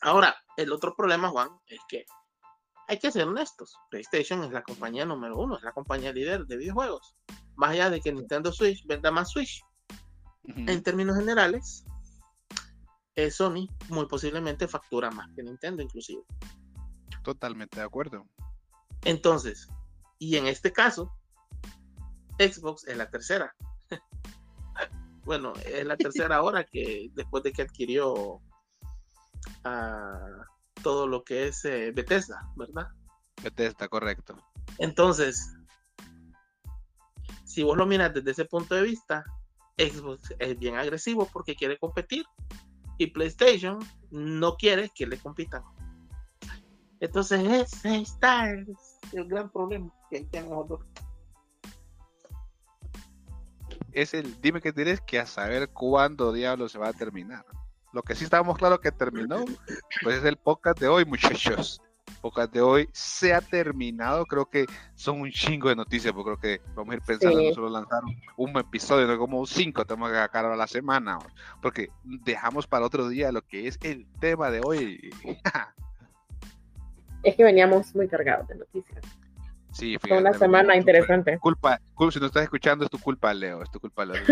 Ahora, 0.00 0.34
el 0.56 0.72
otro 0.72 0.96
problema, 0.96 1.28
Juan, 1.28 1.50
es 1.66 1.80
que 1.86 2.06
hay 2.92 2.98
que 2.98 3.10
ser 3.10 3.26
honestos. 3.26 3.76
PlayStation 3.90 4.44
es 4.44 4.52
la 4.52 4.62
compañía 4.62 5.04
número 5.04 5.38
uno, 5.38 5.56
es 5.56 5.62
la 5.62 5.72
compañía 5.72 6.12
líder 6.12 6.46
de 6.46 6.56
videojuegos 6.56 7.16
más 7.56 7.70
allá 7.70 7.90
de 7.90 8.00
que 8.00 8.12
Nintendo 8.12 8.52
Switch 8.52 8.84
venda 8.86 9.10
más 9.10 9.30
Switch, 9.30 9.64
en 10.44 10.82
términos 10.82 11.16
generales, 11.16 11.84
eh, 13.14 13.30
Sony 13.30 13.68
muy 13.88 14.06
posiblemente 14.06 14.66
factura 14.66 15.10
más 15.10 15.30
que 15.34 15.42
Nintendo 15.42 15.82
inclusive. 15.82 16.22
Totalmente 17.22 17.78
de 17.78 17.86
acuerdo. 17.86 18.26
Entonces, 19.04 19.68
y 20.18 20.36
en 20.36 20.46
este 20.46 20.72
caso, 20.72 21.16
Xbox 22.38 22.86
es 22.88 22.96
la 22.96 23.08
tercera. 23.10 23.54
bueno, 25.24 25.52
es 25.64 25.86
la 25.86 25.96
tercera 25.96 26.36
ahora 26.36 26.64
que 26.64 27.10
después 27.12 27.44
de 27.44 27.52
que 27.52 27.62
adquirió 27.62 28.40
ah, 29.64 30.44
todo 30.82 31.06
lo 31.06 31.24
que 31.24 31.48
es 31.48 31.64
eh, 31.64 31.92
Bethesda, 31.94 32.48
¿verdad? 32.56 32.88
Bethesda, 33.42 33.88
correcto. 33.88 34.36
Entonces, 34.78 35.54
si 37.44 37.62
vos 37.62 37.76
lo 37.76 37.86
miras 37.86 38.14
desde 38.14 38.30
ese 38.30 38.44
punto 38.44 38.74
de 38.74 38.82
vista, 38.82 39.24
Xbox 39.78 40.34
es 40.38 40.58
bien 40.58 40.76
agresivo 40.76 41.28
porque 41.32 41.54
quiere 41.54 41.78
competir 41.78 42.24
y 42.98 43.08
PlayStation 43.08 43.78
no 44.10 44.56
quiere 44.56 44.90
que 44.94 45.06
le 45.06 45.18
compitan. 45.18 45.62
Entonces 47.00 47.40
ese 47.44 47.96
está 47.96 48.48
el, 48.50 48.76
gran 49.26 49.50
problema 49.50 49.92
que 50.08 50.20
tenemos 50.24 50.80
Es 53.90 54.14
el, 54.14 54.40
dime 54.40 54.60
qué 54.60 54.72
tienes 54.72 55.00
que 55.00 55.18
a 55.18 55.26
saber 55.26 55.68
cuándo 55.70 56.32
diablo 56.32 56.68
se 56.68 56.78
va 56.78 56.88
a 56.88 56.92
terminar. 56.92 57.44
Lo 57.92 58.02
que 58.02 58.14
sí 58.14 58.24
estábamos 58.24 58.56
claro 58.56 58.80
que 58.80 58.90
terminó, 58.90 59.44
pues 60.02 60.18
es 60.18 60.24
el 60.24 60.36
podcast 60.36 60.80
de 60.80 60.88
hoy, 60.88 61.04
muchachos 61.04 61.80
podcast 62.20 62.52
de 62.52 62.60
hoy 62.60 62.88
se 62.92 63.34
ha 63.34 63.40
terminado. 63.40 64.26
Creo 64.26 64.46
que 64.46 64.66
son 64.94 65.20
un 65.20 65.30
chingo 65.30 65.68
de 65.68 65.76
noticias, 65.76 66.12
porque 66.12 66.38
creo 66.38 66.58
que 66.58 66.64
vamos 66.74 66.92
a 66.92 66.96
ir 66.96 67.02
pensando 67.02 67.40
en 67.40 67.48
no 67.48 67.54
solo 67.54 67.68
lanzar 67.68 68.02
un, 68.36 68.56
episodio, 68.58 69.06
no 69.06 69.18
como 69.18 69.44
cinco, 69.46 69.84
tenemos 69.84 70.10
que 70.10 70.16
sacar 70.16 70.44
a 70.46 70.56
la 70.56 70.66
semana, 70.66 71.18
porque 71.60 71.88
dejamos 72.04 72.66
para 72.66 72.86
otro 72.86 73.08
día 73.08 73.32
lo 73.32 73.42
que 73.42 73.66
es 73.66 73.78
el 73.82 74.06
tema 74.20 74.50
de 74.50 74.60
hoy. 74.64 75.10
es 77.22 77.36
que 77.36 77.44
veníamos 77.44 77.94
muy 77.94 78.08
cargados 78.08 78.48
de 78.48 78.56
noticias. 78.56 79.04
Sí, 79.72 79.96
fue 79.98 80.18
una 80.18 80.34
semana 80.34 80.76
interesante. 80.76 81.38
Culpa, 81.38 81.80
si 82.10 82.20
no 82.20 82.26
estás 82.26 82.42
escuchando, 82.42 82.84
es 82.84 82.90
tu 82.90 82.98
culpa, 82.98 83.32
Leo. 83.32 83.62
Es 83.62 83.70
tu 83.70 83.80
culpa, 83.80 84.04
Leo. 84.04 84.22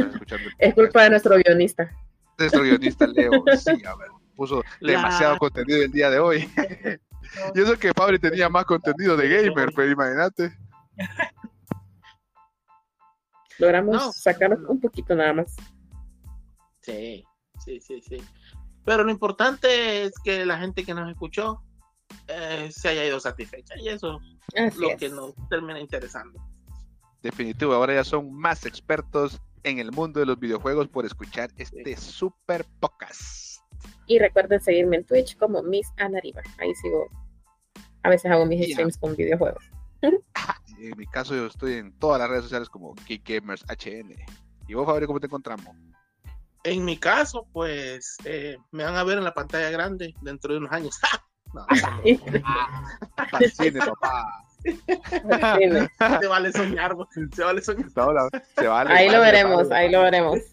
es 0.59 0.74
culpa 0.74 1.05
de 1.05 1.11
nuestro 1.11 1.37
guionista. 1.37 1.91
Nuestro 2.41 2.62
guionista, 2.62 3.07
Leo. 3.07 3.45
Sí, 3.57 3.85
a 3.85 3.95
ver, 3.97 4.09
puso 4.35 4.62
demasiado 4.81 5.39
contenido 5.39 5.83
el 5.83 5.93
día 5.93 6.11
de 6.11 6.19
hoy. 6.19 6.51
Y 7.55 7.61
eso 7.61 7.79
que 7.79 7.93
Fabri 7.93 8.19
tenía 8.19 8.49
más 8.49 8.65
contenido 8.65 9.17
de 9.17 9.29
gamer, 9.29 9.71
pero 9.77 9.93
imagínate. 9.93 10.53
Logramos 13.59 14.17
sacar 14.17 14.59
un 14.69 14.81
poquito 14.81 15.15
nada 15.15 15.35
más. 15.35 15.55
Sí, 16.81 17.25
sí, 17.65 17.81
sí, 17.81 18.01
sí. 18.01 18.17
Pero 18.85 19.05
lo 19.05 19.11
importante 19.11 20.05
es 20.05 20.12
que 20.25 20.45
la 20.45 20.59
gente 20.59 20.85
que 20.85 20.95
nos 20.95 21.09
escuchó 21.09 21.62
eh, 22.27 22.69
se 22.73 22.89
haya 22.89 23.05
ido 23.05 23.21
satisfecha 23.21 23.75
y 23.79 23.89
eso 23.89 24.19
es 24.55 24.77
lo 24.77 24.97
que 24.97 25.09
nos 25.11 25.35
termina 25.49 25.79
interesando. 25.79 26.41
Definitivo, 27.23 27.75
ahora 27.75 27.95
ya 27.95 28.05
son 28.05 28.33
más 28.33 28.65
expertos 28.65 29.41
en 29.65 29.78
el 29.78 29.93
mundo 29.93 30.20
de 30.20 30.27
los 30.27 30.39
videojuegos 30.39 30.89
por 30.89 31.05
escuchar 31.05 31.51
este 31.57 31.97
super 31.97 32.65
podcast. 32.81 33.61
Y 34.07 34.19
recuerden 34.19 34.61
seguirme 34.61 34.97
en 34.97 35.05
Twitch 35.05 35.37
como 35.37 35.62
Miss 35.62 35.89
Anariba. 35.97 36.43
Ahí 36.59 36.74
sigo. 36.74 37.09
A 38.03 38.11
veces 38.11 38.31
hago 38.31 38.47
mis 38.47 38.73
streams 38.73 38.99
con 38.99 39.15
videojuegos. 39.15 39.62
en 40.03 40.97
mi 40.97 41.07
caso 41.07 41.35
yo 41.35 41.47
estoy 41.47 41.74
en 41.74 41.93
todas 41.99 42.19
las 42.19 42.28
redes 42.28 42.45
sociales 42.45 42.69
como 42.69 42.95
Gamers 43.24 43.65
HN. 43.69 44.15
¿Y 44.66 44.74
vos, 44.74 44.87
Fabri, 44.87 45.07
cómo 45.07 45.20
te 45.20 45.27
encontramos? 45.27 45.77
En 46.65 46.85
mi 46.85 46.97
caso, 46.97 47.47
pues 47.53 48.16
eh, 48.24 48.57
me 48.70 48.85
van 48.85 48.97
a 48.97 49.05
ver 49.05 49.19
en 49.19 49.24
la 49.24 49.35
pantalla 49.35 49.70
grande 49.70 50.15
dentro 50.20 50.53
de 50.53 50.59
unos 50.59 50.73
años. 50.73 50.99
No, 51.53 51.66
cine, 53.57 53.81
papá. 53.81 54.45
Se 54.62 56.27
vale 56.28 56.53
soñar, 56.53 56.97
se 57.32 57.45
vale 57.45 57.62
soñar. 57.62 57.87
No, 57.97 58.28
se 58.57 58.66
vale, 58.66 58.93
Ahí 58.93 59.07
lo 59.09 59.19
vale, 59.20 59.32
veremos, 59.32 59.69
vale. 59.69 59.74
ahí 59.85 59.91
lo 59.91 60.03
veremos. 60.03 60.39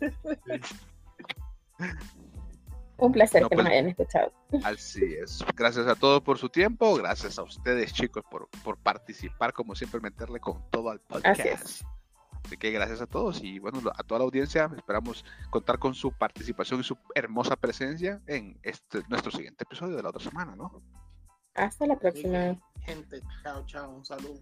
Un 2.99 3.11
placer 3.11 3.43
No, 3.43 3.49
que 3.49 3.55
pues- 3.55 3.63
nos 3.65 3.71
hayan 3.73 3.89
escuchado. 3.89 4.34
Así 4.63 5.03
es. 5.21 5.43
Gracias 5.55 5.85
a 5.88 5.93
todos 5.95 6.21
por 6.23 6.39
su 6.39 6.49
tiempo. 6.49 6.95
Gracias 6.95 7.38
a 7.38 7.43
ustedes, 7.43 7.93
chicos, 7.93 8.23
por, 8.29 8.49
por 8.63 8.77
participar, 8.77 9.53
como 9.53 9.75
siempre, 9.75 9.99
meterle 9.99 10.39
con 10.39 10.67
todo 10.71 10.89
al 10.89 10.99
podcast. 11.01 11.39
Así 11.39 11.49
es. 11.49 11.85
Así 12.43 12.57
que 12.57 12.71
gracias 12.71 13.01
a 13.01 13.05
todos 13.07 13.43
y 13.43 13.59
bueno, 13.59 13.79
a 13.95 14.03
toda 14.03 14.19
la 14.19 14.25
audiencia. 14.25 14.71
Esperamos 14.75 15.25
contar 15.51 15.77
con 15.79 15.93
su 15.93 16.11
participación 16.11 16.79
y 16.79 16.84
su 16.84 16.97
hermosa 17.13 17.55
presencia 17.57 18.21
en 18.25 18.57
este 18.63 19.03
nuestro 19.09 19.31
siguiente 19.31 19.63
episodio 19.65 19.95
de 19.97 20.01
la 20.03 20.09
otra 20.09 20.23
semana, 20.23 20.55
¿no? 20.55 20.81
Hasta 21.57 21.88
la 21.88 21.97
próxima. 21.97 22.55
Gente, 22.85 23.21
chao, 23.43 23.65
chao, 23.65 23.95
un 23.95 24.05
saludo. 24.05 24.39